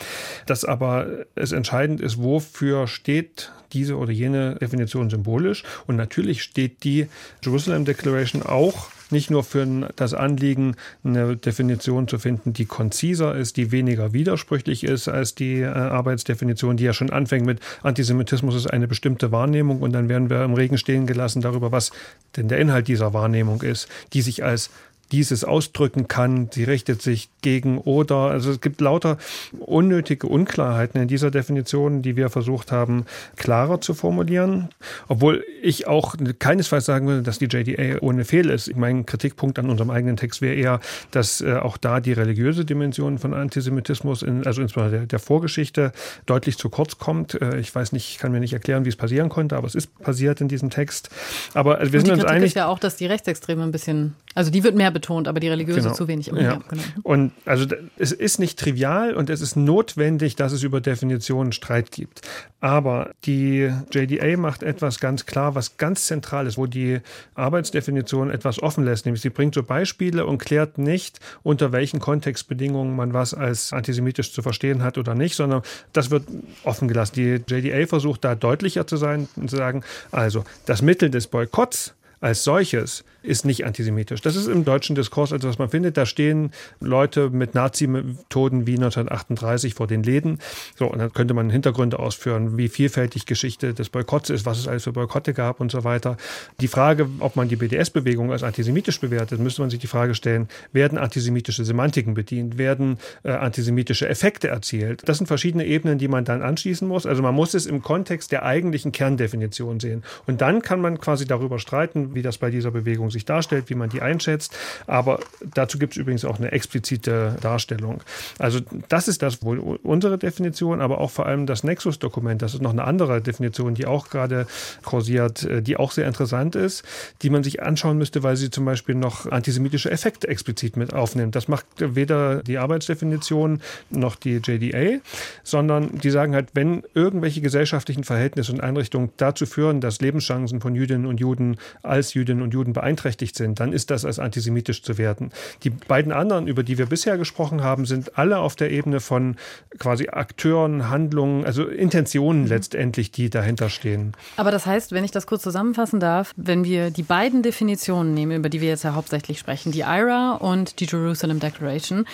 Dass 0.46 0.64
aber 0.64 1.06
es 1.36 1.52
entscheidend 1.52 2.00
ist, 2.00 2.20
wofür 2.22 2.88
steht 2.88 3.52
diese 3.72 3.96
oder 3.96 4.12
jene 4.12 4.56
Definition 4.56 5.10
symbolisch. 5.10 5.64
Und 5.86 5.96
natürlich 5.96 6.42
steht 6.42 6.82
die 6.84 7.08
Jerusalem 7.42 7.84
Declaration 7.84 8.42
auch 8.42 8.88
nicht 9.10 9.30
nur 9.30 9.44
für 9.44 9.66
das 9.96 10.14
Anliegen, 10.14 10.76
eine 11.04 11.36
Definition 11.36 12.08
zu 12.08 12.18
finden, 12.18 12.52
die 12.52 12.66
konziser 12.66 13.34
ist, 13.34 13.56
die 13.56 13.72
weniger 13.72 14.12
widersprüchlich 14.12 14.84
ist 14.84 15.08
als 15.08 15.34
die 15.34 15.60
äh, 15.60 15.66
Arbeitsdefinition, 15.66 16.76
die 16.76 16.84
ja 16.84 16.92
schon 16.92 17.10
anfängt 17.10 17.46
mit 17.46 17.60
Antisemitismus 17.82 18.54
ist 18.54 18.66
eine 18.66 18.88
bestimmte 18.88 19.32
Wahrnehmung 19.32 19.80
und 19.80 19.92
dann 19.92 20.08
werden 20.08 20.30
wir 20.30 20.44
im 20.44 20.54
Regen 20.54 20.78
stehen 20.78 21.06
gelassen 21.06 21.42
darüber, 21.42 21.72
was 21.72 21.92
denn 22.36 22.48
der 22.48 22.58
Inhalt 22.58 22.88
dieser 22.88 23.12
Wahrnehmung 23.12 23.62
ist, 23.62 23.88
die 24.12 24.22
sich 24.22 24.44
als 24.44 24.70
dieses 25.12 25.44
ausdrücken 25.44 26.08
kann. 26.08 26.48
Sie 26.52 26.64
richtet 26.64 27.02
sich 27.02 27.28
gegen 27.42 27.78
oder. 27.78 28.16
Also 28.16 28.50
es 28.50 28.60
gibt 28.60 28.80
lauter 28.80 29.18
unnötige 29.58 30.26
Unklarheiten 30.26 31.00
in 31.00 31.08
dieser 31.08 31.30
Definition, 31.30 32.02
die 32.02 32.16
wir 32.16 32.30
versucht 32.30 32.72
haben, 32.72 33.06
klarer 33.36 33.80
zu 33.80 33.94
formulieren. 33.94 34.68
Obwohl 35.08 35.44
ich 35.62 35.86
auch 35.86 36.16
keinesfalls 36.38 36.84
sagen 36.84 37.06
würde, 37.06 37.22
dass 37.22 37.38
die 37.38 37.46
JDA 37.46 37.98
ohne 38.00 38.24
Fehl 38.24 38.50
ist. 38.50 38.74
Mein 38.76 39.06
Kritikpunkt 39.06 39.58
an 39.58 39.70
unserem 39.70 39.90
eigenen 39.90 40.16
Text 40.16 40.42
wäre 40.42 40.54
eher, 40.54 40.80
dass 41.10 41.40
äh, 41.40 41.54
auch 41.54 41.76
da 41.76 42.00
die 42.00 42.12
religiöse 42.12 42.64
Dimension 42.64 43.18
von 43.18 43.34
Antisemitismus, 43.34 44.22
in, 44.22 44.46
also 44.46 44.62
insbesondere 44.62 44.98
der, 44.98 45.06
der, 45.06 45.18
Vorgeschichte, 45.18 45.92
deutlich 46.26 46.58
zu 46.58 46.68
kurz 46.68 46.98
kommt. 46.98 47.40
Äh, 47.40 47.58
ich 47.58 47.74
weiß 47.74 47.92
nicht, 47.92 48.10
ich 48.10 48.18
kann 48.18 48.32
mir 48.32 48.40
nicht 48.40 48.52
erklären, 48.52 48.84
wie 48.84 48.88
es 48.88 48.96
passieren 48.96 49.28
konnte, 49.28 49.56
aber 49.56 49.66
es 49.66 49.74
ist 49.74 49.96
passiert 50.00 50.40
in 50.40 50.48
diesem 50.48 50.70
Text. 50.70 51.10
Aber 51.54 51.78
also 51.78 51.92
wir 51.92 52.00
sind 52.00 52.10
uns 52.10 52.20
Kritik 52.20 52.36
einig. 52.36 52.46
ist 52.48 52.56
ja 52.56 52.66
auch, 52.66 52.78
dass 52.78 52.96
die 52.96 53.06
Rechtsextreme 53.06 53.62
ein 53.62 53.72
bisschen, 53.72 54.14
also 54.36 54.50
die 54.50 54.62
wird 54.62 54.76
mehr 54.76 54.90
betont, 54.90 55.28
aber 55.28 55.40
die 55.40 55.48
religiöse 55.48 55.80
genau. 55.80 55.94
zu 55.94 56.08
wenig. 56.08 56.26
Ja. 56.26 56.36
Ja, 56.36 56.62
genau. 56.68 56.82
Und 57.02 57.32
also 57.46 57.64
es 57.96 58.12
ist 58.12 58.38
nicht 58.38 58.58
trivial 58.58 59.14
und 59.14 59.30
es 59.30 59.40
ist 59.40 59.56
notwendig, 59.56 60.36
dass 60.36 60.52
es 60.52 60.62
über 60.62 60.82
Definitionen 60.82 61.52
Streit 61.52 61.90
gibt. 61.90 62.20
Aber 62.60 63.12
die 63.24 63.72
JDA 63.90 64.36
macht 64.36 64.62
etwas 64.62 65.00
ganz 65.00 65.24
klar, 65.24 65.54
was 65.54 65.78
ganz 65.78 66.04
zentral 66.04 66.46
ist, 66.46 66.58
wo 66.58 66.66
die 66.66 67.00
Arbeitsdefinition 67.34 68.30
etwas 68.30 68.62
offen 68.62 68.84
lässt. 68.84 69.06
Nämlich 69.06 69.22
sie 69.22 69.30
bringt 69.30 69.54
so 69.54 69.62
Beispiele 69.62 70.26
und 70.26 70.36
klärt 70.36 70.76
nicht, 70.76 71.18
unter 71.42 71.72
welchen 71.72 71.98
Kontextbedingungen 71.98 72.94
man 72.94 73.14
was 73.14 73.32
als 73.32 73.72
antisemitisch 73.72 74.34
zu 74.34 74.42
verstehen 74.42 74.82
hat 74.82 74.98
oder 74.98 75.14
nicht, 75.14 75.34
sondern 75.34 75.62
das 75.94 76.10
wird 76.10 76.24
offen 76.62 76.88
gelassen. 76.88 77.14
Die 77.14 77.40
JDA 77.48 77.86
versucht 77.86 78.22
da 78.22 78.34
deutlicher 78.34 78.86
zu 78.86 78.98
sein 78.98 79.28
und 79.36 79.48
zu 79.48 79.56
sagen, 79.56 79.82
also 80.12 80.44
das 80.66 80.82
Mittel 80.82 81.08
des 81.08 81.26
Boykotts 81.26 81.94
als 82.20 82.44
solches 82.44 83.04
ist 83.26 83.44
nicht 83.44 83.66
antisemitisch. 83.66 84.20
Das 84.20 84.36
ist 84.36 84.46
im 84.46 84.64
deutschen 84.64 84.94
Diskurs 84.94 85.32
etwas, 85.32 85.50
was 85.50 85.58
man 85.58 85.68
findet. 85.68 85.96
Da 85.96 86.06
stehen 86.06 86.52
Leute 86.80 87.30
mit 87.30 87.54
Nazi-Methoden 87.54 88.66
wie 88.66 88.74
1938 88.74 89.74
vor 89.74 89.86
den 89.86 90.02
Läden. 90.02 90.38
So, 90.78 90.86
und 90.86 90.98
dann 90.98 91.12
könnte 91.12 91.34
man 91.34 91.50
Hintergründe 91.50 91.98
ausführen, 91.98 92.56
wie 92.56 92.68
vielfältig 92.68 93.26
Geschichte 93.26 93.74
des 93.74 93.88
Boykotts 93.88 94.30
ist, 94.30 94.46
was 94.46 94.58
es 94.58 94.68
alles 94.68 94.84
für 94.84 94.92
Boykotte 94.92 95.34
gab 95.34 95.60
und 95.60 95.70
so 95.70 95.84
weiter. 95.84 96.16
Die 96.60 96.68
Frage, 96.68 97.08
ob 97.18 97.36
man 97.36 97.48
die 97.48 97.56
BDS-Bewegung 97.56 98.32
als 98.32 98.42
antisemitisch 98.42 99.00
bewertet, 99.00 99.40
müsste 99.40 99.62
man 99.62 99.70
sich 99.70 99.80
die 99.80 99.86
Frage 99.86 100.14
stellen, 100.14 100.48
werden 100.72 100.98
antisemitische 100.98 101.64
Semantiken 101.64 102.14
bedient, 102.14 102.58
werden 102.58 102.98
äh, 103.24 103.32
antisemitische 103.32 104.08
Effekte 104.08 104.48
erzielt? 104.48 105.02
Das 105.06 105.18
sind 105.18 105.26
verschiedene 105.26 105.66
Ebenen, 105.66 105.98
die 105.98 106.08
man 106.08 106.24
dann 106.24 106.42
anschließen 106.42 106.86
muss. 106.86 107.06
Also 107.06 107.22
man 107.22 107.34
muss 107.34 107.54
es 107.54 107.66
im 107.66 107.82
Kontext 107.82 108.32
der 108.32 108.44
eigentlichen 108.44 108.92
Kerndefinition 108.92 109.80
sehen. 109.80 110.02
Und 110.26 110.40
dann 110.40 110.62
kann 110.62 110.80
man 110.80 110.98
quasi 110.98 111.26
darüber 111.26 111.58
streiten, 111.58 112.14
wie 112.14 112.22
das 112.22 112.38
bei 112.38 112.50
dieser 112.50 112.70
Bewegung 112.70 113.10
sich 113.16 113.24
darstellt, 113.24 113.68
wie 113.68 113.74
man 113.74 113.88
die 113.88 114.02
einschätzt. 114.02 114.56
Aber 114.86 115.20
dazu 115.54 115.78
gibt 115.78 115.94
es 115.94 115.96
übrigens 115.96 116.24
auch 116.24 116.38
eine 116.38 116.52
explizite 116.52 117.36
Darstellung. 117.40 118.02
Also 118.38 118.60
das 118.88 119.08
ist 119.08 119.22
das 119.22 119.42
wohl 119.42 119.58
unsere 119.58 120.18
Definition, 120.18 120.80
aber 120.80 121.00
auch 121.00 121.10
vor 121.10 121.26
allem 121.26 121.46
das 121.46 121.64
Nexus-Dokument. 121.64 122.42
Das 122.42 122.54
ist 122.54 122.62
noch 122.62 122.72
eine 122.72 122.84
andere 122.84 123.20
Definition, 123.20 123.74
die 123.74 123.86
auch 123.86 124.10
gerade 124.10 124.46
kursiert, 124.84 125.44
äh, 125.44 125.62
die 125.62 125.76
auch 125.76 125.92
sehr 125.92 126.06
interessant 126.06 126.54
ist, 126.54 126.84
die 127.22 127.30
man 127.30 127.42
sich 127.42 127.62
anschauen 127.62 127.98
müsste, 127.98 128.22
weil 128.22 128.36
sie 128.36 128.50
zum 128.50 128.64
Beispiel 128.64 128.94
noch 128.94 129.26
antisemitische 129.26 129.90
Effekte 129.90 130.28
explizit 130.28 130.76
mit 130.76 130.92
aufnimmt. 130.92 131.34
Das 131.34 131.48
macht 131.48 131.66
weder 131.78 132.42
die 132.42 132.58
Arbeitsdefinition 132.58 133.60
noch 133.90 134.16
die 134.16 134.40
JDA, 134.44 135.00
sondern 135.42 135.98
die 135.98 136.10
sagen 136.10 136.34
halt, 136.34 136.50
wenn 136.52 136.82
irgendwelche 136.94 137.40
gesellschaftlichen 137.40 138.04
Verhältnisse 138.04 138.52
und 138.52 138.60
Einrichtungen 138.60 139.10
dazu 139.16 139.46
führen, 139.46 139.80
dass 139.80 140.00
Lebenschancen 140.00 140.60
von 140.60 140.74
Jüdinnen 140.74 141.06
und 141.06 141.20
Juden 141.20 141.56
als 141.82 142.14
Jüdinnen 142.14 142.42
und 142.42 142.52
Juden 142.52 142.72
beeinträchtigt 142.72 143.05
sind, 143.34 143.60
dann 143.60 143.72
ist 143.72 143.90
das 143.90 144.04
als 144.04 144.18
antisemitisch 144.18 144.82
zu 144.82 144.98
werten. 144.98 145.30
Die 145.62 145.70
beiden 145.70 146.12
anderen, 146.12 146.46
über 146.46 146.62
die 146.62 146.78
wir 146.78 146.86
bisher 146.86 147.18
gesprochen 147.18 147.62
haben, 147.62 147.86
sind 147.86 148.18
alle 148.18 148.38
auf 148.38 148.56
der 148.56 148.70
Ebene 148.70 149.00
von 149.00 149.36
quasi 149.78 150.08
Akteuren, 150.08 150.88
Handlungen, 150.90 151.44
also 151.44 151.64
Intentionen 151.64 152.42
mhm. 152.42 152.48
letztendlich, 152.48 153.10
die 153.10 153.30
dahinter 153.30 153.70
stehen. 153.70 154.12
Aber 154.36 154.50
das 154.50 154.66
heißt, 154.66 154.92
wenn 154.92 155.04
ich 155.04 155.10
das 155.10 155.26
kurz 155.26 155.42
zusammenfassen 155.42 156.00
darf, 156.00 156.32
wenn 156.36 156.64
wir 156.64 156.90
die 156.90 157.02
beiden 157.02 157.42
Definitionen 157.42 158.14
nehmen, 158.14 158.32
über 158.32 158.48
die 158.48 158.60
wir 158.60 158.68
jetzt 158.68 158.84
ja 158.84 158.94
hauptsächlich 158.94 159.38
sprechen, 159.38 159.72
die 159.72 159.80
IRA 159.80 160.36
und 160.36 160.80
die 160.80 160.86
Jerusalem 160.86 161.40
Declaration, 161.40 162.06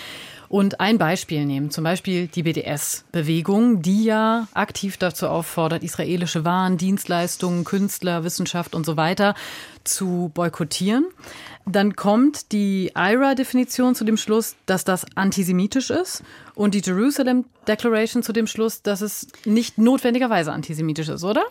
und 0.53 0.79
ein 0.79 0.99
Beispiel 0.99 1.47
nehmen, 1.47 1.71
zum 1.71 1.83
Beispiel 1.83 2.27
die 2.27 2.43
BDS-Bewegung, 2.43 3.81
die 3.81 4.03
ja 4.03 4.47
aktiv 4.53 4.97
dazu 4.97 5.27
auffordert, 5.27 5.81
israelische 5.81 6.45
Waren, 6.45 6.77
Dienstleistungen, 6.77 7.63
Künstler, 7.63 8.23
Wissenschaft 8.23 8.75
und 8.75 8.85
so 8.85 8.95
weiter 8.95 9.33
zu 9.83 10.29
boykottieren. 10.31 11.07
Dann 11.65 11.95
kommt 11.95 12.51
die 12.51 12.91
IRA-Definition 12.95 13.95
zu 13.95 14.03
dem 14.03 14.15
Schluss, 14.15 14.55
dass 14.67 14.83
das 14.83 15.07
antisemitisch 15.15 15.89
ist 15.89 16.21
und 16.53 16.75
die 16.75 16.83
Jerusalem 16.85 17.45
Declaration 17.67 18.21
zu 18.21 18.31
dem 18.31 18.45
Schluss, 18.45 18.83
dass 18.83 19.01
es 19.01 19.29
nicht 19.45 19.79
notwendigerweise 19.79 20.51
antisemitisch 20.51 21.09
ist, 21.09 21.23
oder? 21.23 21.45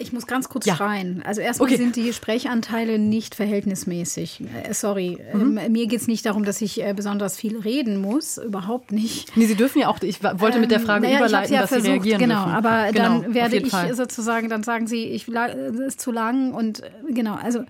Ich 0.00 0.12
muss 0.12 0.26
ganz 0.26 0.48
kurz 0.48 0.66
ja. 0.66 0.76
schreien. 0.76 1.22
Also 1.24 1.40
erstmal 1.40 1.68
okay. 1.68 1.76
sind 1.76 1.96
die 1.96 2.12
Sprechanteile 2.12 2.98
nicht 2.98 3.34
verhältnismäßig. 3.34 4.42
Äh, 4.64 4.72
sorry, 4.72 5.18
mhm. 5.32 5.58
ähm, 5.58 5.72
mir 5.72 5.86
geht 5.86 6.00
es 6.00 6.06
nicht 6.06 6.24
darum, 6.26 6.44
dass 6.44 6.60
ich 6.60 6.82
äh, 6.82 6.92
besonders 6.94 7.36
viel 7.36 7.58
reden 7.58 8.00
muss. 8.00 8.38
Überhaupt 8.38 8.92
nicht. 8.92 9.36
Nee, 9.36 9.46
Sie 9.46 9.54
dürfen 9.54 9.80
ja 9.80 9.88
auch, 9.88 10.00
ich 10.02 10.22
wollte 10.22 10.58
mit 10.60 10.70
der 10.70 10.80
Frage 10.80 11.06
ähm, 11.06 11.12
naja, 11.12 11.26
überleiten, 11.26 11.54
ja 11.54 11.60
dass 11.62 11.70
versucht, 11.70 11.86
Sie 11.86 11.92
reagieren 11.92 12.20
Genau, 12.20 12.44
dürfen. 12.44 12.56
aber 12.56 12.92
genau, 12.92 13.20
dann 13.22 13.34
werde 13.34 13.56
ich 13.56 13.70
Fall. 13.70 13.94
sozusagen, 13.94 14.48
dann 14.48 14.62
sagen 14.62 14.86
Sie, 14.86 15.04
ich 15.04 15.28
es 15.28 15.78
ist 15.78 16.00
zu 16.00 16.12
lang 16.12 16.52
und 16.54 16.80
äh, 16.80 16.90
genau, 17.10 17.34
also 17.34 17.64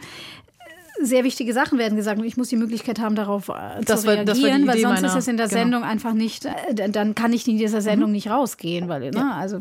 sehr 1.00 1.24
wichtige 1.24 1.52
Sachen 1.52 1.78
werden 1.78 1.96
gesagt 1.96 2.18
und 2.18 2.24
ich 2.24 2.36
muss 2.36 2.48
die 2.48 2.56
Möglichkeit 2.56 2.98
haben, 2.98 3.14
darauf 3.14 3.48
äh, 3.48 3.52
das 3.84 4.02
zu 4.02 4.06
war, 4.06 4.14
reagieren, 4.14 4.66
weil 4.66 4.78
sonst 4.78 5.02
meiner, 5.02 5.08
ist 5.08 5.14
es 5.14 5.28
in 5.28 5.36
der 5.36 5.48
genau. 5.48 5.60
Sendung 5.60 5.82
einfach 5.82 6.12
nicht, 6.12 6.44
äh, 6.44 6.90
dann 6.90 7.14
kann 7.14 7.32
ich 7.32 7.46
in 7.46 7.58
dieser 7.58 7.80
Sendung 7.80 8.10
mhm. 8.10 8.16
nicht 8.16 8.30
rausgehen, 8.30 8.88
weil, 8.88 9.10
ne, 9.10 9.34
also, 9.34 9.56
äh, 9.56 9.60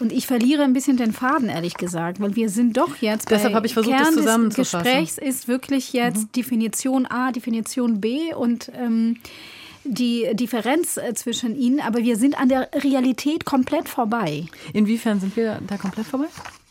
und 0.00 0.12
ich 0.12 0.26
verliere 0.26 0.62
ein 0.62 0.72
bisschen 0.72 0.96
den 0.96 1.12
Faden, 1.12 1.48
ehrlich 1.48 1.74
gesagt, 1.74 2.20
weil 2.20 2.36
wir 2.36 2.48
sind 2.48 2.76
doch 2.76 2.96
jetzt 3.00 3.30
Deshalb 3.30 3.54
habe 3.54 3.66
ich 3.66 3.74
versucht, 3.74 3.96
Kern 3.96 4.16
das 4.16 4.24
des 4.24 4.54
Gesprächs 4.54 5.18
ist 5.18 5.48
wirklich 5.48 5.92
jetzt 5.92 6.22
mhm. 6.22 6.32
Definition 6.32 7.06
A, 7.06 7.32
Definition 7.32 8.00
B 8.00 8.34
und 8.34 8.70
ähm, 8.76 9.16
die 9.84 10.28
Differenz 10.34 10.98
zwischen 11.14 11.56
ihnen, 11.56 11.80
aber 11.80 12.00
wir 12.00 12.16
sind 12.16 12.38
an 12.38 12.48
der 12.48 12.68
Realität 12.74 13.44
komplett 13.44 13.88
vorbei. 13.88 14.44
Inwiefern 14.72 15.20
sind 15.20 15.36
wir 15.36 15.60
da 15.66 15.76
komplett 15.78 16.06
vorbei? 16.06 16.26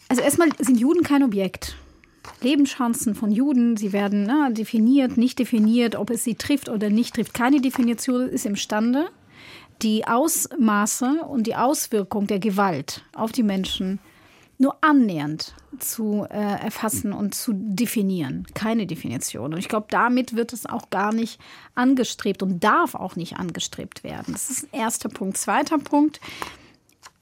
Also 0.09 0.21
erstmal 0.21 0.49
sind 0.59 0.79
Juden 0.79 1.03
kein 1.03 1.23
Objekt. 1.23 1.75
Lebenschancen 2.41 3.15
von 3.15 3.31
Juden. 3.31 3.77
Sie 3.77 3.93
werden 3.93 4.23
na, 4.23 4.49
definiert, 4.49 5.17
nicht 5.17 5.39
definiert, 5.39 5.95
ob 5.95 6.09
es 6.09 6.23
sie 6.23 6.35
trifft 6.35 6.69
oder 6.69 6.89
nicht 6.89 7.15
trifft. 7.15 7.33
Keine 7.33 7.61
Definition 7.61 8.27
ist 8.29 8.45
imstande, 8.45 9.09
die 9.81 10.07
Ausmaße 10.07 11.21
und 11.27 11.47
die 11.47 11.55
Auswirkung 11.55 12.27
der 12.27 12.39
Gewalt 12.39 13.03
auf 13.13 13.31
die 13.31 13.43
Menschen 13.43 13.99
nur 14.59 14.75
annähernd 14.81 15.53
zu 15.77 16.25
äh, 16.29 16.63
erfassen 16.63 17.13
und 17.13 17.35
zu 17.35 17.51
definieren. 17.53 18.47
Keine 18.55 18.87
Definition. 18.87 19.53
Und 19.53 19.59
ich 19.59 19.69
glaube, 19.69 19.87
damit 19.89 20.35
wird 20.35 20.51
es 20.51 20.65
auch 20.65 20.89
gar 20.89 21.13
nicht 21.13 21.39
angestrebt 21.75 22.41
und 22.41 22.63
darf 22.63 22.95
auch 22.95 23.15
nicht 23.15 23.37
angestrebt 23.37 24.03
werden. 24.03 24.33
Das 24.33 24.49
ist 24.49 24.63
ein 24.63 24.79
erster 24.79 25.09
Punkt. 25.09 25.37
Zweiter 25.37 25.77
Punkt 25.77 26.19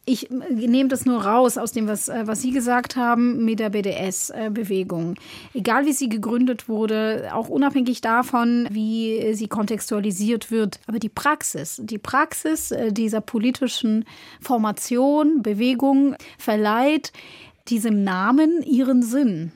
ich 0.05 0.29
nehme 0.29 0.87
das 0.87 1.05
nur 1.05 1.25
raus 1.25 1.57
aus 1.57 1.71
dem, 1.71 1.87
was, 1.87 2.09
äh, 2.09 2.27
was 2.27 2.41
Sie 2.41 2.51
gesagt 2.51 2.95
haben 2.95 3.43
mit 3.43 3.59
der 3.59 3.71
BDS-Bewegung. 3.71 5.15
Egal 5.53 5.85
wie 5.85 5.93
sie 5.93 6.09
gegründet 6.09 6.69
wurde, 6.69 7.29
auch 7.33 7.49
unabhängig 7.49 8.01
davon, 8.01 8.67
wie 8.69 9.33
sie 9.33 9.47
kontextualisiert 9.47 10.51
wird, 10.51 10.79
aber 10.85 10.99
die 10.99 11.09
Praxis, 11.09 11.81
die 11.83 11.97
Praxis 11.97 12.71
äh, 12.71 12.91
dieser 12.91 13.21
politischen 13.21 14.05
Formation, 14.39 15.41
Bewegung 15.41 16.15
verleiht 16.37 17.11
diesem 17.67 18.03
Namen 18.03 18.61
ihren 18.61 19.01
Sinn. 19.01 19.51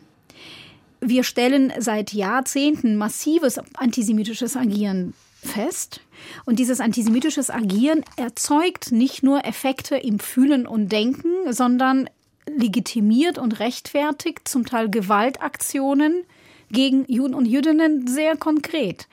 Wir 0.99 1.23
stellen 1.23 1.71
seit 1.77 2.11
Jahrzehnten 2.11 2.97
massives 2.97 3.59
antisemitisches 3.75 4.57
Agieren 4.57 5.13
fest. 5.41 6.01
Und 6.45 6.59
dieses 6.59 6.79
antisemitisches 6.79 7.49
Agieren 7.49 8.03
erzeugt 8.15 8.91
nicht 8.91 9.23
nur 9.23 9.45
Effekte 9.45 9.95
im 9.95 10.19
Fühlen 10.19 10.67
und 10.67 10.91
Denken, 10.91 11.51
sondern 11.51 12.09
legitimiert 12.47 13.37
und 13.37 13.59
rechtfertigt 13.59 14.47
zum 14.47 14.65
Teil 14.65 14.89
Gewaltaktionen 14.89 16.23
gegen 16.71 17.05
Juden 17.07 17.33
und 17.33 17.45
Jüdinnen 17.45 18.07
sehr 18.07 18.35
konkret. 18.37 19.07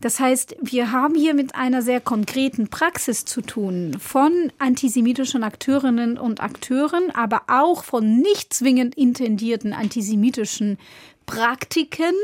Das 0.00 0.18
heißt, 0.18 0.56
wir 0.60 0.90
haben 0.90 1.14
hier 1.14 1.32
mit 1.32 1.54
einer 1.54 1.80
sehr 1.80 2.00
konkreten 2.00 2.68
Praxis 2.68 3.24
zu 3.24 3.40
tun 3.40 3.96
von 4.00 4.52
antisemitischen 4.58 5.44
Akteurinnen 5.44 6.18
und 6.18 6.40
Akteuren, 6.40 7.10
aber 7.14 7.42
auch 7.46 7.84
von 7.84 8.18
nicht 8.18 8.52
zwingend 8.52 8.96
intendierten 8.96 9.72
antisemitischen 9.72 10.78
Praktiken, 11.24 12.14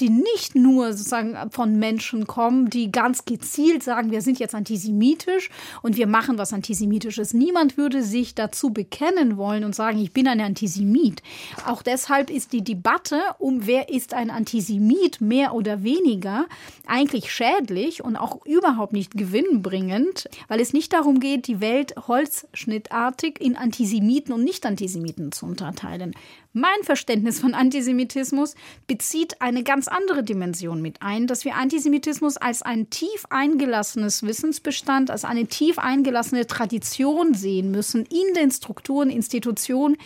die 0.00 0.10
nicht 0.10 0.54
nur 0.54 0.92
sozusagen 0.92 1.36
von 1.50 1.78
Menschen 1.78 2.26
kommen, 2.26 2.70
die 2.70 2.90
ganz 2.90 3.24
gezielt 3.24 3.82
sagen, 3.82 4.10
wir 4.10 4.22
sind 4.22 4.38
jetzt 4.38 4.54
antisemitisch 4.54 5.50
und 5.82 5.96
wir 5.96 6.06
machen 6.06 6.38
was 6.38 6.52
Antisemitisches. 6.52 7.34
Niemand 7.34 7.76
würde 7.76 8.02
sich 8.02 8.34
dazu 8.34 8.70
bekennen 8.70 9.36
wollen 9.36 9.64
und 9.64 9.74
sagen, 9.74 9.98
ich 9.98 10.12
bin 10.12 10.28
ein 10.28 10.40
Antisemit. 10.40 11.22
Auch 11.66 11.82
deshalb 11.82 12.30
ist 12.30 12.52
die 12.52 12.64
Debatte 12.64 13.20
um 13.38 13.66
wer 13.66 13.88
ist 13.88 14.14
ein 14.14 14.30
Antisemit 14.30 15.20
mehr 15.20 15.54
oder 15.54 15.82
weniger 15.82 16.46
eigentlich 16.86 17.32
schädlich 17.32 18.02
und 18.02 18.16
auch 18.16 18.44
überhaupt 18.44 18.92
nicht 18.92 19.16
gewinnbringend, 19.16 20.28
weil 20.48 20.60
es 20.60 20.72
nicht 20.72 20.92
darum 20.92 21.20
geht, 21.20 21.46
die 21.46 21.60
Welt 21.60 21.94
holzschnittartig 22.08 23.40
in 23.40 23.56
Antisemiten 23.56 24.32
und 24.32 24.44
Nicht-Antisemiten 24.44 25.32
zu 25.32 25.46
unterteilen. 25.46 26.14
Mein 26.54 26.82
Verständnis 26.82 27.40
von 27.40 27.54
Antisemitismus 27.54 28.54
bezieht 28.86 29.40
eine 29.40 29.62
ganz 29.62 29.88
andere 29.88 30.22
Dimension 30.22 30.82
mit 30.82 31.00
ein, 31.00 31.26
dass 31.26 31.46
wir 31.46 31.54
Antisemitismus 31.54 32.36
als 32.36 32.60
ein 32.60 32.90
tief 32.90 33.24
eingelassenes 33.30 34.22
Wissensbestand, 34.22 35.10
als 35.10 35.24
eine 35.24 35.46
tief 35.46 35.78
eingelassene 35.78 36.46
Tradition 36.46 37.32
sehen 37.32 37.70
müssen 37.70 38.04
in 38.04 38.34
den 38.34 38.50
Strukturen, 38.50 39.08
Institutionen, 39.08 39.96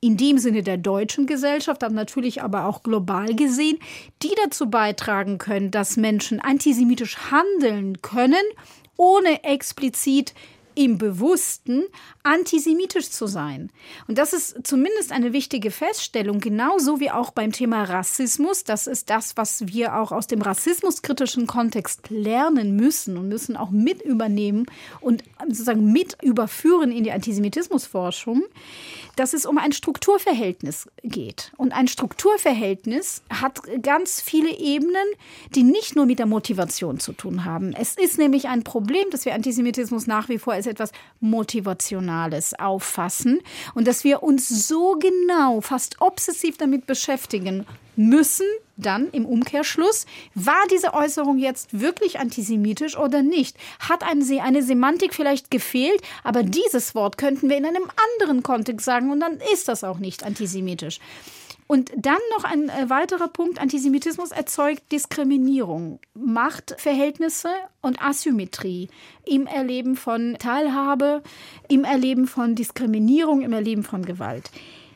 in 0.00 0.16
dem 0.16 0.38
Sinne 0.38 0.62
der 0.62 0.76
deutschen 0.76 1.26
Gesellschaft, 1.26 1.82
aber 1.82 1.94
natürlich 1.94 2.40
aber 2.40 2.66
auch 2.66 2.84
global 2.84 3.34
gesehen, 3.34 3.80
die 4.22 4.32
dazu 4.44 4.70
beitragen 4.70 5.38
können, 5.38 5.72
dass 5.72 5.96
Menschen 5.96 6.40
antisemitisch 6.40 7.16
handeln 7.32 8.00
können, 8.00 8.44
ohne 8.96 9.42
explizit 9.42 10.34
im 10.80 10.96
Bewussten 10.96 11.84
antisemitisch 12.22 13.10
zu 13.10 13.26
sein. 13.26 13.70
Und 14.08 14.16
das 14.16 14.32
ist 14.32 14.66
zumindest 14.66 15.12
eine 15.12 15.34
wichtige 15.34 15.70
Feststellung, 15.70 16.40
genauso 16.40 17.00
wie 17.00 17.10
auch 17.10 17.32
beim 17.32 17.52
Thema 17.52 17.84
Rassismus. 17.84 18.64
Das 18.64 18.86
ist 18.86 19.10
das, 19.10 19.36
was 19.36 19.66
wir 19.66 19.96
auch 19.96 20.10
aus 20.10 20.26
dem 20.26 20.40
rassismuskritischen 20.40 21.46
Kontext 21.46 22.08
lernen 22.08 22.76
müssen 22.76 23.18
und 23.18 23.28
müssen 23.28 23.58
auch 23.58 23.68
mit 23.68 24.00
übernehmen 24.00 24.64
und 25.00 25.22
sozusagen 25.48 25.92
mit 25.92 26.16
überführen 26.22 26.92
in 26.92 27.04
die 27.04 27.12
Antisemitismusforschung, 27.12 28.42
dass 29.16 29.34
es 29.34 29.44
um 29.44 29.58
ein 29.58 29.72
Strukturverhältnis 29.72 30.88
geht. 31.02 31.52
Und 31.58 31.72
ein 31.72 31.88
Strukturverhältnis 31.88 33.20
hat 33.28 33.60
ganz 33.82 34.22
viele 34.22 34.56
Ebenen, 34.56 35.06
die 35.54 35.62
nicht 35.62 35.94
nur 35.94 36.06
mit 36.06 36.18
der 36.18 36.26
Motivation 36.26 37.00
zu 37.00 37.12
tun 37.12 37.44
haben. 37.44 37.74
Es 37.74 37.98
ist 37.98 38.16
nämlich 38.16 38.48
ein 38.48 38.64
Problem, 38.64 39.10
dass 39.10 39.26
wir 39.26 39.34
Antisemitismus 39.34 40.06
nach 40.06 40.30
wie 40.30 40.38
vor 40.38 40.54
als 40.54 40.69
etwas 40.70 40.92
Motivationales 41.20 42.58
auffassen 42.58 43.40
und 43.74 43.86
dass 43.86 44.04
wir 44.04 44.22
uns 44.22 44.48
so 44.48 44.98
genau, 44.98 45.60
fast 45.60 46.00
obsessiv 46.00 46.56
damit 46.56 46.86
beschäftigen 46.86 47.66
müssen, 47.96 48.46
dann 48.76 49.10
im 49.10 49.26
Umkehrschluss, 49.26 50.06
war 50.34 50.62
diese 50.70 50.94
Äußerung 50.94 51.38
jetzt 51.38 51.78
wirklich 51.78 52.18
antisemitisch 52.18 52.96
oder 52.96 53.22
nicht? 53.22 53.56
Hat 53.78 54.02
eine, 54.02 54.42
eine 54.42 54.62
Semantik 54.62 55.14
vielleicht 55.14 55.50
gefehlt, 55.50 56.00
aber 56.24 56.42
dieses 56.42 56.94
Wort 56.94 57.18
könnten 57.18 57.50
wir 57.50 57.58
in 57.58 57.66
einem 57.66 57.90
anderen 58.14 58.42
Kontext 58.42 58.86
sagen 58.86 59.10
und 59.10 59.20
dann 59.20 59.38
ist 59.52 59.68
das 59.68 59.84
auch 59.84 59.98
nicht 59.98 60.24
antisemitisch. 60.24 60.98
Und 61.70 61.92
dann 61.96 62.18
noch 62.36 62.42
ein 62.42 62.68
äh, 62.68 62.90
weiterer 62.90 63.28
Punkt, 63.28 63.60
Antisemitismus 63.60 64.32
erzeugt 64.32 64.90
Diskriminierung, 64.90 66.00
Machtverhältnisse 66.14 67.50
und 67.80 68.02
Asymmetrie 68.02 68.88
im 69.24 69.46
Erleben 69.46 69.94
von 69.94 70.34
Teilhabe, 70.40 71.22
im 71.68 71.84
Erleben 71.84 72.26
von 72.26 72.56
Diskriminierung, 72.56 73.42
im 73.42 73.52
Erleben 73.52 73.84
von 73.84 74.04
Gewalt. 74.04 74.50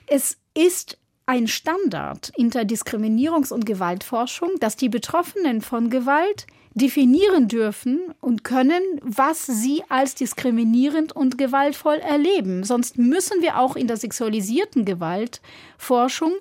Es 0.09 0.37
ist 0.53 0.99
ein 1.27 1.47
Standard 1.47 2.33
in 2.37 2.51
der 2.51 2.65
Diskriminierungs- 2.65 3.53
und 3.53 3.67
Gewaltforschung, 3.67 4.51
dass 4.59 4.75
die 4.75 4.89
Betroffenen 4.89 5.61
von 5.61 5.91
Gewalt 5.91 6.45
definieren 6.75 7.49
dürfen 7.49 8.01
und 8.21 8.45
können, 8.45 8.83
was 9.01 9.47
sie 9.47 9.83
als 9.89 10.15
diskriminierend 10.15 11.15
und 11.15 11.39
gewaltvoll 11.39 11.97
erleben. 11.97 12.65
Sonst 12.65 12.99
müssen 12.99 13.41
wir 13.43 13.59
auch 13.59 13.77
in 13.77 13.87
der 13.87 13.97
sexualisierten 13.97 14.85
Gewaltforschung 14.85 16.33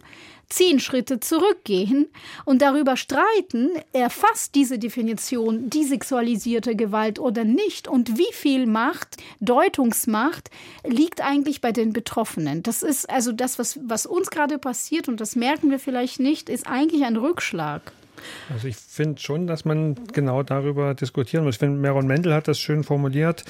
zehn 0.50 0.80
Schritte 0.80 1.20
zurückgehen 1.20 2.08
und 2.46 2.62
darüber 2.62 2.96
streiten, 2.96 3.72
erfasst 3.92 4.56
diese 4.56 4.78
Definition 4.78 5.70
die 5.70 5.84
sexualisierte 5.84 6.76
Gewalt 6.76 7.18
oder 7.20 7.44
nicht 7.44 7.88
und 7.88 8.18
wie 8.18 8.32
viel 8.32 8.68
Macht, 8.68 9.18
Deutungsmacht 9.40 10.52
liegt 10.86 11.22
eigentlich 11.22 11.62
bei 11.62 11.72
den 11.72 11.92
Betroffenen. 11.92 12.62
Das 12.62 12.84
ist 12.84 13.10
also 13.10 13.32
das, 13.32 13.58
was, 13.58 13.80
was 13.84 14.06
uns 14.06 14.30
gerade 14.30 14.60
passiert 14.60 15.08
und 15.08 15.22
das 15.22 15.36
merken 15.36 15.72
wir 15.72 15.80
vielleicht 15.80 16.20
nicht, 16.20 16.50
ist 16.50 16.68
eigentlich 16.68 17.04
ein 17.04 17.18
Rückschlag. 17.18 17.92
Also 18.52 18.68
ich 18.68 18.76
finde 18.76 19.22
schon, 19.22 19.48
dass 19.48 19.66
man 19.66 19.96
genau 20.14 20.44
darüber 20.44 20.94
diskutieren 20.94 21.44
muss. 21.44 21.56
Ich 21.56 21.60
finde, 21.60 21.80
Meron 21.80 22.08
Mendel 22.08 22.34
hat 22.34 22.48
das 22.48 22.60
schön 22.60 22.84
formuliert, 22.84 23.44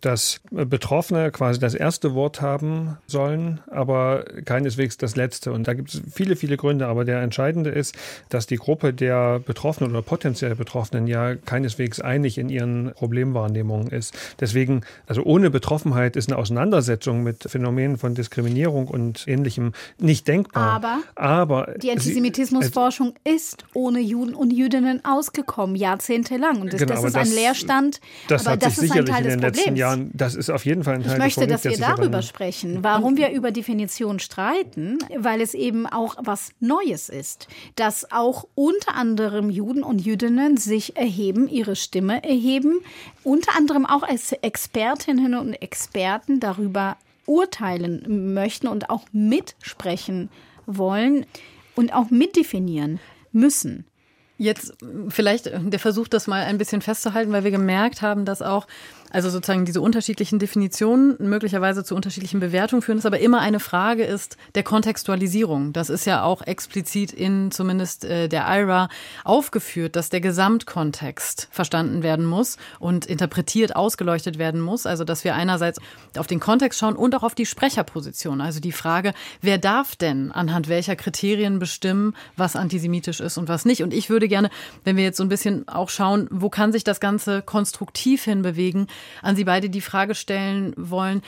dass 0.00 0.40
Betroffene 0.50 1.30
quasi 1.30 1.60
das 1.60 1.74
erste 1.74 2.14
Wort 2.14 2.40
haben 2.40 2.98
sollen, 3.06 3.60
aber 3.70 4.24
keineswegs 4.44 4.96
das 4.96 5.16
letzte. 5.16 5.52
Und 5.52 5.68
da 5.68 5.74
gibt 5.74 5.94
es 5.94 6.02
viele, 6.12 6.36
viele 6.36 6.56
Gründe. 6.56 6.86
Aber 6.86 7.04
der 7.04 7.22
entscheidende 7.22 7.70
ist, 7.70 7.96
dass 8.28 8.46
die 8.46 8.56
Gruppe 8.56 8.92
der 8.92 9.38
Betroffenen 9.38 9.90
oder 9.90 10.02
potenziell 10.02 10.54
Betroffenen 10.54 11.06
ja 11.06 11.34
keineswegs 11.34 12.00
einig 12.00 12.38
in 12.38 12.48
ihren 12.48 12.92
Problemwahrnehmungen 12.92 13.88
ist. 13.88 14.14
Deswegen, 14.40 14.82
also 15.06 15.22
ohne 15.22 15.50
Betroffenheit 15.50 16.16
ist 16.16 16.28
eine 16.28 16.38
Auseinandersetzung 16.38 17.22
mit 17.22 17.44
Phänomenen 17.44 17.98
von 17.98 18.14
Diskriminierung 18.14 18.88
und 18.88 19.26
Ähnlichem 19.26 19.72
nicht 19.98 20.28
denkbar. 20.28 20.70
Aber, 20.72 20.98
aber 21.14 21.74
die 21.76 21.90
Antisemitismusforschung 21.90 23.14
ist 23.24 23.64
ohne 23.74 24.00
Juden 24.00 24.17
Juden 24.18 24.34
und 24.34 24.52
Jüdinnen 24.52 25.04
ausgekommen, 25.04 25.76
jahrzehntelang. 25.76 26.60
Und 26.60 26.72
das, 26.72 26.80
genau, 26.80 26.94
das 26.94 27.04
ist 27.04 27.16
das, 27.16 27.28
ein 27.28 27.34
Leerstand. 27.34 28.00
Das 28.26 28.42
aber 28.42 28.52
hat 28.52 28.62
das 28.62 28.74
sich 28.74 28.84
ist 28.84 28.92
sicherlich 28.92 29.14
ein 29.14 29.22
Teil 29.22 29.24
in 29.24 29.30
den 29.30 29.40
des 29.40 29.46
letzten 29.48 29.60
Problems. 29.60 29.78
Jahren, 29.78 30.10
das 30.12 30.34
ist 30.34 30.50
auf 30.50 30.64
jeden 30.64 30.82
Fall 30.84 30.94
ein 30.94 31.02
Teil 31.04 31.12
Ich 31.12 31.18
möchte, 31.18 31.46
des 31.46 31.62
dass 31.62 31.64
wir 31.64 31.78
darüber 31.78 32.22
sprechen, 32.22 32.78
warum 32.82 33.16
wir 33.16 33.30
über 33.30 33.52
Definition 33.52 34.18
streiten, 34.18 34.98
weil 35.16 35.40
es 35.40 35.54
eben 35.54 35.86
auch 35.86 36.16
was 36.18 36.50
Neues 36.58 37.08
ist, 37.08 37.46
dass 37.76 38.10
auch 38.10 38.46
unter 38.54 38.94
anderem 38.94 39.50
Juden 39.50 39.82
und 39.84 40.00
Jüdinnen 40.00 40.56
sich 40.56 40.96
erheben, 40.96 41.48
ihre 41.48 41.76
Stimme 41.76 42.24
erheben, 42.24 42.80
unter 43.22 43.56
anderem 43.56 43.86
auch 43.86 44.02
als 44.02 44.32
Expertinnen 44.32 45.34
und 45.36 45.54
Experten 45.54 46.40
darüber 46.40 46.96
urteilen 47.26 48.34
möchten 48.34 48.66
und 48.66 48.90
auch 48.90 49.04
mitsprechen 49.12 50.30
wollen 50.66 51.26
und 51.76 51.94
auch 51.94 52.10
mitdefinieren 52.10 52.98
müssen. 53.32 53.84
Jetzt 54.38 54.74
vielleicht 55.08 55.46
der 55.52 55.78
Versuch, 55.80 56.06
das 56.06 56.28
mal 56.28 56.44
ein 56.44 56.58
bisschen 56.58 56.80
festzuhalten, 56.80 57.32
weil 57.32 57.42
wir 57.42 57.50
gemerkt 57.50 58.02
haben, 58.02 58.24
dass 58.24 58.40
auch 58.40 58.68
also 59.10 59.30
sozusagen 59.30 59.64
diese 59.64 59.80
unterschiedlichen 59.80 60.38
Definitionen 60.38 61.16
möglicherweise 61.18 61.84
zu 61.84 61.94
unterschiedlichen 61.94 62.40
Bewertungen 62.40 62.82
führen, 62.82 62.98
es 62.98 63.06
aber 63.06 63.20
immer 63.20 63.40
eine 63.40 63.60
Frage 63.60 64.04
ist 64.04 64.36
der 64.54 64.62
Kontextualisierung. 64.62 65.72
Das 65.72 65.90
ist 65.90 66.04
ja 66.04 66.22
auch 66.22 66.42
explizit 66.42 67.12
in 67.12 67.50
zumindest 67.50 68.04
äh, 68.04 68.28
der 68.28 68.46
IRA 68.48 68.88
aufgeführt, 69.24 69.96
dass 69.96 70.10
der 70.10 70.20
Gesamtkontext 70.20 71.48
verstanden 71.50 72.02
werden 72.02 72.26
muss 72.26 72.58
und 72.78 73.06
interpretiert, 73.06 73.76
ausgeleuchtet 73.76 74.38
werden 74.38 74.60
muss. 74.60 74.86
Also 74.86 75.04
dass 75.04 75.24
wir 75.24 75.34
einerseits 75.34 75.80
auf 76.16 76.26
den 76.26 76.40
Kontext 76.40 76.78
schauen 76.78 76.96
und 76.96 77.14
auch 77.14 77.22
auf 77.22 77.34
die 77.34 77.46
Sprecherposition. 77.46 78.40
Also 78.40 78.60
die 78.60 78.72
Frage, 78.72 79.14
wer 79.40 79.58
darf 79.58 79.96
denn 79.96 80.32
anhand 80.32 80.68
welcher 80.68 80.96
Kriterien 80.96 81.58
bestimmen, 81.58 82.14
was 82.36 82.56
antisemitisch 82.56 83.20
ist 83.20 83.38
und 83.38 83.48
was 83.48 83.64
nicht. 83.64 83.82
Und 83.82 83.94
ich 83.94 84.10
würde 84.10 84.28
gerne, 84.28 84.50
wenn 84.84 84.96
wir 84.96 85.04
jetzt 85.04 85.16
so 85.16 85.22
ein 85.22 85.28
bisschen 85.28 85.66
auch 85.68 85.88
schauen, 85.88 86.28
wo 86.30 86.50
kann 86.50 86.72
sich 86.72 86.84
das 86.84 87.00
Ganze 87.00 87.42
konstruktiv 87.42 88.24
hinbewegen, 88.24 88.88
an 89.22 89.36
Sie 89.36 89.44
beide 89.44 89.70
die 89.70 89.80
Frage 89.80 90.14
stellen 90.14 90.74
wollen, 90.76 91.22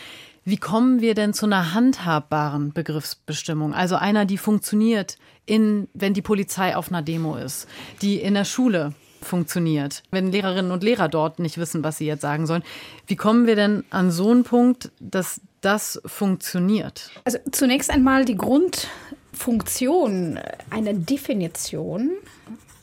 wie 0.44 0.56
kommen 0.56 1.00
wir 1.00 1.14
denn 1.14 1.34
zu 1.34 1.46
einer 1.46 1.74
handhabbaren 1.74 2.72
Begriffsbestimmung? 2.72 3.74
Also 3.74 3.96
einer, 3.96 4.24
die 4.24 4.38
funktioniert, 4.38 5.16
in, 5.46 5.88
wenn 5.94 6.14
die 6.14 6.22
Polizei 6.22 6.76
auf 6.76 6.88
einer 6.88 7.02
Demo 7.02 7.36
ist, 7.36 7.68
die 8.02 8.16
in 8.16 8.34
der 8.34 8.44
Schule 8.44 8.94
funktioniert, 9.22 10.02
wenn 10.10 10.32
Lehrerinnen 10.32 10.72
und 10.72 10.82
Lehrer 10.82 11.08
dort 11.08 11.38
nicht 11.38 11.58
wissen, 11.58 11.84
was 11.84 11.98
sie 11.98 12.06
jetzt 12.06 12.22
sagen 12.22 12.46
sollen. 12.46 12.62
Wie 13.06 13.16
kommen 13.16 13.46
wir 13.46 13.54
denn 13.54 13.84
an 13.90 14.10
so 14.10 14.30
einen 14.30 14.44
Punkt, 14.44 14.90
dass 14.98 15.42
das 15.60 16.00
funktioniert? 16.06 17.10
Also 17.24 17.38
zunächst 17.52 17.90
einmal 17.90 18.24
die 18.24 18.36
Grundfunktion 18.36 20.40
einer 20.70 20.94
Definition 20.94 22.12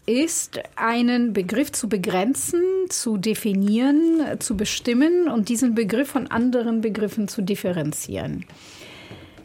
ist, 0.08 0.60
einen 0.76 1.34
Begriff 1.34 1.72
zu 1.72 1.88
begrenzen, 1.88 2.62
zu 2.90 3.18
definieren, 3.18 4.22
zu 4.40 4.58
bestimmen 4.58 5.28
und 5.28 5.50
diesen 5.50 5.76
Begriff 5.76 6.10
von 6.10 6.28
anderen 6.28 6.82
Begriffen 6.82 7.28
zu 7.28 7.44
differenzieren. 7.44 8.46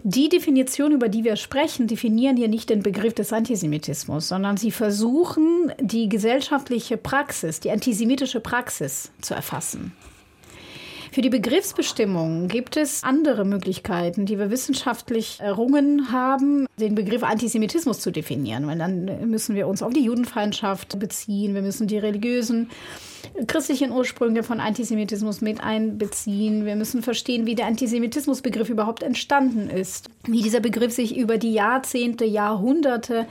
Die 0.04 0.28
Definition, 0.28 0.92
über 0.92 1.08
die 1.08 1.22
wir 1.22 1.36
sprechen, 1.36 1.86
definieren 1.86 2.36
hier 2.36 2.48
nicht 2.48 2.70
den 2.70 2.82
Begriff 2.82 3.14
des 3.14 3.32
Antisemitismus, 3.32 4.28
sondern 4.28 4.56
sie 4.56 4.72
versuchen, 4.72 5.72
die 5.80 6.08
gesellschaftliche 6.08 6.96
Praxis, 6.96 7.60
die 7.60 7.70
antisemitische 7.70 8.40
Praxis 8.40 9.12
zu 9.20 9.34
erfassen. 9.34 9.92
Für 11.12 11.20
die 11.20 11.28
Begriffsbestimmung 11.28 12.48
gibt 12.48 12.78
es 12.78 13.04
andere 13.04 13.44
Möglichkeiten, 13.44 14.24
die 14.24 14.38
wir 14.38 14.50
wissenschaftlich 14.50 15.40
errungen 15.40 16.10
haben, 16.10 16.66
den 16.80 16.94
Begriff 16.94 17.22
Antisemitismus 17.22 18.00
zu 18.00 18.10
definieren. 18.10 18.66
Weil 18.66 18.78
dann 18.78 19.28
müssen 19.28 19.54
wir 19.54 19.68
uns 19.68 19.82
auf 19.82 19.92
die 19.92 20.04
Judenfeindschaft 20.04 20.98
beziehen, 20.98 21.54
wir 21.54 21.60
müssen 21.60 21.86
die 21.86 21.98
religiösen 21.98 22.70
christlichen 23.46 23.92
Ursprünge 23.92 24.42
von 24.42 24.60
Antisemitismus 24.60 25.40
mit 25.40 25.62
einbeziehen. 25.62 26.64
Wir 26.64 26.76
müssen 26.76 27.02
verstehen, 27.02 27.46
wie 27.46 27.54
der 27.54 27.66
Antisemitismusbegriff 27.66 28.68
überhaupt 28.68 29.02
entstanden 29.02 29.70
ist, 29.70 30.10
wie 30.26 30.42
dieser 30.42 30.60
Begriff 30.60 30.92
sich 30.92 31.16
über 31.16 31.38
die 31.38 31.52
Jahrzehnte, 31.52 32.24
Jahrhunderte 32.24 33.26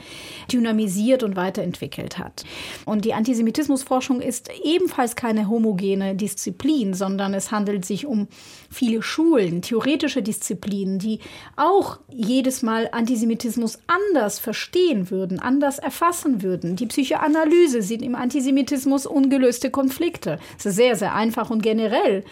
dynamisiert 0.50 1.22
und 1.22 1.36
weiterentwickelt 1.36 2.18
hat. 2.18 2.44
Und 2.84 3.04
die 3.04 3.14
Antisemitismusforschung 3.14 4.20
ist 4.20 4.50
ebenfalls 4.64 5.16
keine 5.16 5.48
homogene 5.48 6.14
Disziplin, 6.14 6.94
sondern 6.94 7.34
es 7.34 7.50
handelt 7.50 7.84
sich 7.84 8.06
um 8.06 8.28
viele 8.72 9.02
Schulen, 9.02 9.62
theoretische 9.62 10.22
Disziplinen, 10.22 10.98
die 10.98 11.20
auch 11.56 11.98
jedes 12.08 12.62
Mal 12.62 12.88
Antisemitismus 12.92 13.78
anders 13.86 14.38
verstehen 14.38 15.10
würden, 15.10 15.38
anders 15.38 15.78
erfassen 15.78 16.42
würden. 16.42 16.76
Die 16.76 16.86
Psychoanalyse 16.86 17.82
sieht 17.82 18.02
im 18.02 18.14
Antisemitismus 18.14 19.06
ungelöste 19.06 19.70
Konflikte. 19.70 20.38
Das 20.56 20.66
ist 20.66 20.76
sehr, 20.76 20.96
sehr 20.96 21.14
einfach 21.14 21.50
und 21.50 21.62
generell. 21.62 22.24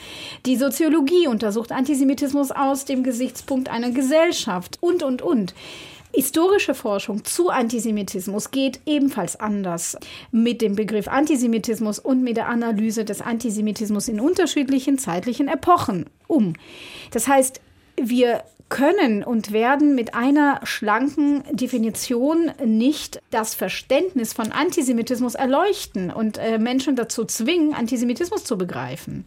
Die 0.46 0.56
Soziologie 0.56 1.26
untersucht 1.28 1.72
Antisemitismus 1.72 2.50
aus 2.50 2.84
dem 2.84 3.02
Gesichtspunkt 3.02 3.68
einer 3.68 3.90
Gesellschaft 3.90 4.78
und, 4.80 5.02
und, 5.02 5.22
und. 5.22 5.54
Historische 6.12 6.74
Forschung 6.74 7.24
zu 7.24 7.50
Antisemitismus 7.50 8.50
geht 8.50 8.80
ebenfalls 8.84 9.38
anders 9.38 9.96
mit 10.32 10.60
dem 10.60 10.74
Begriff 10.74 11.06
Antisemitismus 11.06 11.98
und 11.98 12.22
mit 12.22 12.36
der 12.36 12.48
Analyse 12.48 13.04
des 13.04 13.20
Antisemitismus 13.20 14.08
in 14.08 14.20
unterschiedlichen 14.20 14.98
zeitlichen 14.98 15.46
Epochen 15.46 16.06
um. 16.26 16.54
Das 17.12 17.28
heißt, 17.28 17.60
wir 17.96 18.42
können 18.70 19.22
und 19.22 19.52
werden 19.52 19.94
mit 19.94 20.14
einer 20.14 20.60
schlanken 20.62 21.42
Definition 21.52 22.50
nicht 22.64 23.20
das 23.30 23.54
Verständnis 23.54 24.32
von 24.32 24.52
Antisemitismus 24.52 25.34
erleuchten 25.34 26.10
und 26.10 26.38
äh, 26.38 26.58
Menschen 26.58 26.96
dazu 26.96 27.26
zwingen, 27.26 27.74
Antisemitismus 27.74 28.44
zu 28.44 28.56
begreifen. 28.56 29.26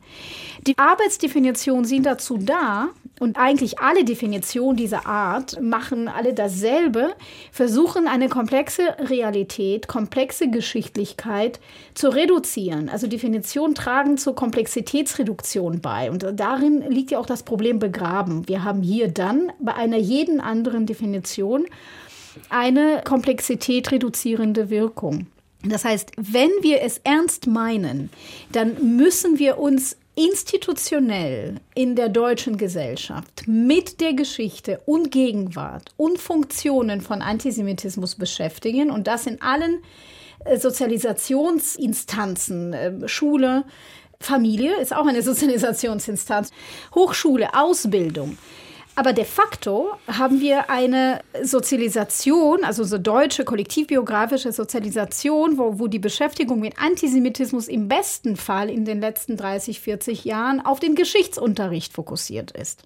Die 0.66 0.78
Arbeitsdefinitionen 0.78 1.86
sind 1.86 2.08
dazu 2.08 2.38
da, 2.38 2.90
und 3.20 3.38
eigentlich 3.38 3.80
alle 3.80 4.04
Definitionen 4.04 4.76
dieser 4.76 5.06
Art 5.06 5.62
machen 5.62 6.08
alle 6.08 6.34
dasselbe, 6.34 7.14
versuchen 7.52 8.08
eine 8.08 8.28
komplexe 8.28 8.84
Realität, 9.00 9.88
komplexe 9.88 10.50
Geschichtlichkeit 10.50 11.60
zu 11.94 12.10
reduzieren. 12.10 12.90
Also 12.90 13.08
Definitionen 13.08 13.76
tragen 13.76 14.18
zur 14.18 14.36
Komplexitätsreduktion 14.36 15.82
bei. 15.82 16.10
Und 16.10 16.26
darin 16.36 16.82
liegt 16.90 17.12
ja 17.12 17.20
auch 17.20 17.26
das 17.26 17.44
Problem 17.44 17.80
begraben. 17.80 18.48
Wir 18.48 18.64
haben 18.64 18.82
hier 18.82 19.08
dann 19.08 19.52
bei 19.60 19.74
einer 19.74 19.98
jeden 19.98 20.40
anderen 20.40 20.86
Definition 20.86 21.66
eine 22.50 23.02
Komplexität 23.04 23.92
reduzierende 23.92 24.70
Wirkung. 24.70 25.28
Das 25.64 25.86
heißt, 25.86 26.12
wenn 26.18 26.50
wir 26.62 26.82
es 26.82 27.00
ernst 27.04 27.48
meinen, 27.48 28.10
dann 28.52 28.98
müssen 28.98 29.40
wir 29.40 29.60
uns 29.60 29.98
institutionell 30.16 31.56
in 31.74 31.96
der 31.96 32.10
deutschen 32.10 32.58
Gesellschaft 32.58 33.48
mit 33.48 34.00
der 34.00 34.14
Geschichte 34.14 34.80
und 34.86 35.10
Gegenwart 35.10 35.92
und 35.98 36.20
Funktionen 36.20 37.02
von 37.02 37.22
Antisemitismus 37.22 38.16
beschäftigen 38.16 38.92
und 38.92 39.08
das 39.08 39.26
in 39.26 39.42
allen 39.42 39.80
Sozialisationsinstanzen, 40.58 42.74
äh, 42.74 43.08
Schule, 43.08 43.66
Familie 44.20 44.78
ist 44.78 44.96
auch 44.96 45.06
eine 45.06 45.22
Sozialisationsinstanz, 45.22 46.50
Hochschule, 46.96 47.54
Ausbildung. 47.54 48.40
Aber 48.96 49.12
de 49.12 49.26
facto 49.26 49.90
haben 50.08 50.40
wir 50.40 50.70
eine 50.70 51.22
Sozialisation, 51.42 52.64
also 52.64 52.84
so 52.84 53.00
deutsche 53.00 53.44
kollektivbiografische 53.44 54.52
Sozialisation, 54.52 55.58
wo, 55.58 55.80
wo 55.80 55.88
die 55.88 55.98
Beschäftigung 55.98 56.60
mit 56.60 56.78
Antisemitismus 56.78 57.68
im 57.68 57.88
besten 57.88 58.36
Fall 58.36 58.70
in 58.70 58.86
den 58.86 59.02
letzten 59.02 59.36
30, 59.36 59.80
40 59.80 60.26
Jahren 60.26 60.64
auf 60.64 60.80
den 60.80 60.94
Geschichtsunterricht 60.94 61.92
fokussiert 61.92 62.52
ist. 62.52 62.84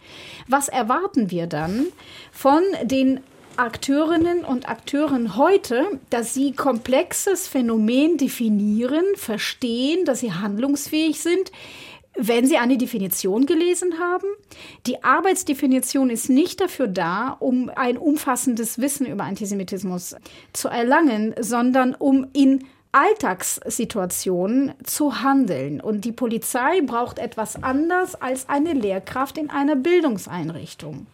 Was 0.47 0.70
erwarten 0.70 1.30
wir 1.30 1.45
dann 1.45 1.88
von 2.32 2.62
den 2.84 3.20
Akteurinnen 3.58 4.45
und 4.45 4.70
Akteuren 4.70 5.36
heute, 5.36 5.99
dass 6.10 6.34
sie 6.34 6.51
komplexes 6.51 7.47
Phänomen 7.47 8.18
definieren, 8.18 9.03
verstehen, 9.16 10.05
dass 10.05 10.20
sie 10.20 10.34
handlungsfähig 10.34 11.20
sind, 11.20 11.51
wenn 12.20 12.47
Sie 12.47 12.58
eine 12.58 12.80
Definition 12.80 13.45
gelesen 13.45 13.99
haben, 13.99 14.26
die 14.88 15.03
Arbeitsdefinition 15.03 16.10
ist 16.10 16.32
nicht 16.32 16.60
dafür 16.60 16.88
da, 16.88 17.38
um 17.39 17.70
ein 17.76 17.95
umfassendes 17.95 18.80
Wissen 18.80 19.05
über 19.05 19.24
Antisemitismus 19.24 20.16
zu 20.51 20.68
erlangen, 20.68 21.36
sondern 21.39 21.93
um 21.93 22.26
in 22.34 22.66
Alltagssituationen 22.91 24.74
zu 24.84 25.22
handeln. 25.22 25.80
Und 25.80 26.05
die 26.05 26.12
Polizei 26.12 26.82
braucht 26.82 27.20
etwas 27.20 27.62
anders 27.62 28.16
als 28.16 28.49
eine 28.49 28.74
Lehrkraft 28.74 29.38
in 29.38 29.51
einer 29.51 29.76
Bildungseinrichtung. 29.76 31.05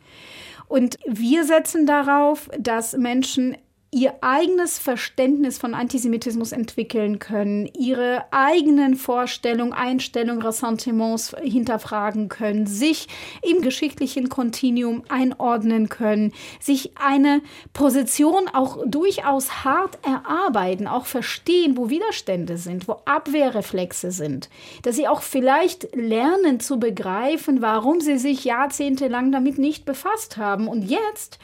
Und 0.68 0.98
wir 1.06 1.44
setzen 1.44 1.86
darauf, 1.86 2.50
dass 2.58 2.94
Menschen 2.98 3.58
ihr 3.94 4.16
eigenes 4.22 4.80
Verständnis 4.80 5.60
von 5.60 5.76
Antisemitismus 5.76 6.52
entwickeln 6.52 7.20
können, 7.20 7.70
ihre 7.78 8.26
eigenen 8.32 8.96
Vorstellungen, 8.96 9.72
Einstellungen, 9.72 10.42
Ressentiments 10.42 11.36
hinterfragen 11.42 12.28
können, 12.28 12.66
sich 12.66 13.08
im 13.44 13.62
geschichtlichen 13.62 14.30
Kontinuum 14.30 15.04
einordnen 15.10 15.90
können, 15.90 16.34
sich 16.60 16.98
eine 16.98 17.42
Position 17.74 18.50
auch 18.52 18.80
durchaus 18.86 19.64
hart 19.64 20.00
erarbeiten, 20.04 20.88
auch 20.88 21.06
verstehen, 21.06 21.78
wo 21.78 21.90
Widerstände 21.90 22.58
sind, 22.58 22.88
wo 22.88 22.94
Abwehrreflexe 23.06 24.12
sind, 24.12 24.50
dass 24.82 24.96
sie 24.96 25.08
auch 25.08 25.22
vielleicht 25.22 25.96
lernen 25.96 26.60
zu 26.60 26.80
begreifen, 26.80 27.62
warum 27.62 28.02
sie 28.02 28.18
sich 28.18 28.44
jahrzehntelang 28.44 29.32
damit 29.32 29.60
nicht 29.60 29.86
befasst 29.86 30.38
haben. 30.38 30.68
Und 30.68 30.90
jetzt, 30.90 31.38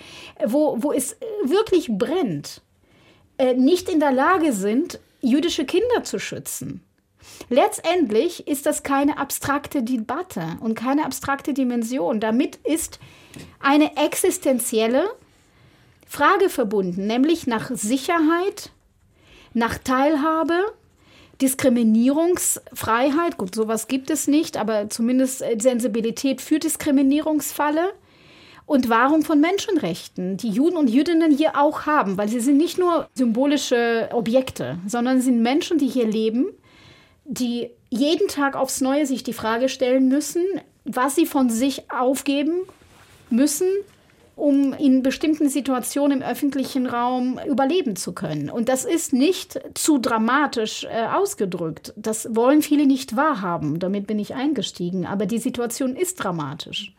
wo, 0.43 0.77
wo 0.79 0.91
es 0.91 1.15
wirklich 1.43 1.89
brennt, 1.91 2.38
äh, 3.37 3.53
nicht 3.53 3.89
in 3.89 3.99
der 3.99 4.11
Lage 4.11 4.53
sind, 4.53 4.99
jüdische 5.21 5.65
Kinder 5.65 6.03
zu 6.03 6.19
schützen. 6.19 6.81
Letztendlich 7.49 8.47
ist 8.47 8.65
das 8.65 8.83
keine 8.83 9.17
abstrakte 9.17 9.83
Debatte 9.83 10.57
und 10.59 10.75
keine 10.75 11.05
abstrakte 11.05 11.53
Dimension. 11.53 12.19
Damit 12.19 12.57
ist 12.57 12.99
eine 13.59 13.97
existenzielle 13.97 15.09
Frage 16.07 16.49
verbunden, 16.49 17.07
nämlich 17.07 17.47
nach 17.47 17.71
Sicherheit, 17.73 18.71
nach 19.53 19.77
Teilhabe, 19.77 20.65
Diskriminierungsfreiheit. 21.41 23.37
Gut, 23.37 23.55
sowas 23.55 23.87
gibt 23.87 24.09
es 24.09 24.27
nicht, 24.27 24.57
aber 24.57 24.89
zumindest 24.89 25.43
Sensibilität 25.59 26.41
für 26.41 26.59
Diskriminierungsfalle 26.59 27.93
und 28.69 28.87
Wahrung 28.87 29.23
von 29.23 29.41
Menschenrechten, 29.41 30.37
die 30.37 30.51
Juden 30.51 30.77
und 30.77 30.91
Jüdinnen 30.91 31.35
hier 31.35 31.57
auch 31.59 31.87
haben, 31.87 32.19
weil 32.19 32.29
sie 32.29 32.39
sind 32.39 32.57
nicht 32.57 32.77
nur 32.77 33.09
symbolische 33.15 34.09
Objekte, 34.13 34.77
sondern 34.85 35.21
sind 35.21 35.41
Menschen, 35.41 35.79
die 35.79 35.87
hier 35.87 36.05
leben, 36.05 36.45
die 37.25 37.71
jeden 37.89 38.27
Tag 38.27 38.55
aufs 38.55 38.79
Neue 38.79 39.07
sich 39.07 39.23
die 39.23 39.33
Frage 39.33 39.69
stellen 39.69 40.07
müssen, 40.07 40.43
was 40.85 41.15
sie 41.15 41.25
von 41.25 41.49
sich 41.49 41.89
aufgeben 41.91 42.59
müssen, 43.31 43.69
um 44.35 44.73
in 44.73 45.01
bestimmten 45.01 45.49
Situationen 45.49 46.21
im 46.21 46.27
öffentlichen 46.27 46.85
Raum 46.85 47.39
überleben 47.49 47.95
zu 47.95 48.13
können. 48.13 48.51
Und 48.51 48.69
das 48.69 48.85
ist 48.85 49.13
nicht 49.13 49.59
zu 49.73 49.97
dramatisch 49.97 50.83
äh, 50.83 51.07
ausgedrückt. 51.07 51.91
Das 51.95 52.35
wollen 52.35 52.61
viele 52.61 52.85
nicht 52.85 53.15
wahrhaben. 53.15 53.79
Damit 53.79 54.05
bin 54.05 54.19
ich 54.19 54.35
eingestiegen. 54.35 55.07
Aber 55.07 55.25
die 55.25 55.39
Situation 55.39 55.95
ist 55.95 56.23
dramatisch. 56.23 56.93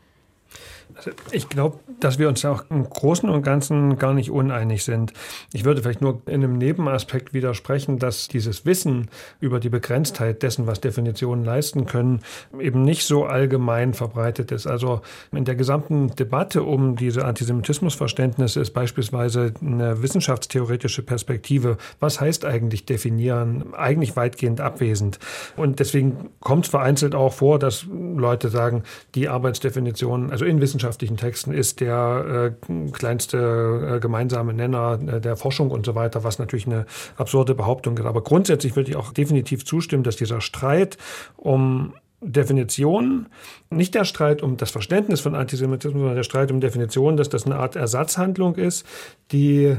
Also 0.96 1.10
ich 1.30 1.48
glaube, 1.48 1.78
dass 2.00 2.18
wir 2.18 2.28
uns 2.28 2.44
auch 2.44 2.64
im 2.70 2.88
Großen 2.88 3.28
und 3.28 3.42
Ganzen 3.42 3.98
gar 3.98 4.14
nicht 4.14 4.30
uneinig 4.30 4.84
sind. 4.84 5.12
Ich 5.52 5.64
würde 5.64 5.82
vielleicht 5.82 6.00
nur 6.00 6.22
in 6.26 6.44
einem 6.44 6.58
Nebenaspekt 6.58 7.32
widersprechen, 7.32 7.98
dass 7.98 8.28
dieses 8.28 8.66
Wissen 8.66 9.08
über 9.40 9.60
die 9.60 9.68
Begrenztheit 9.68 10.42
dessen, 10.42 10.66
was 10.66 10.80
Definitionen 10.80 11.44
leisten 11.44 11.86
können, 11.86 12.20
eben 12.58 12.82
nicht 12.82 13.04
so 13.04 13.24
allgemein 13.24 13.94
verbreitet 13.94 14.52
ist. 14.52 14.66
Also 14.66 15.00
in 15.32 15.44
der 15.44 15.54
gesamten 15.54 16.14
Debatte 16.16 16.62
um 16.62 16.96
diese 16.96 17.24
Antisemitismusverständnisse 17.24 18.60
ist 18.60 18.72
beispielsweise 18.72 19.54
eine 19.60 20.02
wissenschaftstheoretische 20.02 21.02
Perspektive. 21.02 21.76
Was 21.98 22.20
heißt 22.20 22.44
eigentlich 22.44 22.84
definieren? 22.84 23.74
Eigentlich 23.74 24.16
weitgehend 24.16 24.60
abwesend. 24.60 25.18
Und 25.56 25.80
deswegen 25.80 26.30
kommt 26.40 26.64
es 26.66 26.70
vereinzelt 26.70 27.14
auch 27.14 27.32
vor, 27.32 27.58
dass 27.58 27.86
Leute 27.90 28.48
sagen, 28.48 28.82
die 29.14 29.28
Arbeitsdefinition, 29.28 30.30
also 30.30 30.44
in 30.44 30.60
Wissenschaft 30.60 30.79
wissenschaftlichen 30.80 31.18
Texten 31.18 31.52
ist 31.52 31.80
der 31.80 32.54
äh, 32.68 32.90
kleinste 32.92 33.96
äh, 33.96 34.00
gemeinsame 34.00 34.54
Nenner 34.54 34.98
äh, 35.06 35.20
der 35.20 35.36
Forschung 35.36 35.70
und 35.70 35.84
so 35.84 35.94
weiter, 35.94 36.24
was 36.24 36.38
natürlich 36.38 36.66
eine 36.66 36.86
absurde 37.16 37.54
Behauptung 37.54 37.98
ist. 37.98 38.06
Aber 38.06 38.22
grundsätzlich 38.22 38.76
würde 38.76 38.90
ich 38.90 38.96
auch 38.96 39.12
definitiv 39.12 39.66
zustimmen, 39.66 40.04
dass 40.04 40.16
dieser 40.16 40.40
Streit 40.40 40.96
um 41.36 41.92
Definitionen, 42.22 43.28
nicht 43.70 43.94
der 43.94 44.04
Streit 44.04 44.42
um 44.42 44.56
das 44.56 44.70
Verständnis 44.70 45.20
von 45.20 45.34
Antisemitismus, 45.34 46.00
sondern 46.00 46.16
der 46.16 46.22
Streit 46.22 46.50
um 46.50 46.60
Definitionen, 46.60 47.16
dass 47.18 47.28
das 47.28 47.44
eine 47.44 47.56
Art 47.56 47.76
Ersatzhandlung 47.76 48.56
ist, 48.56 48.86
die 49.32 49.76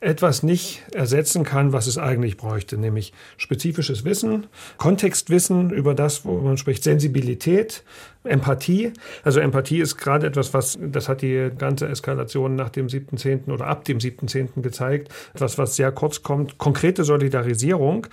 etwas 0.00 0.42
nicht 0.42 0.82
ersetzen 0.92 1.44
kann, 1.44 1.72
was 1.72 1.86
es 1.86 1.96
eigentlich 1.96 2.36
bräuchte, 2.36 2.76
nämlich 2.76 3.12
spezifisches 3.36 4.04
Wissen, 4.04 4.48
Kontextwissen 4.76 5.70
über 5.70 5.94
das, 5.94 6.24
wo 6.24 6.38
man 6.40 6.56
spricht, 6.56 6.82
Sensibilität, 6.82 7.84
Empathie. 8.24 8.92
Also 9.24 9.40
Empathie 9.40 9.80
ist 9.80 9.96
gerade 9.96 10.26
etwas, 10.26 10.54
was, 10.54 10.78
das 10.80 11.08
hat 11.08 11.22
die 11.22 11.50
ganze 11.56 11.88
Eskalation 11.88 12.54
nach 12.54 12.68
dem 12.68 12.86
7.10. 12.86 13.50
oder 13.50 13.66
ab 13.66 13.84
dem 13.84 13.98
7.10. 13.98 14.62
gezeigt, 14.62 15.12
etwas, 15.34 15.58
was 15.58 15.76
sehr 15.76 15.90
kurz 15.90 16.22
kommt. 16.22 16.58
Konkrete 16.58 17.04
Solidarisierung. 17.04 18.06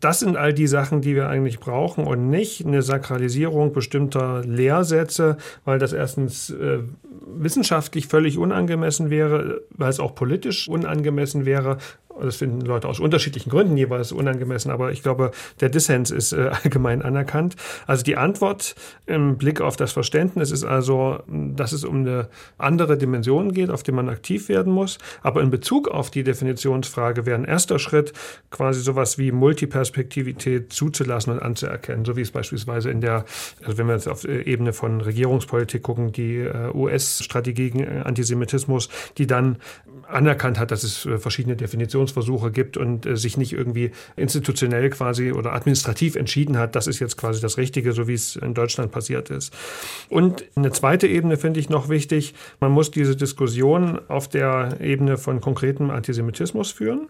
Das 0.00 0.20
sind 0.20 0.36
all 0.36 0.54
die 0.54 0.66
Sachen, 0.66 1.02
die 1.02 1.14
wir 1.14 1.28
eigentlich 1.28 1.60
brauchen 1.60 2.04
und 2.04 2.30
nicht 2.30 2.64
eine 2.64 2.82
Sakralisierung 2.82 3.72
bestimmter 3.72 4.42
Lehrsätze, 4.44 5.36
weil 5.64 5.78
das 5.78 5.92
erstens 5.92 6.50
äh, 6.50 6.78
wissenschaftlich 7.36 8.06
völlig 8.06 8.38
unangemessen 8.38 9.10
wäre, 9.10 9.62
weil 9.70 9.90
es 9.90 10.00
auch 10.00 10.14
politisch 10.14 10.68
unangemessen 10.68 11.44
wäre 11.44 11.78
Das 12.22 12.36
finden 12.36 12.60
Leute 12.60 12.88
aus 12.88 13.00
unterschiedlichen 13.00 13.50
Gründen 13.50 13.76
jeweils 13.76 14.12
unangemessen, 14.12 14.70
aber 14.70 14.92
ich 14.92 15.02
glaube, 15.02 15.30
der 15.60 15.68
Dissens 15.68 16.10
ist 16.10 16.32
äh, 16.32 16.50
allgemein 16.62 17.02
anerkannt. 17.02 17.56
Also 17.86 18.02
die 18.02 18.16
Antwort 18.16 18.74
im 19.06 19.38
Blick 19.38 19.60
auf 19.60 19.76
das 19.76 19.92
Verständnis 19.92 20.50
ist 20.50 20.64
also, 20.64 21.20
dass 21.28 21.72
es 21.72 21.84
um 21.84 22.00
eine 22.00 22.28
andere 22.58 22.98
Dimension 22.98 23.52
geht, 23.52 23.70
auf 23.70 23.82
die 23.82 23.92
man 23.92 24.08
aktiv 24.08 24.48
werden 24.48 24.72
muss. 24.72 24.98
Aber 25.22 25.40
in 25.42 25.50
Bezug 25.50 25.88
auf 25.88 26.10
die 26.10 26.24
Definitionsfrage 26.24 27.26
wäre 27.26 27.38
ein 27.38 27.44
erster 27.44 27.78
Schritt 27.78 28.12
quasi 28.50 28.80
sowas 28.80 29.18
wie 29.18 29.32
Multiperspektivität 29.32 30.72
zuzulassen 30.72 31.32
und 31.34 31.40
anzuerkennen, 31.40 32.04
so 32.04 32.16
wie 32.16 32.22
es 32.22 32.30
beispielsweise 32.30 32.90
in 32.90 33.00
der, 33.00 33.24
also 33.64 33.78
wenn 33.78 33.86
wir 33.86 33.94
jetzt 33.94 34.08
auf 34.08 34.24
Ebene 34.24 34.72
von 34.72 35.00
Regierungspolitik 35.00 35.82
gucken, 35.82 36.12
die 36.12 36.38
äh, 36.38 36.70
US-Strategie 36.74 37.60
gegen 37.70 38.02
Antisemitismus, 38.02 38.88
die 39.18 39.26
dann 39.26 39.56
anerkannt 40.08 40.58
hat, 40.58 40.70
dass 40.70 40.82
es 40.82 41.06
äh, 41.06 41.18
verschiedene 41.18 41.56
Definitionsversuche 42.10 42.50
gibt 42.50 42.76
und 42.76 43.06
äh, 43.06 43.16
sich 43.16 43.36
nicht 43.36 43.52
irgendwie 43.52 43.90
institutionell 44.16 44.90
quasi 44.90 45.32
oder 45.32 45.54
administrativ 45.54 46.16
entschieden 46.16 46.58
hat, 46.58 46.76
das 46.76 46.86
ist 46.86 47.00
jetzt 47.00 47.16
quasi 47.16 47.40
das 47.40 47.56
Richtige, 47.56 47.92
so 47.92 48.08
wie 48.08 48.14
es 48.14 48.36
in 48.36 48.54
Deutschland 48.54 48.92
passiert 48.92 49.30
ist. 49.30 49.54
Und 50.08 50.44
eine 50.56 50.70
zweite 50.72 51.06
Ebene 51.06 51.36
finde 51.36 51.60
ich 51.60 51.68
noch 51.68 51.88
wichtig. 51.88 52.34
Man 52.60 52.72
muss 52.72 52.90
diese 52.90 53.16
Diskussion 53.16 54.00
auf 54.08 54.28
der 54.28 54.80
Ebene 54.80 55.16
von 55.16 55.40
konkretem 55.40 55.90
Antisemitismus 55.90 56.70
führen 56.70 57.08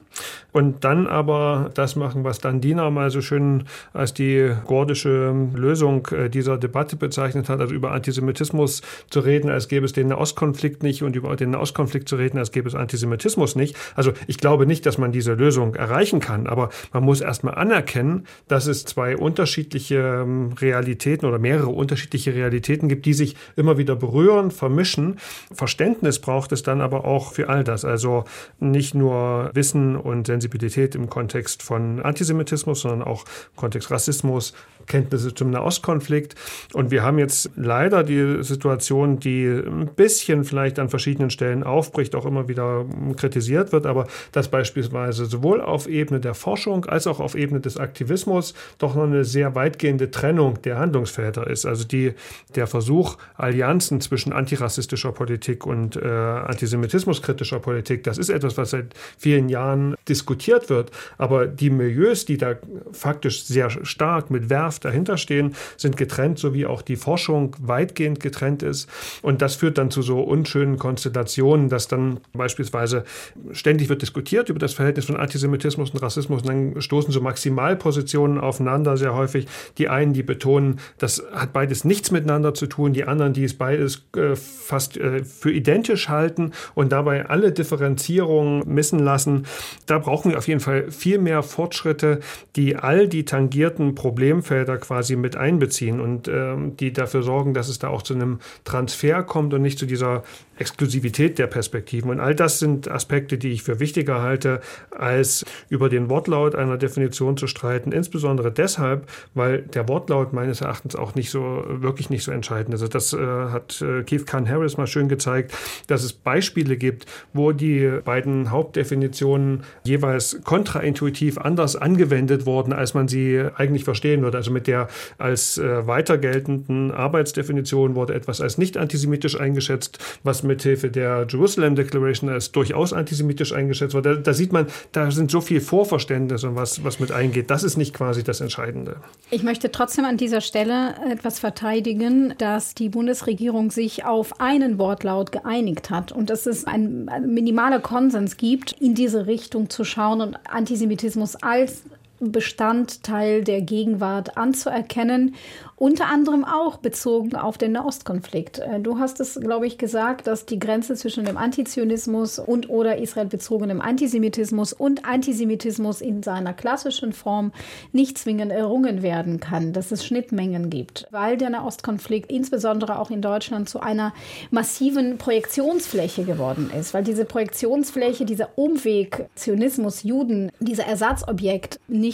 und 0.52 0.84
dann 0.84 1.06
aber 1.06 1.70
das 1.74 1.96
machen, 1.96 2.24
was 2.24 2.38
dann 2.38 2.60
Dina 2.60 2.90
mal 2.90 3.10
so 3.10 3.20
schön 3.20 3.64
als 3.92 4.14
die 4.14 4.52
gordische 4.66 5.34
Lösung 5.54 6.06
äh, 6.08 6.28
dieser 6.28 6.58
Debatte 6.58 6.96
bezeichnet 6.96 7.48
hat, 7.48 7.60
also 7.60 7.74
über 7.74 7.92
Antisemitismus 7.92 8.82
zu 9.10 9.20
reden, 9.20 9.50
als 9.50 9.68
gäbe 9.68 9.86
es 9.86 9.92
den 9.92 10.08
Nahostkonflikt 10.08 10.82
nicht 10.82 11.02
und 11.02 11.16
über 11.16 11.34
den 11.36 11.50
Nahostkonflikt 11.50 12.08
zu 12.08 12.16
reden, 12.16 12.38
als 12.38 12.52
gäbe 12.52 12.68
es 12.68 12.74
Antisemitismus 12.74 13.56
nicht. 13.56 13.76
Also 13.94 14.12
ich 14.26 14.38
glaube 14.38 14.66
nicht, 14.66 14.84
dass 14.86 14.89
man 14.98 15.12
diese 15.12 15.34
Lösung 15.34 15.74
erreichen 15.74 16.20
kann, 16.20 16.46
aber 16.46 16.70
man 16.92 17.04
muss 17.04 17.20
erstmal 17.20 17.54
anerkennen, 17.54 18.26
dass 18.48 18.66
es 18.66 18.84
zwei 18.84 19.16
unterschiedliche 19.16 20.22
ähm, 20.22 20.52
Realitäten 20.52 21.26
oder 21.26 21.38
mehrere 21.38 21.68
unterschiedliche 21.68 22.34
Realitäten 22.34 22.88
gibt, 22.88 23.06
die 23.06 23.14
sich 23.14 23.36
immer 23.56 23.78
wieder 23.78 23.96
berühren, 23.96 24.50
vermischen. 24.50 25.18
Verständnis 25.52 26.18
braucht 26.18 26.52
es 26.52 26.62
dann 26.62 26.80
aber 26.80 27.04
auch 27.04 27.32
für 27.32 27.48
all 27.48 27.64
das. 27.64 27.84
Also 27.84 28.24
nicht 28.58 28.94
nur 28.94 29.50
Wissen 29.54 29.96
und 29.96 30.26
Sensibilität 30.26 30.94
im 30.94 31.08
Kontext 31.08 31.62
von 31.62 32.00
Antisemitismus, 32.00 32.80
sondern 32.80 33.02
auch 33.02 33.24
im 33.24 33.56
Kontext 33.56 33.90
Rassismus, 33.90 34.54
Kenntnisse 34.90 35.32
zum 35.32 35.50
Nahostkonflikt. 35.50 36.34
Und 36.74 36.90
wir 36.90 37.02
haben 37.02 37.18
jetzt 37.18 37.50
leider 37.56 38.02
die 38.02 38.42
Situation, 38.42 39.20
die 39.20 39.46
ein 39.46 39.86
bisschen 39.94 40.44
vielleicht 40.44 40.78
an 40.78 40.88
verschiedenen 40.88 41.30
Stellen 41.30 41.62
aufbricht, 41.62 42.14
auch 42.14 42.26
immer 42.26 42.48
wieder 42.48 42.84
kritisiert 43.16 43.72
wird, 43.72 43.86
aber 43.86 44.06
dass 44.32 44.48
beispielsweise 44.48 45.26
sowohl 45.26 45.60
auf 45.60 45.86
Ebene 45.86 46.20
der 46.20 46.34
Forschung 46.34 46.86
als 46.86 47.06
auch 47.06 47.20
auf 47.20 47.34
Ebene 47.34 47.60
des 47.60 47.76
Aktivismus 47.76 48.54
doch 48.78 48.96
noch 48.96 49.04
eine 49.04 49.24
sehr 49.24 49.54
weitgehende 49.54 50.10
Trennung 50.10 50.60
der 50.62 50.78
Handlungsfelder 50.78 51.46
ist. 51.46 51.66
Also 51.66 51.84
die, 51.84 52.14
der 52.56 52.66
Versuch, 52.66 53.16
Allianzen 53.36 54.00
zwischen 54.00 54.32
antirassistischer 54.32 55.12
Politik 55.12 55.66
und 55.66 55.96
äh, 55.96 56.08
antisemitismuskritischer 56.08 57.60
Politik, 57.60 58.02
das 58.02 58.18
ist 58.18 58.28
etwas, 58.28 58.56
was 58.56 58.70
seit 58.70 58.94
vielen 59.16 59.48
Jahren 59.48 59.94
diskutiert 60.08 60.68
wird. 60.68 60.90
Aber 61.16 61.46
die 61.46 61.70
Milieus, 61.70 62.24
die 62.24 62.38
da 62.38 62.56
faktisch 62.92 63.44
sehr 63.44 63.70
stark 63.84 64.30
mit 64.30 64.50
Werf 64.50 64.79
dahinter 64.80 65.16
stehen, 65.16 65.54
sind 65.76 65.96
getrennt, 65.96 66.38
so 66.38 66.54
wie 66.54 66.66
auch 66.66 66.82
die 66.82 66.96
Forschung 66.96 67.56
weitgehend 67.60 68.20
getrennt 68.20 68.62
ist. 68.62 68.88
Und 69.22 69.42
das 69.42 69.56
führt 69.56 69.78
dann 69.78 69.90
zu 69.90 70.02
so 70.02 70.20
unschönen 70.20 70.78
Konstellationen, 70.78 71.68
dass 71.68 71.88
dann 71.88 72.20
beispielsweise 72.32 73.04
ständig 73.52 73.88
wird 73.88 74.02
diskutiert 74.02 74.48
über 74.48 74.58
das 74.58 74.74
Verhältnis 74.74 75.06
von 75.06 75.16
Antisemitismus 75.16 75.90
und 75.90 76.02
Rassismus 76.02 76.42
und 76.42 76.48
dann 76.48 76.80
stoßen 76.80 77.12
so 77.12 77.20
Maximalpositionen 77.20 78.38
aufeinander 78.38 78.96
sehr 78.96 79.14
häufig. 79.14 79.46
Die 79.78 79.88
einen, 79.88 80.12
die 80.12 80.22
betonen, 80.22 80.80
das 80.98 81.22
hat 81.32 81.52
beides 81.52 81.84
nichts 81.84 82.10
miteinander 82.10 82.54
zu 82.54 82.66
tun, 82.66 82.92
die 82.92 83.04
anderen, 83.04 83.32
die 83.32 83.44
es 83.44 83.54
beides 83.54 84.06
äh, 84.16 84.36
fast 84.36 84.96
äh, 84.96 85.24
für 85.24 85.52
identisch 85.52 86.08
halten 86.08 86.52
und 86.74 86.92
dabei 86.92 87.26
alle 87.26 87.52
Differenzierungen 87.52 88.62
missen 88.66 88.98
lassen. 88.98 89.46
Da 89.86 89.98
brauchen 89.98 90.30
wir 90.30 90.38
auf 90.38 90.48
jeden 90.48 90.60
Fall 90.60 90.90
viel 90.90 91.18
mehr 91.18 91.42
Fortschritte, 91.42 92.20
die 92.56 92.76
all 92.76 93.08
die 93.08 93.24
tangierten 93.24 93.94
Problemfelder 93.94 94.69
da 94.70 94.76
quasi 94.76 95.16
mit 95.16 95.36
einbeziehen 95.36 96.00
und 96.00 96.28
ähm, 96.28 96.76
die 96.76 96.92
dafür 96.92 97.22
sorgen, 97.22 97.54
dass 97.54 97.68
es 97.68 97.78
da 97.78 97.88
auch 97.88 98.02
zu 98.02 98.14
einem 98.14 98.38
Transfer 98.64 99.22
kommt 99.22 99.52
und 99.52 99.62
nicht 99.62 99.78
zu 99.78 99.86
dieser 99.86 100.22
Exklusivität 100.60 101.38
der 101.38 101.46
Perspektiven. 101.46 102.10
Und 102.10 102.20
all 102.20 102.34
das 102.34 102.58
sind 102.58 102.90
Aspekte, 102.90 103.38
die 103.38 103.52
ich 103.52 103.62
für 103.62 103.80
wichtiger 103.80 104.20
halte, 104.22 104.60
als 104.90 105.44
über 105.68 105.88
den 105.88 106.10
Wortlaut 106.10 106.54
einer 106.54 106.76
Definition 106.76 107.36
zu 107.36 107.46
streiten. 107.46 107.92
Insbesondere 107.92 108.52
deshalb, 108.52 109.08
weil 109.34 109.62
der 109.62 109.88
Wortlaut 109.88 110.32
meines 110.32 110.60
Erachtens 110.60 110.96
auch 110.96 111.14
nicht 111.14 111.30
so, 111.30 111.64
wirklich 111.66 112.10
nicht 112.10 112.24
so 112.24 112.32
entscheidend 112.32 112.74
ist. 112.74 112.80
Also 112.80 112.88
das 112.88 113.12
äh, 113.12 113.18
hat 113.18 113.82
äh, 113.82 114.02
Keith 114.02 114.26
Kahn 114.26 114.48
Harris 114.48 114.76
mal 114.76 114.86
schön 114.86 115.08
gezeigt, 115.08 115.52
dass 115.86 116.02
es 116.02 116.12
Beispiele 116.12 116.76
gibt, 116.76 117.06
wo 117.32 117.52
die 117.52 118.00
beiden 118.04 118.50
Hauptdefinitionen 118.50 119.64
jeweils 119.84 120.40
kontraintuitiv 120.44 121.38
anders 121.38 121.76
angewendet 121.76 122.46
wurden, 122.46 122.72
als 122.72 122.94
man 122.94 123.06
sie 123.06 123.44
eigentlich 123.56 123.84
verstehen 123.84 124.22
würde. 124.22 124.38
Also 124.38 124.50
mit 124.50 124.66
der 124.66 124.88
als 125.18 125.58
äh, 125.58 125.86
weiter 125.86 126.18
geltenden 126.18 126.90
Arbeitsdefinition 126.90 127.94
wurde 127.94 128.14
etwas 128.14 128.40
als 128.40 128.58
nicht 128.58 128.76
antisemitisch 128.76 129.38
eingeschätzt, 129.38 129.98
was 130.22 130.42
mithilfe 130.50 130.90
der 130.90 131.26
Jerusalem 131.28 131.74
Declaration 131.74 132.28
als 132.28 132.52
durchaus 132.52 132.92
antisemitisch 132.92 133.52
eingeschätzt 133.52 133.94
wird. 133.94 134.06
Da, 134.06 134.14
da 134.14 134.34
sieht 134.34 134.52
man, 134.52 134.66
da 134.92 135.10
sind 135.10 135.30
so 135.30 135.40
viel 135.40 135.60
Vorverständnisse, 135.60 136.54
was, 136.54 136.84
was 136.84 137.00
mit 137.00 137.12
eingeht. 137.12 137.50
Das 137.50 137.62
ist 137.62 137.76
nicht 137.76 137.94
quasi 137.94 138.22
das 138.22 138.40
Entscheidende. 138.40 138.96
Ich 139.30 139.42
möchte 139.42 139.70
trotzdem 139.70 140.04
an 140.04 140.16
dieser 140.16 140.40
Stelle 140.40 140.94
etwas 141.10 141.38
verteidigen, 141.38 142.34
dass 142.38 142.74
die 142.74 142.88
Bundesregierung 142.88 143.70
sich 143.70 144.04
auf 144.04 144.40
einen 144.40 144.78
Wortlaut 144.78 145.32
geeinigt 145.32 145.90
hat 145.90 146.12
und 146.12 146.30
dass 146.30 146.46
es 146.46 146.66
ein 146.66 147.08
minimaler 147.26 147.80
Konsens 147.80 148.36
gibt, 148.36 148.72
in 148.80 148.94
diese 148.94 149.26
Richtung 149.26 149.70
zu 149.70 149.84
schauen 149.84 150.20
und 150.20 150.36
Antisemitismus 150.48 151.36
als 151.36 151.84
Bestandteil 152.20 153.42
der 153.42 153.62
Gegenwart 153.62 154.36
anzuerkennen 154.36 155.34
unter 155.80 156.08
anderem 156.08 156.44
auch 156.44 156.76
bezogen 156.76 157.34
auf 157.34 157.56
den 157.56 157.72
Nahostkonflikt. 157.72 158.58
Äh, 158.58 158.80
du 158.80 158.98
hast 158.98 159.18
es, 159.18 159.40
glaube 159.40 159.66
ich, 159.66 159.78
gesagt, 159.78 160.26
dass 160.26 160.44
die 160.44 160.58
Grenze 160.58 160.94
zwischen 160.94 161.24
dem 161.24 161.38
Antizionismus 161.38 162.38
und 162.38 162.68
oder 162.68 162.98
israelbezogenem 162.98 163.80
Antisemitismus 163.80 164.74
und 164.74 165.06
Antisemitismus 165.06 166.02
in 166.02 166.22
seiner 166.22 166.52
klassischen 166.52 167.14
Form 167.14 167.52
nicht 167.92 168.18
zwingend 168.18 168.52
errungen 168.52 169.00
werden 169.00 169.40
kann, 169.40 169.72
dass 169.72 169.90
es 169.90 170.04
Schnittmengen 170.04 170.68
gibt, 170.68 171.08
weil 171.12 171.38
der 171.38 171.48
Nahostkonflikt 171.48 172.30
insbesondere 172.30 172.98
auch 172.98 173.10
in 173.10 173.22
Deutschland 173.22 173.70
zu 173.70 173.80
einer 173.80 174.12
massiven 174.50 175.16
Projektionsfläche 175.16 176.24
geworden 176.24 176.70
ist, 176.78 176.92
weil 176.92 177.04
diese 177.04 177.24
Projektionsfläche, 177.24 178.26
dieser 178.26 178.58
Umweg 178.58 179.30
Zionismus, 179.34 180.02
Juden, 180.02 180.52
dieser 180.60 180.84
Ersatzobjekt 180.84 181.80
nicht 181.88 182.09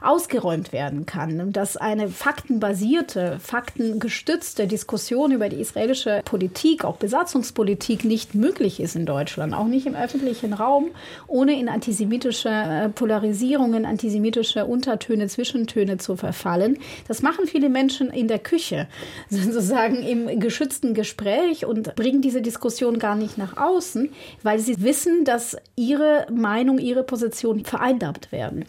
ausgeräumt 0.00 0.72
werden 0.72 1.06
kann 1.06 1.40
dass 1.52 1.76
eine 1.76 2.08
faktenbasierte 2.08 3.38
faktengestützte 3.40 4.66
Diskussion 4.66 5.32
über 5.32 5.48
die 5.48 5.60
israelische 5.60 6.22
Politik, 6.24 6.84
auch 6.84 6.96
Besatzungspolitik, 6.96 8.04
nicht 8.04 8.34
möglich 8.34 8.80
ist 8.80 8.96
in 8.96 9.06
Deutschland, 9.06 9.54
auch 9.54 9.66
nicht 9.66 9.86
im 9.86 9.94
öffentlichen 9.94 10.52
Raum, 10.52 10.90
ohne 11.26 11.58
in 11.58 11.68
antisemitische 11.68 12.48
äh, 12.48 12.88
Polarisierungen, 12.88 13.84
antisemitische 13.84 14.64
Untertöne, 14.64 15.28
Zwischentöne 15.28 15.98
zu 15.98 16.16
verfallen. 16.16 16.78
Das 17.08 17.22
machen 17.22 17.46
viele 17.46 17.68
Menschen 17.68 18.10
in 18.10 18.28
der 18.28 18.38
Küche, 18.38 18.86
sozusagen 19.28 20.02
im 20.02 20.40
geschützten 20.40 20.94
Gespräch 20.94 21.66
und 21.66 21.94
bringen 21.96 22.22
diese 22.22 22.42
Diskussion 22.42 22.98
gar 22.98 23.16
nicht 23.16 23.38
nach 23.38 23.56
außen, 23.56 24.10
weil 24.42 24.58
sie 24.58 24.82
wissen, 24.82 25.24
dass 25.24 25.56
ihre 25.76 26.26
Meinung, 26.30 26.78
ihre 26.78 27.02
Position 27.02 27.64
vereinnahmt 27.64 28.32
werden. 28.32 28.64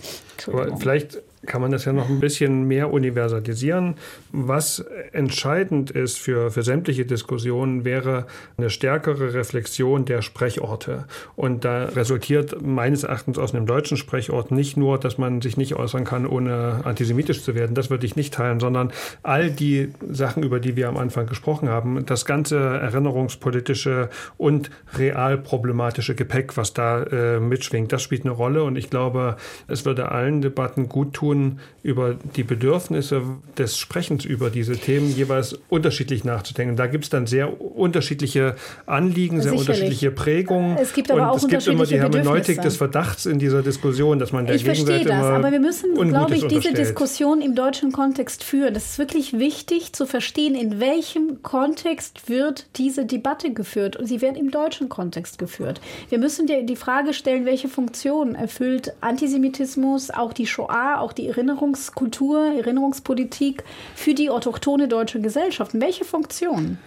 Aber 0.61 0.77
vielleicht 0.77 1.21
kann 1.45 1.61
man 1.61 1.71
das 1.71 1.85
ja 1.85 1.93
noch 1.93 2.09
ein 2.09 2.19
bisschen 2.19 2.67
mehr 2.67 2.93
universalisieren. 2.93 3.95
Was 4.31 4.85
entscheidend 5.11 5.89
ist 5.89 6.19
für, 6.19 6.51
für 6.51 6.63
sämtliche 6.63 7.05
Diskussionen, 7.05 7.83
wäre 7.83 8.27
eine 8.57 8.69
stärkere 8.69 9.33
Reflexion 9.33 10.05
der 10.05 10.21
Sprechorte. 10.21 11.05
Und 11.35 11.65
da 11.65 11.85
resultiert 11.85 12.61
meines 12.61 13.03
Erachtens 13.03 13.39
aus 13.39 13.55
einem 13.55 13.65
deutschen 13.65 13.97
Sprechort 13.97 14.51
nicht 14.51 14.77
nur, 14.77 14.99
dass 14.99 15.17
man 15.17 15.41
sich 15.41 15.57
nicht 15.57 15.75
äußern 15.75 16.03
kann, 16.03 16.27
ohne 16.27 16.81
antisemitisch 16.83 17.41
zu 17.43 17.55
werden. 17.55 17.73
Das 17.73 17.89
würde 17.89 18.05
ich 18.05 18.15
nicht 18.15 18.33
teilen, 18.33 18.59
sondern 18.59 18.91
all 19.23 19.49
die 19.49 19.89
Sachen, 20.09 20.43
über 20.43 20.59
die 20.59 20.75
wir 20.75 20.89
am 20.89 20.97
Anfang 20.97 21.25
gesprochen 21.25 21.69
haben, 21.69 22.05
das 22.05 22.25
ganze 22.25 22.57
erinnerungspolitische 22.57 24.09
und 24.37 24.69
real 24.93 25.37
problematische 25.37 26.13
Gepäck, 26.13 26.55
was 26.55 26.73
da 26.73 27.03
äh, 27.03 27.39
mitschwingt, 27.39 27.91
das 27.91 28.03
spielt 28.03 28.25
eine 28.25 28.31
Rolle. 28.31 28.63
Und 28.63 28.75
ich 28.75 28.89
glaube, 28.89 29.37
es 29.67 29.85
würde 29.85 30.11
allen 30.11 30.41
Debatten 30.41 30.87
gut 30.87 31.13
tun, 31.13 31.30
tun, 31.31 31.59
über 31.83 32.15
die 32.35 32.43
Bedürfnisse 32.43 33.23
des 33.57 33.77
Sprechens 33.77 34.25
über 34.25 34.49
diese 34.49 34.77
Themen 34.77 35.13
jeweils 35.15 35.57
unterschiedlich 35.69 36.23
nachzudenken. 36.23 36.75
Da 36.75 36.87
gibt 36.87 37.05
es 37.05 37.09
dann 37.09 37.25
sehr 37.25 37.59
unterschiedliche 37.59 38.55
Anliegen, 38.85 39.41
sehr 39.41 39.51
Sicherlich. 39.51 39.69
unterschiedliche 39.69 40.11
Prägungen. 40.11 40.77
Es 40.77 40.93
gibt 40.93 41.09
aber 41.09 41.23
und 41.23 41.27
auch 41.27 41.37
es 41.37 41.47
gibt 41.47 41.65
immer 41.67 41.85
die 41.85 41.99
Hermeneutik 41.99 42.61
des 42.61 42.77
Verdachts 42.77 43.25
in 43.25 43.39
dieser 43.39 43.63
Diskussion, 43.63 44.19
dass 44.19 44.31
man 44.31 44.45
der 44.45 44.55
Ich 44.55 44.63
verstehe 44.63 45.03
das, 45.03 45.23
aber 45.23 45.51
wir 45.51 45.59
müssen, 45.59 45.95
glaube 45.95 46.35
ich, 46.35 46.47
diese. 46.47 46.71
Diskussion 46.71 47.41
im 47.41 47.53
deutschen 47.53 47.91
Kontext 47.91 48.43
führen. 48.43 48.73
Das 48.73 48.91
ist 48.91 48.99
wirklich 48.99 49.37
wichtig 49.37 49.93
zu 49.93 50.05
verstehen, 50.05 50.55
in 50.55 50.79
welchem 50.79 51.43
Kontext 51.43 52.29
wird 52.29 52.65
diese 52.77 53.05
Debatte 53.05 53.53
geführt. 53.53 53.97
Und 53.97 54.05
sie 54.05 54.21
wird 54.21 54.37
im 54.37 54.51
deutschen 54.51 54.87
Kontext 54.87 55.37
geführt. 55.37 55.81
Wir 56.09 56.17
müssen 56.17 56.47
dir 56.47 56.63
die 56.63 56.75
Frage 56.75 57.13
stellen, 57.13 57.45
welche 57.45 57.67
Funktion 57.67 58.35
erfüllt 58.35 58.93
Antisemitismus, 59.01 60.11
auch 60.11 60.33
die 60.33 60.47
Shoah, 60.47 60.99
auch 60.99 61.13
die 61.13 61.20
Erinnerungskultur, 61.27 62.53
Erinnerungspolitik 62.55 63.63
für 63.95 64.13
die 64.13 64.29
autochtone 64.29 64.87
deutsche 64.87 65.21
Gesellschaft. 65.21 65.71
Welche 65.73 66.05
Funktion? 66.05 66.77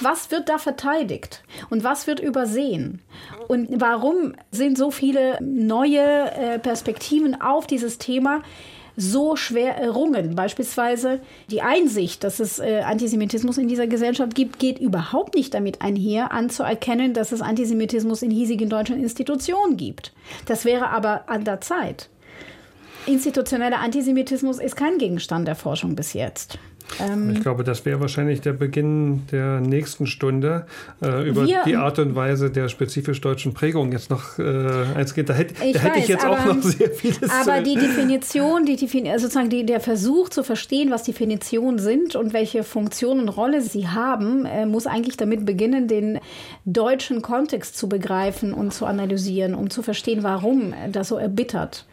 Was 0.00 0.30
wird 0.30 0.48
da 0.48 0.58
verteidigt 0.58 1.42
und 1.70 1.82
was 1.82 2.06
wird 2.06 2.20
übersehen? 2.20 3.00
Und 3.48 3.80
warum 3.80 4.34
sind 4.52 4.78
so 4.78 4.90
viele 4.90 5.38
neue 5.40 6.30
äh, 6.30 6.58
Perspektiven 6.58 7.40
auf 7.40 7.66
dieses 7.66 7.98
Thema 7.98 8.42
so 8.96 9.34
schwer 9.34 9.76
errungen? 9.76 10.36
Beispielsweise 10.36 11.20
die 11.50 11.62
Einsicht, 11.62 12.22
dass 12.22 12.38
es 12.38 12.60
äh, 12.60 12.82
Antisemitismus 12.84 13.58
in 13.58 13.66
dieser 13.66 13.88
Gesellschaft 13.88 14.36
gibt, 14.36 14.60
geht 14.60 14.78
überhaupt 14.78 15.34
nicht 15.34 15.54
damit 15.54 15.82
einher, 15.82 16.30
anzuerkennen, 16.30 17.12
dass 17.12 17.32
es 17.32 17.42
Antisemitismus 17.42 18.22
in 18.22 18.30
hiesigen 18.30 18.68
deutschen 18.68 19.00
Institutionen 19.02 19.76
gibt. 19.76 20.12
Das 20.46 20.64
wäre 20.64 20.90
aber 20.90 21.28
an 21.28 21.44
der 21.44 21.60
Zeit. 21.60 22.08
Institutioneller 23.08 23.80
Antisemitismus 23.80 24.58
ist 24.60 24.76
kein 24.76 24.98
Gegenstand 24.98 25.48
der 25.48 25.54
Forschung 25.56 25.96
bis 25.96 26.12
jetzt. 26.12 26.58
Ähm, 27.06 27.30
Ich 27.30 27.42
glaube, 27.42 27.64
das 27.64 27.84
wäre 27.84 28.00
wahrscheinlich 28.00 28.40
der 28.40 28.54
Beginn 28.54 29.26
der 29.30 29.60
nächsten 29.60 30.06
Stunde, 30.06 30.64
äh, 31.02 31.28
über 31.28 31.46
Wir- 31.46 31.62
die 31.66 31.76
Art 31.76 31.98
und 31.98 32.14
Weise 32.14 32.50
der 32.50 32.68
spezifisch 32.70 33.20
deutschen 33.20 33.52
Prägung 33.52 33.92
jetzt 33.92 34.08
noch 34.08 34.38
äh, 34.38 34.42
eins 34.96 35.12
geht. 35.12 35.28
Da, 35.28 35.34
hätte- 35.34 35.52
Ich 35.62 35.74
da 35.74 35.80
hätte 35.80 35.98
ich 35.98 36.02
weiß, 36.04 36.08
jetzt 36.08 36.24
auch 36.26 36.38
aber- 36.38 36.54
noch 36.54 36.62
sehr 36.62 36.88
vieles 36.90 37.28
Aber 37.28 37.58
äh, 37.58 37.62
die 37.62 37.74
Definition, 37.74 38.64
die, 38.64 38.76
Defin- 38.76 39.10
also 39.10 39.24
sozusagen 39.26 39.50
die, 39.50 39.66
der 39.66 39.80
Versuch 39.80 40.30
zu 40.30 40.42
verstehen, 40.42 40.90
was 40.90 41.02
Definitionen 41.02 41.78
sind 41.78 42.16
und 42.16 42.32
welche 42.32 42.64
Funktion 42.64 43.20
und 43.20 43.28
Rolle 43.28 43.60
sie 43.60 43.88
haben, 43.88 44.46
äh, 44.46 44.64
muss 44.64 44.86
eigentlich 44.86 45.18
damit 45.18 45.44
beginnen, 45.44 45.88
den 45.88 46.20
deutschen 46.64 47.20
Kontext 47.20 47.76
zu 47.76 47.90
begreifen 47.90 48.54
und 48.54 48.72
zu 48.72 48.86
analysieren, 48.86 49.54
um 49.54 49.68
zu 49.68 49.82
verstehen, 49.82 50.22
warum 50.22 50.72
das 50.90 51.08
so 51.08 51.16
erbittert 51.18 51.84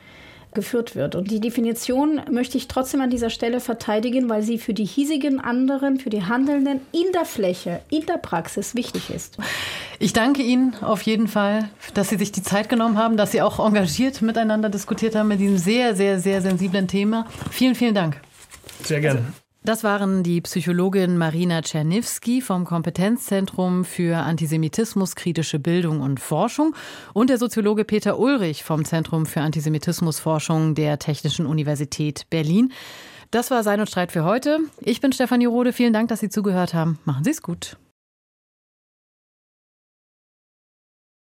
geführt 0.55 0.95
wird. 0.95 1.13
Und 1.13 1.29
die 1.29 1.39
Definition 1.39 2.21
möchte 2.31 2.57
ich 2.57 2.67
trotzdem 2.67 3.01
an 3.01 3.11
dieser 3.11 3.29
Stelle 3.29 3.59
verteidigen, 3.59 4.29
weil 4.29 4.41
sie 4.41 4.57
für 4.57 4.73
die 4.73 4.85
hiesigen 4.85 5.39
anderen, 5.39 5.99
für 5.99 6.09
die 6.09 6.23
Handelnden 6.23 6.81
in 6.91 7.11
der 7.13 7.25
Fläche, 7.25 7.81
in 7.91 8.05
der 8.07 8.17
Praxis 8.17 8.73
wichtig 8.73 9.11
ist. 9.11 9.37
Ich 9.99 10.13
danke 10.13 10.41
Ihnen 10.41 10.75
auf 10.81 11.03
jeden 11.03 11.27
Fall, 11.27 11.69
dass 11.93 12.09
Sie 12.09 12.17
sich 12.17 12.31
die 12.31 12.43
Zeit 12.43 12.69
genommen 12.69 12.97
haben, 12.97 13.17
dass 13.17 13.31
Sie 13.31 13.41
auch 13.41 13.59
engagiert 13.59 14.21
miteinander 14.21 14.69
diskutiert 14.69 15.15
haben 15.15 15.27
mit 15.27 15.39
diesem 15.39 15.57
sehr, 15.57 15.95
sehr, 15.95 16.19
sehr 16.19 16.41
sensiblen 16.41 16.87
Thema. 16.87 17.27
Vielen, 17.51 17.75
vielen 17.75 17.95
Dank. 17.95 18.19
sehr 18.83 19.01
gerne. 19.01 19.23
Das 19.65 19.83
waren 19.83 20.21
die 20.21 20.41
Psychologin 20.41 21.17
Marina 21.17 21.63
Czerniewski 21.63 22.41
vom 22.41 22.65
Kompetenzzentrum 22.65 23.83
für 23.83 24.17
Antisemitismus, 24.17 25.15
kritische 25.15 25.57
Bildung 25.57 26.01
und 26.01 26.19
Forschung 26.19 26.75
und 27.13 27.31
der 27.31 27.39
Soziologe 27.39 27.83
Peter 27.83 28.19
Ulrich 28.19 28.63
vom 28.63 28.85
Zentrum 28.85 29.25
für 29.25 29.41
Antisemitismusforschung 29.41 30.75
der 30.75 30.99
Technischen 30.99 31.47
Universität 31.47 32.27
Berlin. 32.29 32.73
Das 33.31 33.49
war 33.49 33.63
Sein 33.63 33.79
und 33.79 33.89
Streit 33.89 34.11
für 34.11 34.23
heute. 34.23 34.59
Ich 34.81 35.01
bin 35.01 35.11
Stefanie 35.11 35.47
Rode. 35.47 35.73
Vielen 35.73 35.93
Dank, 35.93 36.09
dass 36.09 36.19
Sie 36.19 36.29
zugehört 36.29 36.75
haben. 36.75 36.99
Machen 37.03 37.23
Sie 37.23 37.31
es 37.31 37.41
gut. 37.41 37.75